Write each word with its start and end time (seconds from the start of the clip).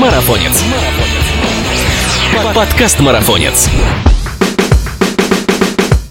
Марафонец. 0.00 0.64
Подкаст 2.54 3.00
Марафонец. 3.00 3.68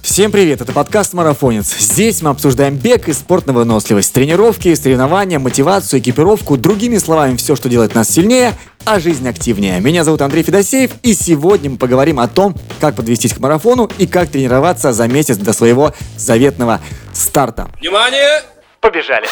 Всем 0.03 0.31
привет, 0.31 0.61
это 0.61 0.73
подкаст 0.73 1.13
«Марафонец». 1.13 1.75
Здесь 1.75 2.21
мы 2.21 2.29
обсуждаем 2.29 2.75
бег 2.75 3.07
и 3.09 3.13
спорт 3.13 3.47
на 3.47 3.53
выносливость, 3.53 4.13
тренировки, 4.13 4.75
соревнования, 4.75 5.39
мотивацию, 5.39 6.01
экипировку, 6.01 6.55
другими 6.55 6.99
словами, 6.99 7.35
все, 7.35 7.55
что 7.55 7.67
делает 7.67 7.95
нас 7.95 8.09
сильнее, 8.11 8.53
а 8.85 8.99
жизнь 8.99 9.27
активнее. 9.27 9.79
Меня 9.79 10.03
зовут 10.03 10.21
Андрей 10.21 10.43
Федосеев, 10.43 10.91
и 11.01 11.15
сегодня 11.15 11.71
мы 11.71 11.77
поговорим 11.77 12.19
о 12.19 12.27
том, 12.27 12.55
как 12.79 12.95
подвестись 12.95 13.33
к 13.33 13.39
марафону 13.39 13.89
и 13.97 14.05
как 14.05 14.29
тренироваться 14.29 14.93
за 14.93 15.07
месяц 15.07 15.37
до 15.37 15.51
своего 15.51 15.95
заветного 16.15 16.79
старта. 17.11 17.69
Внимание! 17.79 18.43
Побежали! 18.81 19.27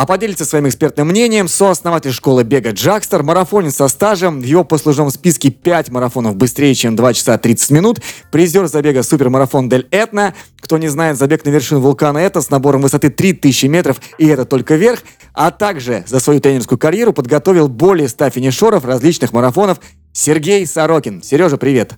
А 0.00 0.06
поделится 0.06 0.46
своим 0.46 0.66
экспертным 0.66 1.08
мнением 1.08 1.46
сооснователь 1.46 2.12
школы 2.12 2.42
бега 2.42 2.70
Джакстер, 2.70 3.22
марафонец 3.22 3.76
со 3.76 3.86
стажем, 3.86 4.40
в 4.40 4.44
его 4.44 4.64
послужном 4.64 5.10
списке 5.10 5.50
5 5.50 5.90
марафонов 5.90 6.36
быстрее, 6.36 6.74
чем 6.74 6.96
2 6.96 7.12
часа 7.12 7.36
30 7.36 7.70
минут, 7.70 7.98
призер 8.32 8.66
забега 8.66 9.02
супермарафон 9.02 9.68
Дель 9.68 9.86
Этна, 9.90 10.34
кто 10.62 10.78
не 10.78 10.88
знает, 10.88 11.18
забег 11.18 11.44
на 11.44 11.50
вершину 11.50 11.80
вулкана 11.80 12.16
это 12.16 12.40
с 12.40 12.48
набором 12.48 12.80
высоты 12.80 13.10
3000 13.10 13.66
метров, 13.66 14.00
и 14.16 14.26
это 14.26 14.46
только 14.46 14.76
верх, 14.76 15.00
а 15.34 15.50
также 15.50 16.02
за 16.06 16.18
свою 16.18 16.40
тренерскую 16.40 16.78
карьеру 16.78 17.12
подготовил 17.12 17.68
более 17.68 18.08
100 18.08 18.30
финишеров 18.30 18.86
различных 18.86 19.34
марафонов 19.34 19.82
Сергей 20.14 20.66
Сорокин. 20.66 21.20
Сережа, 21.22 21.58
привет! 21.58 21.92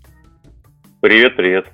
Привет, 1.01 1.37
привет. 1.37 1.67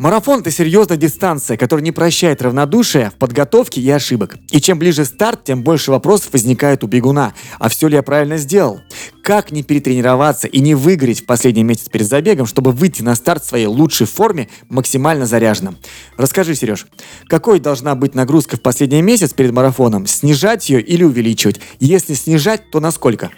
Марафон– 0.00 0.40
это 0.40 0.50
серьезная 0.50 0.96
дистанция, 0.96 1.58
которая 1.58 1.84
не 1.84 1.92
прощает 1.92 2.40
равнодушия 2.40 3.10
в 3.10 3.16
подготовке 3.16 3.82
и 3.82 3.90
ошибок. 3.90 4.36
И 4.50 4.58
чем 4.58 4.78
ближе 4.78 5.04
старт, 5.04 5.44
тем 5.44 5.62
больше 5.62 5.90
вопросов 5.90 6.32
возникает 6.32 6.82
у 6.82 6.86
бегуна. 6.86 7.34
А 7.58 7.68
все 7.68 7.86
ли 7.86 7.96
я 7.96 8.02
правильно 8.02 8.38
сделал? 8.38 8.80
Как 9.22 9.52
не 9.52 9.62
перетренироваться 9.62 10.48
и 10.48 10.60
не 10.60 10.74
выгореть 10.74 11.20
в 11.20 11.26
последний 11.26 11.64
месяц 11.64 11.90
перед 11.90 12.06
забегом, 12.06 12.46
чтобы 12.46 12.72
выйти 12.72 13.02
на 13.02 13.14
старт 13.14 13.44
в 13.44 13.48
своей 13.48 13.66
лучшей 13.66 14.06
форме 14.06 14.48
максимально 14.70 15.26
заряженным? 15.26 15.76
Расскажи, 16.16 16.54
Сереж, 16.54 16.86
какой 17.28 17.60
должна 17.60 17.94
быть 17.94 18.14
нагрузка 18.14 18.56
в 18.56 18.62
последний 18.62 19.02
месяц 19.02 19.34
перед 19.34 19.52
марафоном? 19.52 20.06
Снижать 20.06 20.70
ее 20.70 20.80
или 20.80 21.04
увеличивать? 21.04 21.60
Если 21.78 22.14
снижать, 22.14 22.70
то 22.70 22.80
насколько? 22.80 23.30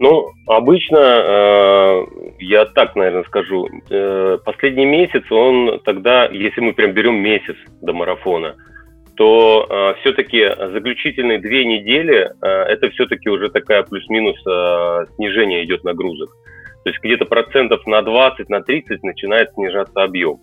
Ну, 0.00 0.32
обычно, 0.46 0.98
э, 0.98 2.04
я 2.40 2.64
так, 2.64 2.96
наверное, 2.96 3.24
скажу, 3.24 3.68
э, 3.90 4.38
последний 4.44 4.86
месяц, 4.86 5.22
он 5.30 5.80
тогда, 5.84 6.26
если 6.26 6.60
мы 6.60 6.72
прям 6.72 6.92
берем 6.92 7.16
месяц 7.16 7.54
до 7.80 7.92
марафона, 7.92 8.56
то 9.16 9.66
э, 9.68 9.94
все-таки 10.00 10.50
заключительные 10.72 11.38
две 11.38 11.64
недели, 11.64 12.28
э, 12.42 12.46
это 12.46 12.90
все-таки 12.90 13.28
уже 13.30 13.50
такая 13.50 13.84
плюс-минус 13.84 14.36
э, 14.46 15.06
снижение 15.14 15.64
идет 15.64 15.84
нагрузок. 15.84 16.30
То 16.82 16.90
есть 16.90 17.00
где-то 17.00 17.24
процентов 17.24 17.86
на 17.86 18.02
20, 18.02 18.48
на 18.48 18.62
30 18.62 19.02
начинает 19.04 19.52
снижаться 19.52 20.02
объем. 20.02 20.40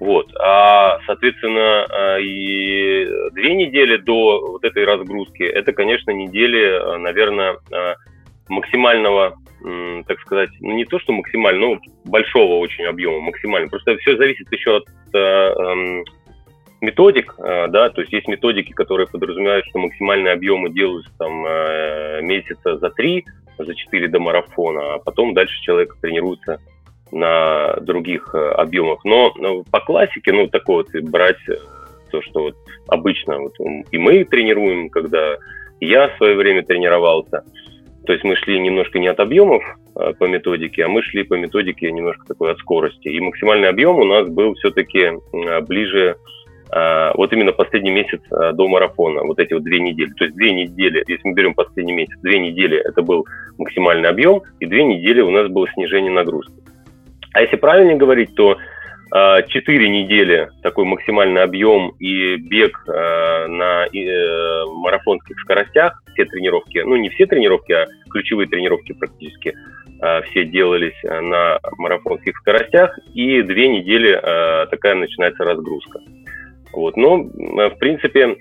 Вот. 0.00 0.26
А, 0.38 0.98
соответственно, 1.06 1.86
э, 1.88 2.22
и 2.22 3.08
две 3.32 3.54
недели 3.54 3.96
до 3.96 4.40
вот 4.52 4.64
этой 4.64 4.84
разгрузки, 4.84 5.44
это, 5.44 5.72
конечно, 5.72 6.10
недели, 6.10 6.60
э, 6.60 6.98
наверное, 6.98 7.56
э, 7.70 7.94
максимального, 8.48 9.36
так 10.06 10.20
сказать, 10.20 10.50
ну 10.60 10.74
не 10.74 10.84
то, 10.84 10.98
что 10.98 11.12
максимально, 11.12 11.68
но 11.68 11.78
большого 12.04 12.58
очень 12.58 12.84
объема, 12.84 13.20
максимально. 13.20 13.68
Просто 13.68 13.96
все 13.98 14.16
зависит 14.16 14.50
еще 14.52 14.76
от 14.76 14.84
э, 15.14 15.18
эм, 15.18 16.04
методик, 16.82 17.34
э, 17.38 17.68
да, 17.68 17.88
то 17.88 18.02
есть 18.02 18.12
есть 18.12 18.28
методики, 18.28 18.72
которые 18.72 19.06
подразумевают, 19.06 19.64
что 19.66 19.78
максимальные 19.78 20.34
объемы 20.34 20.70
делаются 20.70 21.10
там 21.18 21.46
э, 21.46 22.20
месяца 22.22 22.76
за 22.76 22.90
три, 22.90 23.24
за 23.58 23.74
четыре 23.74 24.08
до 24.08 24.20
марафона, 24.20 24.94
а 24.94 24.98
потом 24.98 25.32
дальше 25.32 25.58
человек 25.62 25.96
тренируется 26.02 26.60
на 27.10 27.76
других 27.80 28.34
объемах. 28.34 29.04
Но 29.04 29.32
ну, 29.36 29.64
по 29.70 29.80
классике, 29.80 30.32
ну, 30.32 30.48
такое 30.48 30.84
вот 30.84 31.04
брать 31.04 31.38
то, 32.10 32.20
что 32.20 32.42
вот 32.42 32.56
обычно 32.88 33.38
вот, 33.38 33.54
и 33.90 33.98
мы 33.98 34.24
тренируем, 34.24 34.90
когда 34.90 35.36
я 35.80 36.08
в 36.08 36.16
свое 36.16 36.36
время 36.36 36.64
тренировался– 36.64 37.44
то 38.06 38.12
есть 38.12 38.24
мы 38.24 38.36
шли 38.36 38.58
немножко 38.58 38.98
не 38.98 39.08
от 39.08 39.18
объемов 39.20 39.62
а, 39.94 40.12
по 40.12 40.24
методике, 40.24 40.84
а 40.84 40.88
мы 40.88 41.02
шли 41.02 41.22
по 41.24 41.34
методике 41.34 41.90
немножко 41.90 42.26
такой 42.26 42.52
от 42.52 42.58
скорости. 42.58 43.08
И 43.08 43.20
максимальный 43.20 43.68
объем 43.68 43.98
у 43.98 44.04
нас 44.04 44.28
был 44.28 44.54
все-таки 44.54 45.12
а, 45.32 45.60
ближе 45.62 46.16
а, 46.70 47.12
вот 47.14 47.32
именно 47.32 47.52
последний 47.52 47.90
месяц 47.90 48.20
до 48.30 48.68
марафона, 48.68 49.22
вот 49.22 49.38
эти 49.38 49.54
вот 49.54 49.62
две 49.64 49.80
недели. 49.80 50.10
То 50.12 50.24
есть 50.24 50.36
две 50.36 50.52
недели, 50.52 51.04
если 51.06 51.28
мы 51.28 51.34
берем 51.34 51.54
последний 51.54 51.94
месяц, 51.94 52.18
две 52.20 52.38
недели 52.38 52.78
это 52.78 53.02
был 53.02 53.26
максимальный 53.58 54.08
объем, 54.08 54.42
и 54.60 54.66
две 54.66 54.84
недели 54.84 55.20
у 55.20 55.30
нас 55.30 55.48
было 55.48 55.66
снижение 55.74 56.12
нагрузки. 56.12 56.54
А 57.32 57.42
если 57.42 57.56
правильно 57.56 57.96
говорить, 57.96 58.34
то 58.36 58.58
4 59.14 59.88
недели 59.88 60.50
такой 60.60 60.84
максимальный 60.86 61.44
объем 61.44 61.90
и 62.00 62.34
бег 62.34 62.82
э, 62.88 63.46
на 63.46 63.86
э, 63.86 64.64
марафонских 64.66 65.38
скоростях, 65.38 66.02
все 66.12 66.24
тренировки, 66.24 66.78
ну 66.78 66.96
не 66.96 67.10
все 67.10 67.26
тренировки, 67.26 67.70
а 67.70 67.86
ключевые 68.10 68.48
тренировки 68.48 68.92
практически 68.92 69.54
э, 70.02 70.22
все 70.22 70.44
делались 70.44 71.00
на 71.04 71.60
марафонских 71.78 72.36
скоростях, 72.38 72.98
и 73.14 73.40
две 73.42 73.68
недели 73.68 74.14
такая 74.68 74.96
начинается 74.96 75.44
разгрузка. 75.44 76.00
Вот. 76.72 76.96
Но, 76.96 77.18
в 77.18 77.78
принципе, 77.78 78.36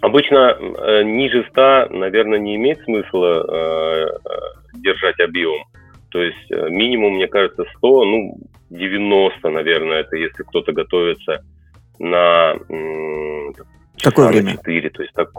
обычно 0.00 0.58
ниже 1.04 1.46
100, 1.50 1.88
наверное, 1.90 2.40
не 2.40 2.56
имеет 2.56 2.82
смысла 2.82 4.18
держать 4.74 5.20
объем. 5.20 5.62
То 6.12 6.22
есть 6.22 6.50
минимум, 6.50 7.14
мне 7.14 7.26
кажется, 7.26 7.64
100, 7.78 8.04
ну, 8.04 8.36
90, 8.70 9.48
наверное, 9.48 10.00
это 10.00 10.16
если 10.16 10.42
кто-то 10.42 10.72
готовится 10.72 11.44
на 11.98 12.54
Какое 14.02 14.28
время? 14.28 14.52
4, 14.52 14.90
то 14.90 15.02
есть 15.02 15.14
так, 15.14 15.30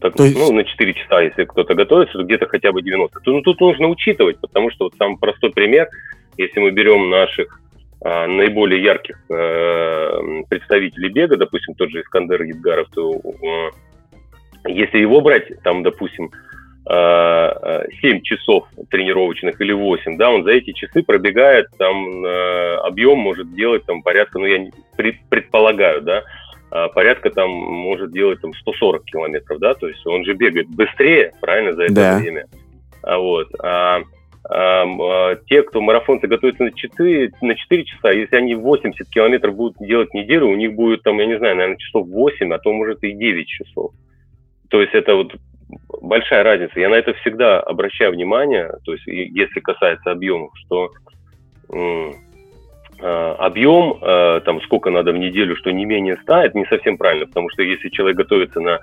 так, 0.00 0.14
то 0.14 0.24
есть... 0.24 0.36
ну, 0.36 0.52
на 0.52 0.64
4 0.64 0.94
часа, 0.94 1.20
если 1.20 1.44
кто-то 1.44 1.74
готовится, 1.74 2.18
то 2.18 2.24
где-то 2.24 2.46
хотя 2.46 2.72
бы 2.72 2.82
90. 2.82 3.20
То, 3.20 3.32
ну, 3.32 3.42
тут 3.42 3.60
нужно 3.60 3.88
учитывать, 3.88 4.38
потому 4.40 4.70
что 4.70 4.84
вот 4.84 4.94
самый 4.98 5.18
простой 5.18 5.50
пример, 5.50 5.88
если 6.36 6.60
мы 6.60 6.70
берем 6.70 7.10
наших 7.10 7.60
а, 8.02 8.26
наиболее 8.26 8.82
ярких 8.82 9.18
а, 9.30 10.42
представителей 10.48 11.10
бега, 11.10 11.36
допустим, 11.36 11.74
тот 11.74 11.90
же 11.90 12.00
Искандер 12.00 12.42
Едгаров, 12.42 12.88
то 12.94 13.20
а, 14.64 14.68
если 14.68 14.98
его 14.98 15.20
брать, 15.20 15.48
там, 15.62 15.82
допустим, 15.82 16.30
7 16.86 16.92
э, 16.92 18.20
часов 18.22 18.66
тренировочных 18.90 19.60
или 19.60 19.72
8, 19.72 20.16
да, 20.16 20.30
он 20.30 20.44
за 20.44 20.52
эти 20.52 20.72
часы 20.72 21.02
пробегает, 21.02 21.66
там 21.78 22.24
э, 22.24 22.74
объем 22.76 23.18
может 23.18 23.54
делать 23.54 23.84
там 23.84 24.02
порядка, 24.02 24.38
ну 24.38 24.46
я 24.46 24.70
предполагаю, 25.28 26.00
да, 26.02 26.22
э, 26.72 26.88
порядка 26.94 27.30
там 27.30 27.50
может 27.50 28.12
делать 28.12 28.40
там 28.40 28.54
140 28.54 29.04
километров, 29.04 29.58
да, 29.58 29.74
то 29.74 29.88
есть 29.88 30.04
он 30.06 30.24
же 30.24 30.32
бегает 30.34 30.68
быстрее, 30.68 31.34
правильно, 31.40 31.74
за 31.74 31.84
это 31.84 31.94
да. 31.94 32.18
время. 32.18 32.46
А 33.02 33.18
вот, 33.18 33.48
а, 33.62 34.00
а, 34.48 35.36
те, 35.46 35.62
кто 35.62 35.80
марафонцы 35.80 36.26
готовятся 36.26 36.64
на 36.64 36.72
4, 36.72 37.32
на 37.40 37.54
4 37.54 37.84
часа, 37.84 38.10
если 38.10 38.36
они 38.36 38.54
80 38.54 39.08
километров 39.08 39.54
будут 39.54 39.78
делать 39.78 40.12
неделю, 40.12 40.48
у 40.48 40.54
них 40.54 40.74
будет 40.74 41.02
там, 41.02 41.18
я 41.18 41.26
не 41.26 41.38
знаю, 41.38 41.56
наверное, 41.56 41.78
часов 41.78 42.08
8, 42.08 42.52
а 42.52 42.58
то 42.58 42.72
может 42.72 43.02
и 43.04 43.12
9 43.12 43.46
часов. 43.46 43.92
То 44.68 44.80
есть 44.80 44.94
это 44.94 45.14
вот 45.14 45.34
большая 46.00 46.42
разница. 46.42 46.80
Я 46.80 46.88
на 46.88 46.94
это 46.94 47.12
всегда 47.14 47.60
обращаю 47.60 48.12
внимание, 48.12 48.70
то 48.84 48.92
есть 48.92 49.06
если 49.06 49.60
касается 49.60 50.10
объемов, 50.10 50.50
что 50.64 50.90
э, 51.72 52.12
объем, 53.02 53.98
э, 54.00 54.40
там 54.44 54.60
сколько 54.62 54.90
надо 54.90 55.12
в 55.12 55.18
неделю, 55.18 55.56
что 55.56 55.70
не 55.70 55.84
менее 55.84 56.18
100, 56.22 56.34
это 56.34 56.58
не 56.58 56.66
совсем 56.66 56.96
правильно, 56.96 57.26
потому 57.26 57.50
что 57.50 57.62
если 57.62 57.88
человек 57.88 58.16
готовится 58.16 58.60
на 58.60 58.80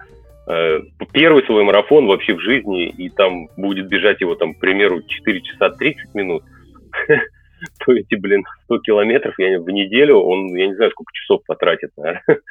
э, 0.47 0.81
первый 1.11 1.43
свой 1.45 1.63
марафон 1.63 2.07
вообще 2.07 2.33
в 2.33 2.41
жизни, 2.41 2.87
и 2.87 3.09
там 3.09 3.47
будет 3.57 3.87
бежать 3.87 4.21
его, 4.21 4.35
там, 4.35 4.53
к 4.53 4.59
примеру, 4.59 5.01
4 5.01 5.41
часа 5.41 5.69
30 5.69 6.15
минут, 6.15 6.43
то 7.85 7.93
эти, 7.93 8.15
блин, 8.15 8.43
100 8.65 8.79
километров 8.79 9.35
я, 9.37 9.59
в 9.59 9.69
неделю, 9.69 10.17
он, 10.17 10.55
я 10.55 10.67
не 10.67 10.75
знаю, 10.75 10.91
сколько 10.91 11.13
часов 11.13 11.41
потратит, 11.45 11.91
наверное. 11.97 12.23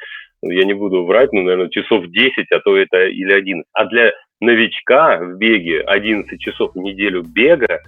Я 0.43 0.65
не 0.65 0.73
буду 0.73 1.03
врать, 1.03 1.33
но, 1.33 1.41
наверное, 1.41 1.69
часов 1.69 2.05
10, 2.05 2.51
а 2.51 2.59
то 2.59 2.77
это 2.77 3.07
или 3.07 3.33
11. 3.33 3.65
А 3.73 3.85
для 3.85 4.13
новичка 4.39 5.17
в 5.17 5.37
беге 5.37 5.81
11 5.81 6.39
часов 6.39 6.71
в 6.73 6.77
неделю 6.77 7.23
бега, 7.23 7.81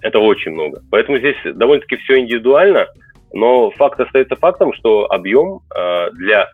это 0.00 0.18
очень 0.18 0.52
много. 0.52 0.82
Поэтому 0.90 1.18
здесь 1.18 1.36
довольно-таки 1.44 1.96
все 1.96 2.18
индивидуально, 2.20 2.86
но 3.32 3.70
факт 3.70 4.00
остается 4.00 4.36
фактом, 4.36 4.72
что 4.74 5.10
объем 5.10 5.60
э, 5.74 6.10
для 6.12 6.50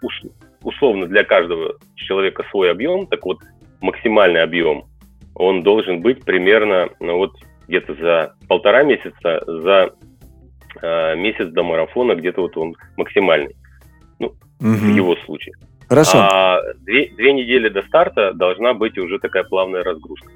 условно 0.62 1.06
для 1.06 1.24
каждого 1.24 1.74
человека 1.94 2.44
свой 2.50 2.70
объем, 2.70 3.06
так 3.06 3.24
вот 3.24 3.38
максимальный 3.80 4.42
объем, 4.42 4.84
он 5.34 5.62
должен 5.62 6.00
быть 6.00 6.24
примерно 6.24 6.88
ну, 7.00 7.18
вот 7.18 7.32
где-то 7.68 7.94
за 7.94 8.34
полтора 8.48 8.82
месяца, 8.82 9.42
за 9.46 9.94
э, 10.80 11.16
месяц 11.16 11.48
до 11.48 11.62
марафона 11.62 12.14
где-то 12.14 12.40
вот 12.40 12.56
он 12.56 12.74
максимальный. 12.96 13.54
Ну, 14.18 14.28
угу. 14.28 14.36
в 14.60 14.94
его 14.94 15.16
случае. 15.26 15.54
Хорошо. 15.88 16.18
А 16.18 16.60
две, 16.80 17.10
две 17.16 17.32
недели 17.32 17.68
до 17.68 17.82
старта 17.82 18.32
должна 18.32 18.74
быть 18.74 18.98
уже 18.98 19.18
такая 19.18 19.44
плавная 19.44 19.82
разгрузка. 19.82 20.28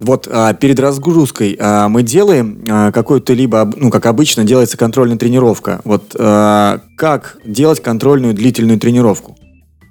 Вот 0.00 0.28
а, 0.30 0.52
перед 0.54 0.78
разгрузкой 0.80 1.56
а, 1.58 1.88
мы 1.88 2.02
делаем 2.02 2.64
а, 2.68 2.92
какую-то 2.92 3.32
либо, 3.32 3.70
ну, 3.76 3.90
как 3.90 4.06
обычно, 4.06 4.44
делается 4.44 4.76
контрольная 4.76 5.16
тренировка. 5.16 5.80
Вот 5.84 6.14
а, 6.18 6.80
как 6.96 7.38
делать 7.44 7.80
контрольную 7.82 8.34
длительную 8.34 8.78
тренировку, 8.78 9.36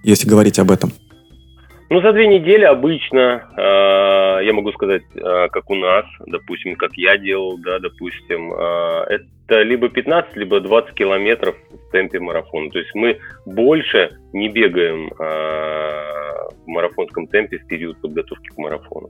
если 0.04 0.30
говорить 0.30 0.60
об 0.60 0.72
этом? 0.72 0.92
Ну, 1.90 2.02
за 2.02 2.12
две 2.12 2.28
недели 2.28 2.64
обычно, 2.64 3.44
э, 3.56 3.62
я 4.42 4.54
могу 4.54 4.72
сказать, 4.72 5.04
э, 5.16 5.48
как 5.52 5.70
у 5.70 5.76
нас, 5.76 6.06
допустим, 6.26 6.76
как 6.76 6.92
я 6.96 7.18
делал, 7.18 7.58
да, 7.58 7.80
допустим, 7.80 8.54
э, 8.54 9.20
это 9.48 9.62
либо 9.62 9.90
15, 9.90 10.36
либо 10.36 10.60
20 10.60 10.94
километров 10.94 11.56
в 11.70 11.92
темпе 11.92 12.20
марафона. 12.20 12.70
То 12.70 12.80
есть 12.80 12.94
мы 12.96 13.20
больше 13.46 14.18
не 14.34 14.50
бегаем 14.50 15.08
э, 15.08 15.14
в 16.66 16.68
марафонском 16.68 17.28
темпе 17.28 17.58
в 17.58 17.68
период 17.68 18.00
подготовки 18.02 18.48
к 18.48 18.58
марафону. 18.58 19.10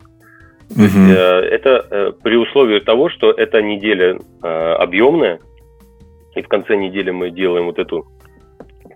То 0.76 0.82
есть, 0.82 0.96
э, 0.96 1.48
это 1.52 2.16
при 2.24 2.36
условии 2.36 2.80
того, 2.80 3.10
что 3.10 3.32
эта 3.32 3.62
неделя 3.62 4.18
объемная, 4.42 5.40
и 6.36 6.42
в 6.42 6.48
конце 6.48 6.76
недели 6.76 7.12
мы 7.12 7.30
делаем 7.30 7.66
вот 7.66 7.78
эту 7.78 8.08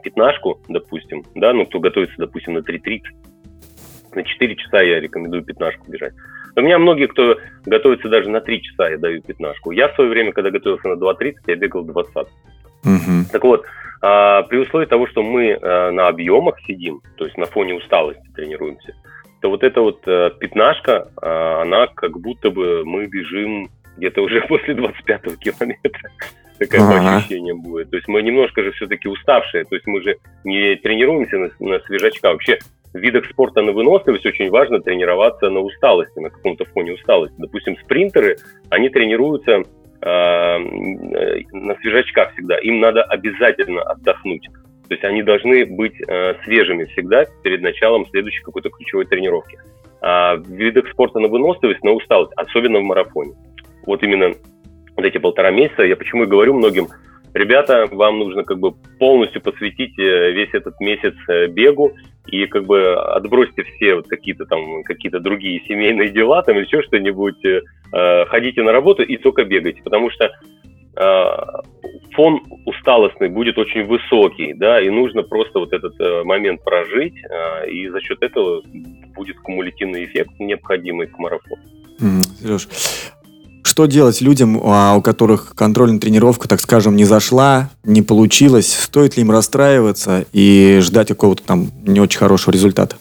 пятнашку, 0.03 0.59
допустим, 0.69 1.23
да, 1.35 1.53
ну, 1.53 1.65
кто 1.65 1.79
готовится, 1.79 2.15
допустим, 2.17 2.53
на 2.53 2.59
3.30, 2.59 3.01
на 4.17 4.23
4 4.23 4.55
часа 4.55 4.81
я 4.81 4.99
рекомендую 4.99 5.43
пятнашку 5.43 5.89
бежать. 5.89 6.13
У 6.55 6.61
меня 6.61 6.79
многие, 6.79 7.07
кто 7.07 7.37
готовится 7.65 8.09
даже 8.09 8.29
на 8.29 8.41
3 8.41 8.61
часа, 8.63 8.89
я 8.89 8.97
даю 8.97 9.21
пятнашку. 9.21 9.71
Я 9.71 9.89
в 9.89 9.95
свое 9.95 10.09
время, 10.09 10.31
когда 10.31 10.49
готовился 10.49 10.87
на 10.87 10.93
2.30, 10.93 11.35
я 11.45 11.55
бегал 11.55 11.83
20. 11.83 12.15
Угу. 12.15 12.27
Так 13.31 13.43
вот, 13.43 13.65
а, 14.01 14.41
при 14.43 14.57
условии 14.57 14.87
того, 14.87 15.07
что 15.07 15.21
мы 15.21 15.53
а, 15.53 15.91
на 15.91 16.07
объемах 16.07 16.59
сидим, 16.65 17.01
то 17.15 17.25
есть 17.25 17.37
на 17.37 17.45
фоне 17.45 17.75
усталости 17.75 18.27
тренируемся, 18.35 18.95
то 19.41 19.49
вот 19.49 19.63
эта 19.63 19.81
вот 19.81 20.01
а, 20.07 20.31
пятнашка, 20.31 21.09
а, 21.21 21.61
она 21.61 21.87
как 21.87 22.19
будто 22.19 22.49
бы 22.49 22.83
мы 22.83 23.05
бежим 23.05 23.69
где-то 23.97 24.21
уже 24.21 24.41
после 24.47 24.73
25-го 24.73 25.35
километра. 25.35 26.09
Такое 26.57 26.79
ага. 26.79 27.17
ощущение 27.17 27.53
будет. 27.53 27.91
То 27.91 27.97
есть 27.97 28.07
мы 28.07 28.23
немножко 28.23 28.63
же 28.63 28.71
все-таки 28.71 29.07
уставшие. 29.07 29.63
То 29.65 29.75
есть 29.75 29.85
мы 29.85 30.01
же 30.01 30.17
не 30.43 30.75
тренируемся 30.75 31.37
на, 31.37 31.51
на 31.59 31.79
свежачка. 31.81 32.29
Вообще 32.31 32.57
в 32.97 33.01
видах 33.01 33.25
спорта 33.25 33.61
на 33.61 33.71
выносливость 33.71 34.25
очень 34.25 34.49
важно 34.49 34.81
тренироваться 34.81 35.49
на 35.49 35.59
усталости, 35.59 36.19
на 36.19 36.29
каком-то 36.29 36.65
фоне 36.65 36.93
усталости. 36.93 37.35
Допустим, 37.37 37.77
спринтеры, 37.77 38.37
они 38.69 38.89
тренируются 38.89 39.63
э, 40.01 40.57
на 40.57 41.75
свежачках 41.81 42.33
всегда. 42.33 42.57
Им 42.57 42.79
надо 42.79 43.03
обязательно 43.03 43.81
отдохнуть. 43.83 44.47
То 44.87 44.93
есть 44.93 45.03
они 45.03 45.23
должны 45.23 45.65
быть 45.65 45.95
э, 46.07 46.35
свежими 46.43 46.85
всегда 46.85 47.25
перед 47.43 47.61
началом 47.61 48.05
следующей 48.07 48.43
какой-то 48.43 48.69
ключевой 48.69 49.05
тренировки. 49.05 49.59
А 50.01 50.35
в 50.35 50.49
видах 50.49 50.89
спорта 50.89 51.19
на 51.19 51.27
выносливость, 51.27 51.83
на 51.83 51.91
усталость, 51.91 52.33
особенно 52.35 52.79
в 52.79 52.83
марафоне. 52.83 53.33
Вот 53.85 54.03
именно 54.03 54.33
вот 54.95 55.05
эти 55.05 55.17
полтора 55.17 55.51
месяца, 55.51 55.83
я 55.83 55.95
почему 55.95 56.23
и 56.23 56.27
говорю 56.27 56.53
многим, 56.53 56.87
ребята, 57.37 57.85
вам 57.91 58.19
нужно 58.19 58.43
как 58.43 58.59
бы 58.59 58.73
полностью 58.99 59.41
посвятить 59.41 59.97
э, 59.99 60.31
весь 60.31 60.53
этот 60.53 60.79
месяц 60.79 61.13
э, 61.27 61.47
бегу 61.47 61.93
и 62.27 62.45
как 62.45 62.65
бы 62.65 62.93
отбросьте 62.95 63.63
все 63.63 63.95
вот 63.95 64.07
какие-то 64.07 64.45
там 64.45 64.83
какие-то 64.83 65.19
другие 65.19 65.61
семейные 65.67 66.09
дела 66.09 66.41
там 66.43 66.57
еще 66.57 66.81
что-нибудь, 66.83 67.43
э, 67.45 67.61
э, 67.93 68.25
ходите 68.25 68.63
на 68.63 68.71
работу 68.71 69.03
и 69.03 69.17
только 69.17 69.45
бегайте, 69.45 69.81
потому 69.81 70.09
что 70.09 70.25
э, 70.95 71.25
фон 72.13 72.41
усталостный 72.65 73.29
будет 73.29 73.57
очень 73.57 73.85
высокий, 73.85 74.53
да, 74.53 74.81
и 74.81 74.89
нужно 74.89 75.23
просто 75.23 75.59
вот 75.59 75.73
этот 75.73 75.99
э, 75.99 76.23
момент 76.23 76.63
прожить, 76.63 77.15
э, 77.23 77.69
и 77.69 77.87
за 77.89 78.01
счет 78.01 78.21
этого 78.21 78.61
будет 79.15 79.37
кумулятивный 79.39 80.05
эффект, 80.05 80.31
необходимый 80.39 81.07
к 81.07 81.17
марафону. 81.17 81.61
Сереж, 82.39 82.67
что 83.67 83.85
делать 83.85 84.21
людям, 84.21 84.59
а, 84.63 84.95
у 84.95 85.01
которых 85.01 85.53
контрольная 85.55 85.99
тренировка, 85.99 86.47
так 86.47 86.59
скажем, 86.59 86.95
не 86.95 87.03
зашла, 87.03 87.69
не 87.83 88.01
получилось? 88.01 88.73
Стоит 88.73 89.17
ли 89.17 89.23
им 89.23 89.31
расстраиваться 89.31 90.25
и 90.31 90.79
ждать 90.81 91.09
какого-то 91.09 91.43
там 91.43 91.67
не 91.85 91.99
очень 91.99 92.19
хорошего 92.19 92.53
результата? 92.53 92.95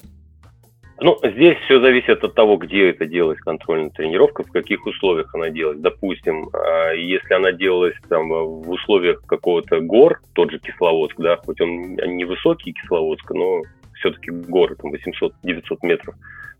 Ну, 0.98 1.18
здесь 1.22 1.58
все 1.66 1.78
зависит 1.78 2.24
от 2.24 2.34
того, 2.34 2.56
где 2.56 2.88
это 2.90 3.06
делалась 3.06 3.38
контрольная 3.38 3.90
тренировка, 3.90 4.44
в 4.44 4.50
каких 4.50 4.86
условиях 4.86 5.32
она 5.34 5.50
делалась. 5.50 5.78
Допустим, 5.78 6.48
а, 6.52 6.92
если 6.92 7.34
она 7.34 7.52
делалась 7.52 7.96
там 8.08 8.28
в 8.28 8.68
условиях 8.68 9.22
какого-то 9.26 9.80
гор, 9.80 10.20
тот 10.32 10.50
же 10.50 10.58
Кисловодск, 10.58 11.16
да, 11.18 11.36
хоть 11.36 11.60
он 11.60 11.94
не 11.94 12.24
высокий 12.24 12.72
Кисловодск, 12.72 13.30
но 13.30 13.62
все-таки 13.94 14.30
горы, 14.30 14.76
там 14.76 14.92
800-900 14.92 15.78
метров 15.82 16.14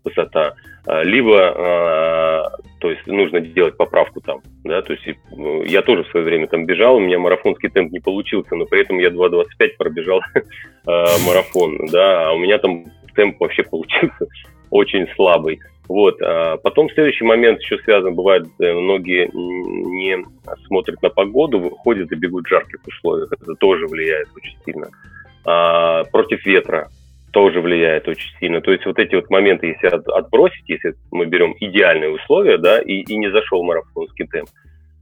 высота, 0.07 0.55
а, 0.85 1.03
либо, 1.03 1.53
а, 1.55 2.49
то 2.79 2.89
есть 2.89 3.05
нужно 3.07 3.41
делать 3.41 3.75
поправку 3.75 4.21
там, 4.21 4.41
да, 4.63 4.81
то 4.81 4.93
есть 4.93 5.19
ну, 5.35 5.63
я 5.63 5.81
тоже 5.81 6.03
в 6.03 6.07
свое 6.09 6.25
время 6.25 6.47
там 6.47 6.65
бежал, 6.65 6.95
у 6.95 6.99
меня 6.99 7.19
марафонский 7.19 7.69
темп 7.69 7.91
не 7.91 7.99
получился, 7.99 8.55
но 8.55 8.65
при 8.65 8.81
этом 8.81 8.97
я 8.99 9.09
2.25 9.09 9.43
пробежал 9.77 10.21
а, 10.85 11.05
марафон, 11.27 11.77
да, 11.91 12.29
а 12.29 12.31
у 12.31 12.37
меня 12.37 12.57
там 12.57 12.85
темп 13.15 13.39
вообще 13.39 13.63
получился 13.63 14.27
очень 14.69 15.07
слабый. 15.15 15.59
Вот. 15.89 16.19
потом 16.19 16.89
следующий 16.89 17.23
момент 17.23 17.61
еще 17.61 17.77
связан, 17.77 18.13
бывает, 18.13 18.45
э, 18.59 18.73
многие 18.73 19.29
не 19.33 20.21
смотрят 20.65 21.01
на 21.01 21.07
погоду, 21.09 21.59
выходят 21.59 22.11
и 22.11 22.15
бегут 22.15 22.45
в 22.45 22.49
жарких 22.49 22.81
условиях. 22.85 23.31
Это 23.31 23.55
тоже 23.55 23.87
влияет 23.87 24.27
очень 24.35 24.57
сильно. 24.65 24.89
против 26.11 26.45
ветра 26.45 26.89
тоже 27.37 27.61
влияет 27.61 28.07
очень 28.07 28.31
сильно. 28.39 28.61
То 28.61 28.71
есть 28.71 28.83
вот 28.87 28.97
эти 28.97 29.13
вот 29.13 29.29
моменты, 29.29 29.67
если 29.67 29.89
отбросить, 29.89 30.67
если 30.67 30.95
мы 31.11 31.27
берем 31.27 31.53
идеальные 31.59 32.09
условия, 32.09 32.57
да, 32.57 32.81
и, 32.81 33.01
и 33.01 33.15
не 33.15 33.31
зашел 33.31 33.63
марафонский 33.63 34.25
темп, 34.25 34.49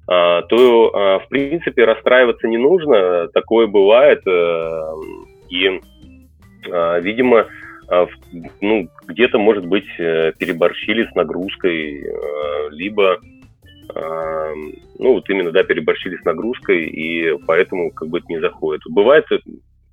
а, 0.05 0.41
то, 0.41 0.91
а, 0.93 1.19
в 1.19 1.29
принципе, 1.29 1.85
расстраиваться 1.85 2.49
не 2.49 2.57
нужно. 2.57 3.29
Такое 3.29 3.67
бывает. 3.67 4.21
А, 4.27 4.95
и, 5.47 5.79
а, 6.69 6.99
видимо, 6.99 7.47
а, 7.87 8.05
ну, 8.59 8.89
где-то, 9.07 9.37
может 9.39 9.65
быть, 9.65 9.87
э, 9.97 10.33
переборщили 10.37 11.07
с 11.09 11.15
нагрузкой, 11.15 12.03
а, 12.03 12.69
либо 12.69 13.17
ну, 14.97 15.13
вот 15.13 15.29
именно, 15.29 15.51
да, 15.51 15.63
переборщили 15.63 16.17
с 16.17 16.25
нагрузкой, 16.25 16.85
и 16.85 17.37
поэтому 17.45 17.91
как 17.91 18.09
бы 18.09 18.17
это 18.17 18.27
не 18.27 18.41
заходит. 18.41 18.81
Бывает 18.89 19.25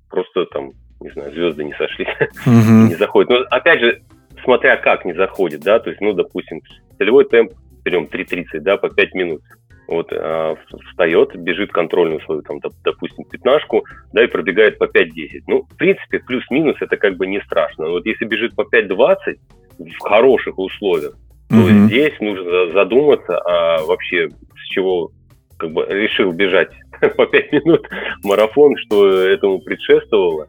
просто 0.09 0.45
там 0.47 0.71
не 1.03 1.09
знаю, 1.11 1.31
звезды 1.33 1.63
не 1.63 1.73
сошлись, 1.73 2.07
mm-hmm. 2.45 2.89
не 2.89 2.95
заходит. 2.95 3.29
Но 3.29 3.37
опять 3.49 3.79
же, 3.79 4.01
смотря 4.43 4.77
как 4.77 5.05
не 5.05 5.13
заходит, 5.13 5.61
да, 5.61 5.79
то 5.79 5.89
есть, 5.89 6.01
ну, 6.01 6.13
допустим, 6.13 6.61
целевой 6.97 7.25
темп 7.25 7.53
берем 7.83 8.05
3.30, 8.05 8.59
да, 8.59 8.77
по 8.77 8.89
5 8.89 9.13
минут. 9.13 9.41
Вот 9.87 10.07
э, 10.11 10.55
встает, 10.89 11.35
бежит 11.35 11.71
контрольную 11.71 12.21
свою, 12.21 12.41
там, 12.41 12.59
допустим, 12.85 13.25
пятнашку, 13.25 13.83
да, 14.13 14.23
и 14.23 14.27
пробегает 14.27 14.77
по 14.77 14.85
5.10. 14.85 15.43
Ну, 15.47 15.63
в 15.69 15.75
принципе, 15.75 16.19
плюс-минус 16.19 16.77
это 16.79 16.95
как 16.95 17.17
бы 17.17 17.27
не 17.27 17.41
страшно. 17.41 17.89
Вот 17.89 18.05
если 18.05 18.23
бежит 18.25 18.55
по 18.55 18.61
5.20 18.61 19.35
в 19.79 19.99
хороших 19.99 20.57
условиях, 20.57 21.13
mm-hmm. 21.49 21.49
то 21.49 21.87
здесь 21.87 22.19
нужно 22.21 22.71
задуматься, 22.71 23.37
а 23.39 23.83
вообще 23.83 24.29
с 24.29 24.69
чего 24.69 25.11
как 25.57 25.71
бы 25.71 25.85
решил 25.89 26.31
бежать 26.31 26.71
по 27.17 27.25
5 27.25 27.51
минут 27.51 27.87
марафон, 28.23 28.77
что 28.77 29.17
этому 29.19 29.59
предшествовало. 29.59 30.47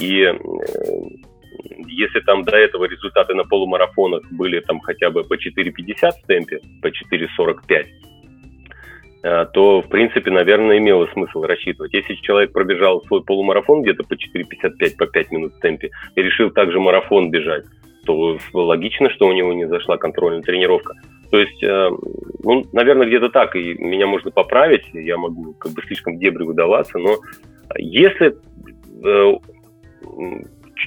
И 0.00 0.22
э, 0.22 0.32
если 1.86 2.20
там 2.20 2.44
до 2.44 2.56
этого 2.56 2.84
результаты 2.84 3.34
на 3.34 3.44
полумарафонах 3.44 4.22
были 4.30 4.60
там 4.60 4.80
хотя 4.80 5.10
бы 5.10 5.24
по 5.24 5.34
4.50 5.34 6.10
в 6.22 6.26
темпе, 6.26 6.60
по 6.82 6.88
4.45, 6.88 7.86
э, 9.22 9.46
то, 9.52 9.82
в 9.82 9.88
принципе, 9.88 10.30
наверное, 10.30 10.78
имело 10.78 11.06
смысл 11.12 11.42
рассчитывать. 11.42 11.94
Если 11.94 12.14
человек 12.16 12.52
пробежал 12.52 13.02
свой 13.06 13.22
полумарафон 13.24 13.82
где-то 13.82 14.04
по 14.04 14.14
4.55, 14.14 14.96
по 14.96 15.06
5 15.06 15.30
минут 15.32 15.54
в 15.54 15.60
темпе, 15.60 15.90
и 16.14 16.22
решил 16.22 16.50
также 16.50 16.80
марафон 16.80 17.30
бежать, 17.30 17.64
то 18.04 18.38
логично, 18.52 19.10
что 19.10 19.26
у 19.26 19.32
него 19.32 19.52
не 19.52 19.66
зашла 19.66 19.96
контрольная 19.96 20.42
тренировка. 20.42 20.94
То 21.30 21.38
есть, 21.38 21.62
э, 21.62 21.90
ну, 22.44 22.64
наверное, 22.72 23.06
где-то 23.06 23.30
так, 23.30 23.56
и 23.56 23.74
меня 23.74 24.06
можно 24.06 24.30
поправить, 24.30 24.84
я 24.92 25.16
могу 25.16 25.54
как 25.54 25.72
бы 25.72 25.82
слишком 25.82 26.18
дебри 26.18 26.44
выдаваться, 26.44 26.98
но 26.98 27.16
если 27.78 28.36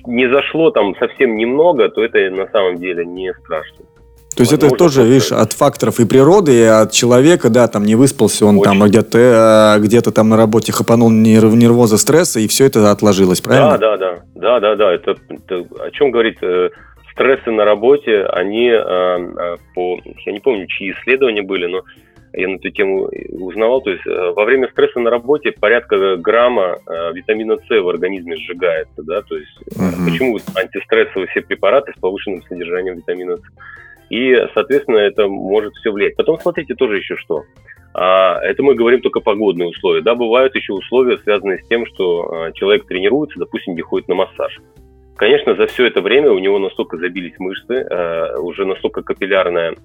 не 0.06 0.30
зашло 0.30 0.72
там 0.72 0.96
совсем 0.98 1.36
немного, 1.36 1.90
то 1.90 2.04
это 2.04 2.30
на 2.30 2.48
самом 2.48 2.78
деле 2.78 3.06
не 3.06 3.34
страшно. 3.34 3.86
То 4.36 4.44
есть 4.44 4.54
это 4.54 4.70
тоже, 4.70 5.04
видишь, 5.04 5.32
от 5.34 5.52
факторов 5.52 6.00
и 6.00 6.06
природы, 6.06 6.54
и 6.54 6.64
от 6.64 6.92
человека, 6.94 7.50
да, 7.50 7.68
там 7.68 7.84
не 7.84 7.96
выспался, 7.96 8.46
он 8.46 8.60
Очень. 8.60 8.64
там 8.64 8.88
где-то 8.88 9.76
э, 9.76 9.80
где-то 9.82 10.12
там 10.12 10.30
на 10.30 10.38
работе 10.38 10.72
хапанул 10.72 11.10
нерв, 11.10 11.54
нервоза, 11.56 11.98
стресса, 11.98 12.40
и 12.40 12.48
все 12.48 12.66
это 12.68 12.90
отложилось, 12.90 13.42
правильно? 13.42 13.78
Да, 13.78 13.98
да, 13.98 14.16
да, 14.16 14.22
да, 14.36 14.60
да, 14.60 14.76
да. 14.76 14.94
Это, 14.94 15.18
это 15.30 15.66
о 15.84 15.92
чем 15.92 16.12
говорит 16.12 16.38
э, 16.42 16.70
стрессы 17.12 17.52
на 17.52 17.66
работе, 17.66 18.24
они 18.28 18.70
э, 18.70 19.58
по, 19.76 20.00
я 20.26 20.32
не 20.32 20.40
помню, 20.40 20.68
чьи 20.68 20.94
исследования 20.94 21.42
были, 21.42 21.66
но 21.66 21.82
я 22.34 22.48
на 22.48 22.56
эту 22.56 22.70
тему 22.70 23.10
узнавал, 23.30 23.82
то 23.82 23.92
есть 23.92 24.06
э, 24.06 24.32
во 24.36 24.46
время 24.46 24.70
стресса 24.70 25.00
на 25.00 25.10
работе 25.10 25.52
порядка 25.52 26.16
грамма 26.18 26.78
э, 26.86 27.14
витамина 27.14 27.58
С 27.58 27.70
в 27.70 27.90
организме 27.90 28.38
сжигается, 28.38 29.04
да, 29.04 29.22
то 29.22 29.36
есть 29.38 29.58
угу. 29.76 30.06
почему 30.10 30.40
антистрессовые 30.56 31.28
все 31.28 31.42
препараты 31.42 31.94
с 31.96 32.00
повышенным 32.00 32.44
содержанием 32.44 32.98
витамина 32.98 33.38
С. 33.38 33.42
И, 34.10 34.36
соответственно, 34.54 34.98
это 34.98 35.28
может 35.28 35.74
все 35.76 35.92
влиять. 35.92 36.16
Потом 36.16 36.40
смотрите 36.40 36.74
тоже 36.74 36.98
еще 36.98 37.16
что. 37.16 37.44
А, 37.94 38.40
это 38.42 38.64
мы 38.64 38.76
говорим 38.76 39.02
только 39.02 39.20
погодные 39.20 39.70
условия. 39.70 40.02
Да, 40.02 40.16
бывают 40.16 40.56
еще 40.56 40.74
условия, 40.74 41.18
связанные 41.20 41.60
с 41.60 41.68
тем, 41.68 41.86
что 41.86 42.32
а, 42.32 42.52
человек 42.52 42.86
тренируется, 42.86 43.40
допустим, 43.40 43.76
не 43.76 43.82
ходит 43.82 44.08
на 44.08 44.16
массаж. 44.16 44.60
Конечно, 45.16 45.56
за 45.56 45.68
все 45.68 45.86
это 45.86 46.02
время 46.02 46.32
у 46.32 46.40
него 46.40 46.60
настолько 46.60 46.98
забились 46.98 47.38
мышцы, 47.40 47.86
а, 47.90 48.40
уже 48.40 48.66
настолько 48.66 49.02
капиллярная 49.02 49.76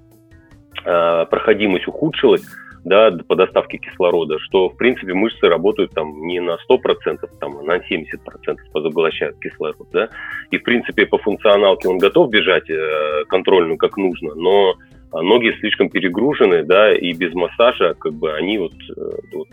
проходимость 0.82 1.86
ухудшилась, 1.88 2.44
да, 2.84 3.10
по 3.26 3.34
доставке 3.34 3.78
кислорода, 3.78 4.38
что, 4.38 4.68
в 4.68 4.76
принципе, 4.76 5.14
мышцы 5.14 5.48
работают 5.48 5.92
там 5.92 6.26
не 6.26 6.40
на 6.40 6.58
100%, 6.68 7.18
там, 7.40 7.58
а 7.58 7.62
на 7.62 7.76
70% 7.78 8.58
поглощают 8.72 9.38
кислород, 9.38 9.88
да, 9.92 10.10
и, 10.50 10.58
в 10.58 10.62
принципе, 10.62 11.06
по 11.06 11.18
функционалке 11.18 11.88
он 11.88 11.98
готов 11.98 12.30
бежать 12.30 12.68
э, 12.68 13.24
контрольную 13.28 13.78
как 13.78 13.96
нужно, 13.96 14.34
но 14.34 14.74
ноги 15.12 15.54
слишком 15.60 15.88
перегружены, 15.88 16.62
да, 16.62 16.94
и 16.94 17.12
без 17.14 17.32
массажа, 17.34 17.94
как 17.94 18.12
бы, 18.12 18.32
они 18.34 18.58
вот, 18.58 18.74
э, 18.74 19.10
вот 19.32 19.48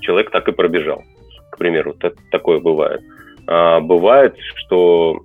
человек 0.00 0.30
так 0.30 0.48
и 0.48 0.52
пробежал, 0.52 1.02
к 1.50 1.58
примеру, 1.58 1.94
так, 1.94 2.14
такое 2.30 2.60
бывает. 2.60 3.02
А 3.48 3.80
бывает, 3.80 4.36
что 4.54 5.20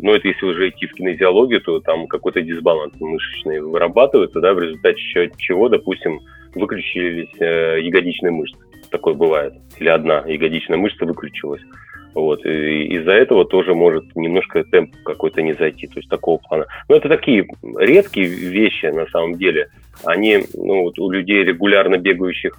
ну, 0.00 0.14
это 0.14 0.28
если 0.28 0.46
уже 0.46 0.68
идти 0.68 0.86
в 0.86 0.94
кинезиологию, 0.94 1.60
то 1.60 1.80
там 1.80 2.06
какой-то 2.06 2.40
дисбаланс 2.42 2.94
мышечный 3.00 3.60
вырабатывается, 3.60 4.40
да, 4.40 4.54
в 4.54 4.58
результате 4.58 4.98
чего, 5.38 5.68
допустим, 5.68 6.20
выключились 6.54 7.28
э, 7.38 7.80
ягодичные 7.80 8.32
мышцы. 8.32 8.58
Такое 8.90 9.14
бывает. 9.14 9.54
Или 9.78 9.88
одна 9.88 10.24
ягодичная 10.26 10.78
мышца 10.78 11.04
выключилась. 11.04 11.62
Вот. 12.14 12.46
Из-за 12.46 13.12
этого 13.12 13.44
тоже 13.44 13.74
может 13.74 14.04
немножко 14.16 14.64
темп 14.64 14.94
какой-то 15.04 15.42
не 15.42 15.52
зайти. 15.52 15.86
То 15.86 15.98
есть 15.98 16.08
такого 16.08 16.38
плана. 16.38 16.64
Но 16.88 16.96
это 16.96 17.08
такие 17.08 17.46
редкие 17.78 18.26
вещи 18.26 18.86
на 18.86 19.06
самом 19.08 19.34
деле. 19.34 19.68
Они 20.04 20.44
ну, 20.54 20.84
вот 20.84 20.98
у 20.98 21.10
людей 21.10 21.44
регулярно 21.44 21.98
бегающих 21.98 22.56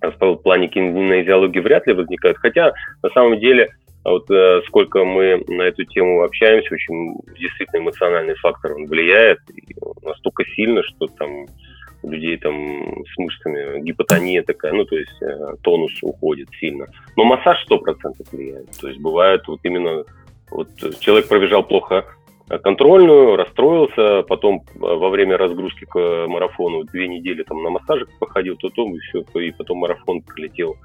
в 0.00 0.36
плане 0.36 0.68
кинезиологии 0.68 1.58
вряд 1.58 1.86
ли 1.86 1.94
возникают. 1.94 2.38
Хотя 2.38 2.72
на 3.02 3.08
самом 3.10 3.40
деле 3.40 3.70
а 4.02 4.10
вот 4.10 4.30
э, 4.30 4.62
сколько 4.66 5.04
мы 5.04 5.44
на 5.48 5.62
эту 5.62 5.84
тему 5.84 6.22
общаемся, 6.22 6.74
очень 6.74 7.16
действительно 7.38 7.82
эмоциональный 7.82 8.34
фактор 8.36 8.72
он 8.72 8.86
влияет 8.86 9.38
и 9.54 9.74
настолько 10.02 10.44
сильно, 10.54 10.82
что 10.82 11.06
там 11.06 11.46
у 12.02 12.10
людей 12.10 12.38
там 12.38 13.04
с 13.04 13.18
мышцами 13.18 13.82
гипотония 13.82 14.42
такая, 14.42 14.72
ну, 14.72 14.84
то 14.86 14.96
есть 14.96 15.22
э, 15.22 15.54
тонус 15.62 15.92
уходит 16.02 16.48
сильно. 16.58 16.86
Но 17.16 17.24
массаж 17.24 17.66
100% 17.70 18.14
влияет. 18.32 18.70
То 18.80 18.88
есть 18.88 19.00
бывает 19.00 19.46
вот 19.46 19.60
именно, 19.64 20.04
вот 20.50 20.68
человек 21.00 21.28
пробежал 21.28 21.62
плохо 21.62 22.06
контрольную, 22.58 23.36
расстроился, 23.36 24.22
потом 24.22 24.64
э, 24.74 24.78
во 24.78 25.10
время 25.10 25.36
разгрузки 25.36 25.84
к 25.84 26.26
марафону 26.26 26.84
две 26.84 27.06
недели 27.06 27.42
там 27.42 27.62
на 27.62 27.70
массажик 27.70 28.08
походил, 28.18 28.56
то 28.56 28.68
потом 28.68 28.96
и 28.96 28.98
все, 28.98 29.22
и 29.40 29.50
потом 29.52 29.78
марафон 29.78 30.22
прилетел 30.22 30.76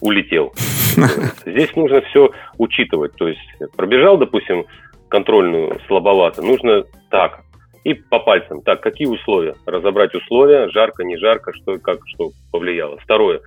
улетел. 0.00 0.52
Здесь 1.46 1.74
нужно 1.76 2.00
все 2.02 2.30
учитывать. 2.58 3.12
То 3.16 3.28
есть 3.28 3.40
пробежал, 3.76 4.18
допустим, 4.18 4.64
контрольную 5.08 5.78
слабовато, 5.86 6.42
нужно 6.42 6.84
так, 7.10 7.40
и 7.84 7.94
по 7.94 8.18
пальцам. 8.18 8.62
Так, 8.62 8.80
какие 8.80 9.06
условия? 9.06 9.54
Разобрать 9.64 10.14
условия, 10.14 10.68
жарко, 10.70 11.04
не 11.04 11.16
жарко, 11.16 11.52
что 11.52 11.78
как 11.78 12.00
что 12.06 12.30
повлияло. 12.50 12.98
Второе, 12.98 13.40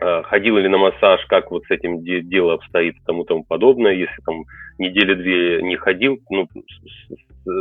а, 0.00 0.22
ходил 0.22 0.56
ли 0.56 0.68
на 0.68 0.78
массаж, 0.78 1.24
как 1.26 1.50
вот 1.50 1.64
с 1.64 1.70
этим 1.70 2.02
дело 2.04 2.54
обстоит 2.54 2.96
и 2.96 3.04
тому 3.04 3.24
тому 3.24 3.44
подобное. 3.44 3.92
Если 3.92 4.16
там 4.24 4.44
недели-две 4.78 5.62
не 5.62 5.76
ходил, 5.76 6.18
ну, 6.30 6.48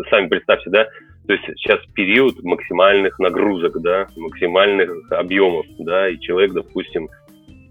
сами 0.09 0.27
представьте, 0.27 0.69
да, 0.69 0.87
то 1.27 1.33
есть 1.33 1.45
сейчас 1.57 1.79
период 1.93 2.43
максимальных 2.43 3.19
нагрузок, 3.19 3.81
да, 3.81 4.07
максимальных 4.15 5.11
объемов, 5.11 5.65
да, 5.79 6.09
и 6.09 6.19
человек, 6.19 6.53
допустим, 6.53 7.09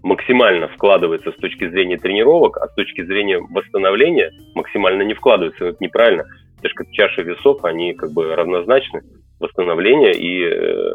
максимально 0.03 0.67
вкладывается 0.67 1.31
с 1.31 1.35
точки 1.35 1.69
зрения 1.69 1.97
тренировок, 1.97 2.57
а 2.57 2.67
с 2.67 2.73
точки 2.73 3.03
зрения 3.05 3.39
восстановления 3.39 4.31
максимально 4.55 5.03
не 5.03 5.13
вкладывается. 5.13 5.65
Это 5.65 5.77
неправильно. 5.79 6.25
Же 6.63 6.73
как 6.75 6.91
чаша 6.91 7.21
весов, 7.21 7.63
они 7.63 7.93
как 7.93 8.11
бы 8.11 8.35
равнозначны. 8.35 9.01
Восстановление 9.39 10.13
и 10.13 10.43
э, 10.43 10.93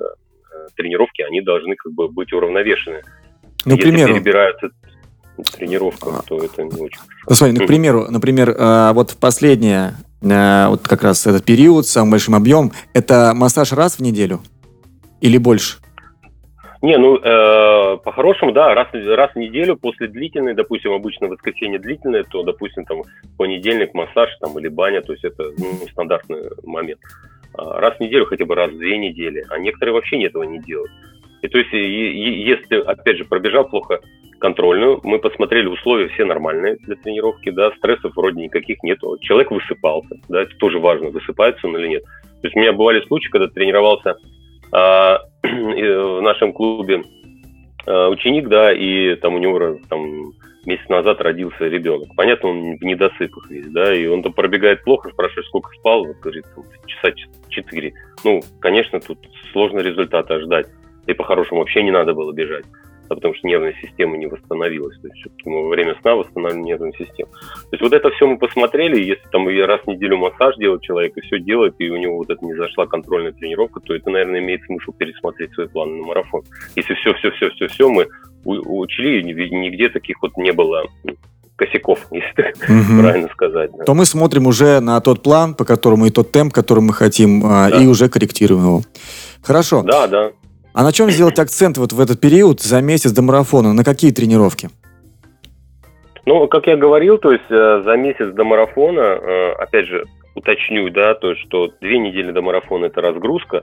тренировки, 0.77 1.23
они 1.23 1.41
должны 1.41 1.75
как 1.77 1.93
бы 1.93 2.09
быть 2.09 2.33
уравновешены. 2.33 3.03
Ну, 3.65 3.75
Если 3.75 3.91
примеру... 3.91 4.15
перебираются 4.15 4.71
тренировка, 5.57 6.23
то 6.27 6.39
это 6.39 6.63
не 6.63 6.81
очень 6.81 7.01
Ну, 7.29 7.35
смотри, 7.35 7.59
ну, 7.59 7.65
к 7.65 7.67
примеру, 7.67 8.07
например, 8.09 8.51
э, 8.51 8.93
вот 8.93 9.17
последнее, 9.21 9.95
э, 10.23 10.67
вот 10.69 10.87
как 10.87 11.03
раз 11.03 11.27
этот 11.27 11.45
период 11.45 11.87
самым 11.87 12.13
большим 12.13 12.35
объемом, 12.35 12.73
это 12.95 13.33
массаж 13.35 13.73
раз 13.73 13.97
в 13.99 14.01
неделю 14.01 14.41
или 15.21 15.39
больше? 15.39 15.79
Не, 16.87 16.99
ну, 16.99 17.17
э, 17.17 17.97
по-хорошему, 18.05 18.53
да, 18.53 18.73
раз, 18.73 18.87
раз 18.93 19.33
в 19.33 19.37
неделю 19.37 19.77
после 19.77 20.07
длительной, 20.07 20.55
допустим, 20.55 20.93
обычно 20.93 21.27
воскресенье 21.27 21.81
длительное, 21.81 22.23
то, 22.23 22.45
допустим, 22.45 22.85
там, 22.85 23.03
понедельник 23.37 23.93
массаж 23.93 24.31
там 24.39 24.57
или 24.61 24.69
баня, 24.69 25.03
то 25.03 25.13
есть 25.13 25.25
это 25.25 25.51
ну, 25.59 25.85
стандартный 25.91 26.43
момент. 26.63 27.01
А 27.59 27.81
раз 27.81 27.97
в 27.97 28.01
неделю, 28.01 28.27
хотя 28.27 28.45
бы 28.45 28.55
раз 28.55 28.71
в 28.71 28.79
две 28.79 28.99
недели, 28.99 29.45
а 29.51 29.59
некоторые 29.59 29.95
вообще 29.95 30.23
этого 30.23 30.45
не 30.45 30.61
делают. 30.61 30.93
И 31.43 31.49
то 31.49 31.59
есть, 31.59 31.75
и, 31.75 31.77
и, 31.77 32.45
если, 32.45 32.77
опять 32.77 33.17
же, 33.17 33.25
пробежал 33.25 33.69
плохо 33.69 33.99
контрольную, 34.39 35.01
мы 35.03 35.19
посмотрели 35.19 35.67
условия 35.67 36.07
все 36.11 36.25
нормальные 36.25 36.77
для 36.77 36.95
тренировки, 36.95 37.51
да, 37.51 37.73
стрессов 37.79 38.15
вроде 38.15 38.43
никаких 38.43 38.81
нет, 38.85 39.01
человек 39.23 39.51
высыпался, 39.51 40.21
да, 40.29 40.43
это 40.43 40.57
тоже 40.59 40.79
важно, 40.79 41.09
высыпается 41.09 41.67
он 41.67 41.79
или 41.79 41.89
нет. 41.89 42.05
То 42.05 42.47
есть 42.47 42.57
у 42.57 42.61
меня 42.61 42.73
бывали 42.73 43.01
случаи, 43.09 43.29
когда 43.29 43.49
тренировался 43.49 44.19
в 45.43 46.21
нашем 46.21 46.53
клубе 46.53 47.03
а, 47.87 48.09
ученик, 48.09 48.49
да, 48.49 48.73
и 48.73 49.15
там 49.17 49.35
у 49.35 49.39
него 49.39 49.79
там 49.89 50.33
месяц 50.65 50.89
назад 50.89 51.21
родился 51.21 51.65
ребенок. 51.67 52.09
Понятно, 52.17 52.51
он 52.51 52.77
в 52.77 52.83
недосыпах 52.83 53.49
весь, 53.51 53.71
да, 53.71 53.95
и 53.95 54.07
он 54.07 54.23
там 54.23 54.33
пробегает 54.33 54.83
плохо, 54.83 55.11
спрашивает, 55.11 55.47
сколько 55.47 55.71
спал, 55.79 56.05
вот, 56.05 56.17
говорит, 56.19 56.45
часа 56.87 57.15
четыре. 57.49 57.95
Ну, 58.25 58.43
конечно, 58.61 59.01
тут 59.01 59.19
сложно 59.53 59.79
результата 59.79 60.41
ждать. 60.41 60.67
И 61.07 61.13
по-хорошему 61.13 61.61
вообще 61.61 61.85
не 61.85 61.93
надо 61.93 62.15
было 62.15 62.33
бежать 62.33 62.65
потому 63.15 63.35
что 63.35 63.47
нервная 63.47 63.75
система 63.81 64.17
не 64.17 64.27
восстановилась. 64.27 64.99
То 65.01 65.09
есть 65.09 65.21
все-таки 65.21 65.49
мы 65.49 65.63
во 65.63 65.69
время 65.69 65.97
сна 66.01 66.15
восстанавливаем 66.15 66.65
нервную 66.65 66.93
систему. 66.95 67.31
То 67.33 67.69
есть 67.73 67.83
вот 67.83 67.93
это 67.93 68.11
все 68.11 68.27
мы 68.27 68.39
посмотрели, 68.39 68.99
если 69.03 69.25
там 69.31 69.47
раз 69.49 69.81
в 69.83 69.87
неделю 69.87 70.19
массаж 70.19 70.57
делает 70.57 70.83
человек 70.83 71.17
и 71.17 71.21
все 71.23 71.39
делает, 71.39 71.75
и 71.79 71.91
у 71.91 71.97
него 71.97 72.19
вот 72.19 72.31
это 72.31 72.45
не 72.45 72.55
зашла 72.55 72.87
контрольная 72.87 73.33
тренировка, 73.33 73.81
то 73.81 73.95
это, 73.95 74.11
наверное, 74.11 74.41
имеет 74.41 74.63
смысл 74.65 74.93
пересмотреть 74.93 75.53
свои 75.55 75.67
планы 75.67 75.97
на 75.97 76.07
марафон. 76.07 76.43
Если 76.75 76.95
все-все-все-все-все 76.95 77.89
мы 77.89 78.07
учли, 78.45 79.23
нигде 79.23 79.89
таких 79.89 80.21
вот 80.23 80.37
не 80.37 80.53
было 80.53 80.85
косяков, 81.57 82.07
если 82.11 82.33
так 82.35 82.55
угу. 82.69 83.01
правильно 83.01 83.29
сказать. 83.33 83.71
Да. 83.77 83.85
То 83.85 83.95
мы 83.95 84.05
смотрим 84.05 84.47
уже 84.47 84.81
на 84.81 85.01
тот 85.01 85.23
план, 85.23 85.55
по 85.55 85.65
которому 85.65 86.07
и 86.07 86.11
тот 86.11 86.31
темп, 86.31 86.53
который 86.53 86.81
мы 86.81 86.93
хотим, 86.93 87.43
а, 87.45 87.71
да. 87.71 87.83
и 87.83 87.87
уже 87.87 88.09
корректируем 88.09 88.63
его. 88.63 88.83
Хорошо. 89.43 89.83
Да, 89.83 90.07
да. 90.07 90.33
А 90.77 90.83
на 90.83 90.93
чем 90.93 91.09
сделать 91.09 91.39
акцент 91.39 91.79
вот 91.79 91.95
в 91.95 92.01
этот 92.01 92.21
период 92.21 92.61
за 92.61 92.83
месяц 92.83 93.11
до 93.13 93.23
марафона? 93.23 93.73
На 93.73 93.83
какие 93.83 94.11
тренировки? 94.13 94.69
Ну, 96.27 96.47
как 96.49 96.67
я 96.67 96.77
говорил, 96.77 97.17
то 97.17 97.33
есть 97.33 97.49
э, 97.49 97.83
за 97.83 97.97
месяц 97.97 98.35
до 98.35 98.45
марафона, 98.45 99.01
э, 99.01 99.53
опять 99.53 99.87
же, 99.87 100.05
уточню, 100.35 100.91
да, 100.91 101.15
то 101.15 101.31
есть, 101.31 101.41
что 101.47 101.71
две 101.81 101.99
недели 101.99 102.31
до 102.31 102.43
марафона 102.43 102.87
это 102.87 103.01
разгрузка, 103.01 103.63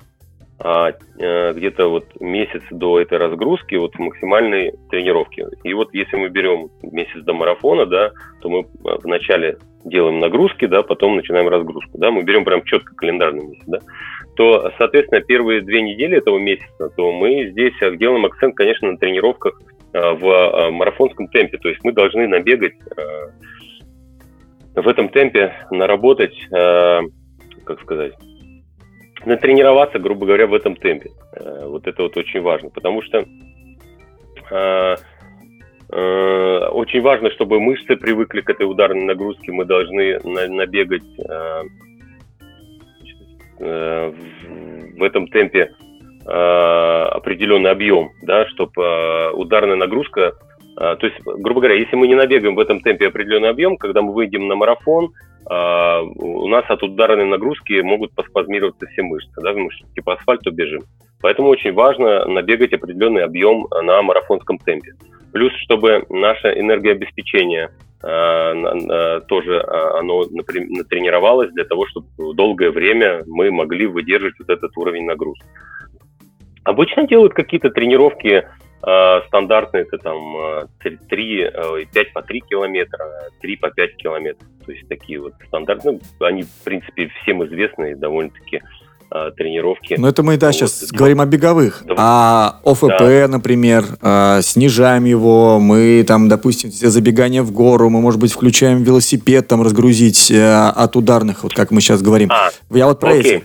а 0.57 0.89
э, 1.19 1.53
где-то 1.53 1.89
вот 1.89 2.05
месяц 2.19 2.63
до 2.71 2.99
этой 2.99 3.19
разгрузки 3.19 3.75
вот 3.75 3.93
максимальной 3.99 4.73
тренировки. 4.89 5.45
И 5.63 5.71
вот 5.75 5.93
если 5.93 6.17
мы 6.17 6.29
берем 6.29 6.69
месяц 6.81 7.21
до 7.23 7.33
марафона, 7.35 7.85
да, 7.85 8.11
то 8.41 8.49
мы 8.49 8.65
вначале 8.81 9.59
делаем 9.85 10.19
нагрузки, 10.19 10.65
да, 10.65 10.81
потом 10.81 11.17
начинаем 11.17 11.47
разгрузку, 11.47 11.95
да, 11.99 12.09
мы 12.09 12.23
берем 12.23 12.43
прям 12.43 12.63
четко 12.63 12.95
календарный 12.95 13.45
месяц, 13.45 13.63
да 13.67 13.81
то, 14.35 14.71
соответственно, 14.77 15.21
первые 15.21 15.61
две 15.61 15.81
недели 15.81 16.17
этого 16.17 16.39
месяца, 16.39 16.89
то 16.95 17.11
мы 17.11 17.49
здесь 17.51 17.73
делаем 17.97 18.25
акцент, 18.25 18.55
конечно, 18.55 18.91
на 18.91 18.97
тренировках 18.97 19.59
а, 19.93 20.13
в 20.13 20.25
а, 20.27 20.71
марафонском 20.71 21.27
темпе. 21.27 21.57
То 21.57 21.69
есть 21.69 21.83
мы 21.83 21.91
должны 21.91 22.27
набегать 22.27 22.73
в 24.75 24.87
этом 24.87 25.09
темпе, 25.09 25.53
наработать, 25.69 26.35
как 26.49 27.79
сказать, 27.83 28.13
натренироваться, 29.23 29.99
грубо 29.99 30.25
говоря, 30.25 30.47
в 30.47 30.55
этом 30.55 30.75
темпе. 30.75 31.11
Вот 31.65 31.85
это 31.85 32.01
вот 32.01 32.17
очень 32.17 32.41
важно, 32.41 32.71
потому 32.71 33.03
что 33.03 33.23
очень 35.91 37.01
важно, 37.01 37.29
чтобы 37.29 37.59
мышцы 37.59 37.95
привыкли 37.95 38.41
к 38.41 38.49
этой 38.49 38.63
ударной 38.63 39.03
нагрузке. 39.03 39.51
Мы 39.51 39.65
должны 39.65 40.17
набегать 40.23 41.03
Э, 41.29 41.63
в 43.63 45.03
этом 45.03 45.27
темпе 45.27 45.71
определенный 46.25 47.71
объем, 47.71 48.11
да, 48.21 48.45
чтобы 48.47 49.31
ударная 49.33 49.75
нагрузка 49.75 50.33
то 50.75 50.97
есть, 51.01 51.19
грубо 51.23 51.61
говоря, 51.61 51.75
если 51.75 51.95
мы 51.95 52.07
не 52.07 52.15
набегаем 52.15 52.55
в 52.55 52.59
этом 52.59 52.79
темпе 52.79 53.07
определенный 53.07 53.49
объем, 53.49 53.77
когда 53.77 54.01
мы 54.01 54.11
выйдем 54.11 54.47
на 54.47 54.55
марафон, 54.55 55.13
у 55.45 56.47
нас 56.47 56.65
от 56.67 56.81
ударной 56.81 57.25
нагрузки 57.25 57.79
могут 57.81 58.13
поспазмироваться 58.13 58.87
все 58.87 59.03
мышцы, 59.03 59.39
да, 59.41 59.53
мы 59.53 59.69
типа 59.93 60.13
асфальту 60.13 60.51
бежим. 60.51 60.83
Поэтому 61.23 61.47
очень 61.47 61.73
важно 61.73 62.25
набегать 62.25 62.73
определенный 62.73 63.23
объем 63.23 63.65
на 63.71 64.01
марафонском 64.01 64.57
темпе. 64.57 64.91
Плюс, 65.31 65.53
чтобы 65.63 66.05
наше 66.09 66.47
энергообеспечение 66.59 67.69
э, 67.69 67.92
тоже 68.03 69.53
э, 69.53 69.99
оно 69.99 70.25
натренировалось 70.29 71.51
для 71.51 71.63
того, 71.63 71.87
чтобы 71.87 72.07
долгое 72.33 72.69
время 72.69 73.23
мы 73.27 73.49
могли 73.49 73.87
выдерживать 73.87 74.35
вот 74.39 74.49
этот 74.49 74.75
уровень 74.77 75.05
нагрузки. 75.05 75.45
Обычно 76.65 77.07
делают 77.07 77.33
какие-то 77.33 77.69
тренировки 77.69 78.45
э, 78.85 79.21
стандартные, 79.27 79.83
это 79.83 79.97
там 79.99 80.67
3, 80.79 81.51
5 81.93 82.13
по 82.13 82.21
3 82.21 82.39
километра, 82.41 83.05
3 83.41 83.55
по 83.57 83.69
5 83.69 83.95
километров. 83.95 84.47
То 84.65 84.71
есть 84.73 84.87
такие 84.89 85.21
вот 85.21 85.33
стандартные, 85.47 85.99
ну, 86.19 86.25
они, 86.25 86.43
в 86.43 86.63
принципе, 86.65 87.09
всем 87.21 87.45
известные 87.45 87.95
довольно-таки 87.95 88.57
э, 88.57 88.61
тренировки. 89.35 89.95
Но 89.97 90.07
это 90.07 90.23
мы, 90.23 90.37
да, 90.37 90.47
вот. 90.47 90.55
сейчас 90.55 90.91
говорим 90.91 91.21
о 91.21 91.25
беговых. 91.25 91.83
Да. 91.85 91.95
А 91.97 92.59
ОФП, 92.63 92.99
да. 92.99 93.27
например, 93.27 93.83
э, 94.01 94.41
снижаем 94.41 95.05
его, 95.05 95.59
мы 95.59 96.03
там, 96.07 96.29
допустим, 96.29 96.71
все 96.71 96.89
забегания 96.89 97.43
в 97.43 97.51
гору, 97.51 97.89
мы, 97.89 98.01
может 98.01 98.19
быть, 98.19 98.31
включаем 98.31 98.83
велосипед, 98.83 99.47
там, 99.47 99.61
разгрузить 99.61 100.31
э, 100.31 100.69
от 100.75 100.95
ударных, 100.95 101.43
вот 101.43 101.53
как 101.53 101.71
мы 101.71 101.81
сейчас 101.81 102.01
говорим. 102.01 102.29
А, 102.31 102.49
Я 102.71 102.87
вот 102.87 102.99
про 102.99 103.11
окей. 103.11 103.37
эти. 103.37 103.43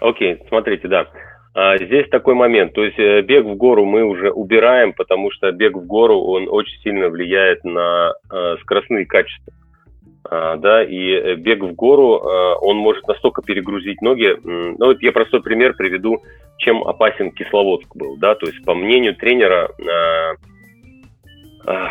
Окей, 0.00 0.38
смотрите, 0.48 0.88
да. 0.88 1.06
А, 1.54 1.78
здесь 1.78 2.06
такой 2.10 2.34
момент, 2.34 2.74
то 2.74 2.84
есть 2.84 2.98
э, 2.98 3.22
бег 3.22 3.46
в 3.46 3.54
гору 3.54 3.86
мы 3.86 4.04
уже 4.04 4.30
убираем, 4.30 4.92
потому 4.92 5.30
что 5.30 5.50
бег 5.52 5.74
в 5.74 5.86
гору, 5.86 6.20
он 6.20 6.48
очень 6.50 6.78
сильно 6.82 7.08
влияет 7.08 7.64
на 7.64 8.12
э, 8.30 8.56
скоростные 8.60 9.06
качества. 9.06 9.54
Да, 10.30 10.82
и 10.82 11.10
э, 11.10 11.34
бег 11.36 11.62
в 11.62 11.72
гору, 11.74 12.16
а, 12.16 12.56
он 12.56 12.76
может 12.76 13.06
настолько 13.06 13.42
перегрузить 13.42 14.00
ноги. 14.02 14.36
Ну, 14.42 14.76
вот 14.78 15.02
я 15.02 15.12
простой 15.12 15.42
пример 15.42 15.74
приведу, 15.74 16.22
чем 16.58 16.82
опасен 16.82 17.30
Кисловодск 17.32 17.94
был, 17.94 18.16
да, 18.16 18.34
то 18.34 18.46
есть 18.46 18.64
по 18.64 18.74
мнению 18.74 19.14
тренера, 19.14 19.70
а, 21.66 21.88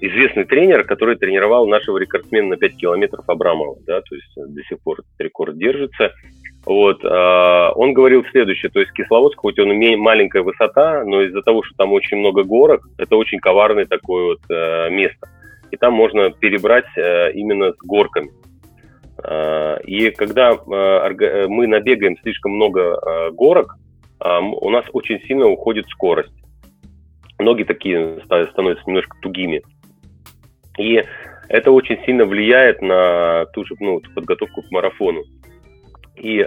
известный 0.00 0.44
тренер, 0.44 0.84
который 0.84 1.16
тренировал 1.16 1.66
нашего 1.66 1.98
рекордсмена 1.98 2.48
на 2.48 2.56
5 2.56 2.76
километров 2.76 3.28
Абрамова, 3.28 3.76
да, 3.86 4.00
то 4.00 4.14
есть 4.14 4.32
до 4.36 4.62
сих 4.64 4.80
пор 4.80 4.98
рекорд 5.18 5.56
держится. 5.58 6.12
Вот, 6.64 7.04
он 7.04 7.92
говорил 7.92 8.24
следующее, 8.32 8.72
то 8.72 8.80
есть 8.80 8.92
Кисловодск, 8.92 9.38
хоть 9.38 9.56
он 9.60 9.68
маленькая 9.98 10.42
высота, 10.42 11.04
но 11.04 11.22
из-за 11.22 11.40
того, 11.42 11.62
что 11.62 11.76
там 11.76 11.92
очень 11.92 12.16
много 12.16 12.42
горок, 12.42 12.88
это 12.98 13.14
очень 13.14 13.38
коварное 13.38 13.84
такое 13.84 14.34
вот 14.34 14.40
место 14.90 15.28
и 15.70 15.76
там 15.76 15.94
можно 15.94 16.30
перебрать 16.30 16.86
э, 16.96 17.32
именно 17.32 17.72
с 17.72 17.78
горками. 17.78 18.30
Э, 19.22 19.78
и 19.84 20.10
когда 20.10 20.52
э, 20.52 21.46
мы 21.48 21.66
набегаем 21.66 22.16
слишком 22.18 22.52
много 22.52 23.30
горок, 23.32 23.76
у 24.18 24.70
нас 24.70 24.86
очень 24.94 25.20
сильно 25.26 25.46
уходит 25.46 25.86
скорость. 25.88 26.32
Ноги 27.38 27.64
такие 27.64 28.18
становятся 28.24 28.84
немножко 28.86 29.14
тугими. 29.20 29.62
И 30.78 31.04
это 31.50 31.70
очень 31.70 32.02
сильно 32.06 32.24
влияет 32.24 32.80
на 32.80 33.44
ту 33.52 33.66
же 33.66 33.74
ну, 33.78 34.00
подготовку 34.14 34.62
к 34.62 34.70
марафону. 34.70 35.22
И 36.16 36.42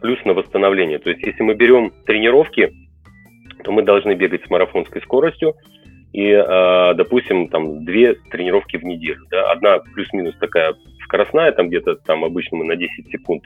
плюс 0.00 0.24
на 0.24 0.32
восстановление. 0.32 1.00
То 1.00 1.10
есть, 1.10 1.26
если 1.26 1.42
мы 1.42 1.54
берем 1.54 1.92
тренировки, 2.06 2.72
то 3.64 3.72
мы 3.72 3.82
должны 3.82 4.14
бегать 4.14 4.44
с 4.44 4.50
марафонской 4.50 5.02
скоростью, 5.02 5.56
и, 6.12 6.30
э, 6.30 6.94
допустим, 6.94 7.48
там 7.48 7.84
две 7.84 8.14
тренировки 8.14 8.76
в 8.76 8.84
неделю. 8.84 9.20
Да? 9.30 9.50
Одна 9.50 9.78
плюс-минус 9.78 10.36
такая 10.38 10.74
скоростная, 11.04 11.52
там 11.52 11.68
где-то 11.68 11.96
там 11.96 12.24
обычно 12.24 12.58
мы 12.58 12.64
на 12.64 12.76
10 12.76 13.10
секунд 13.10 13.44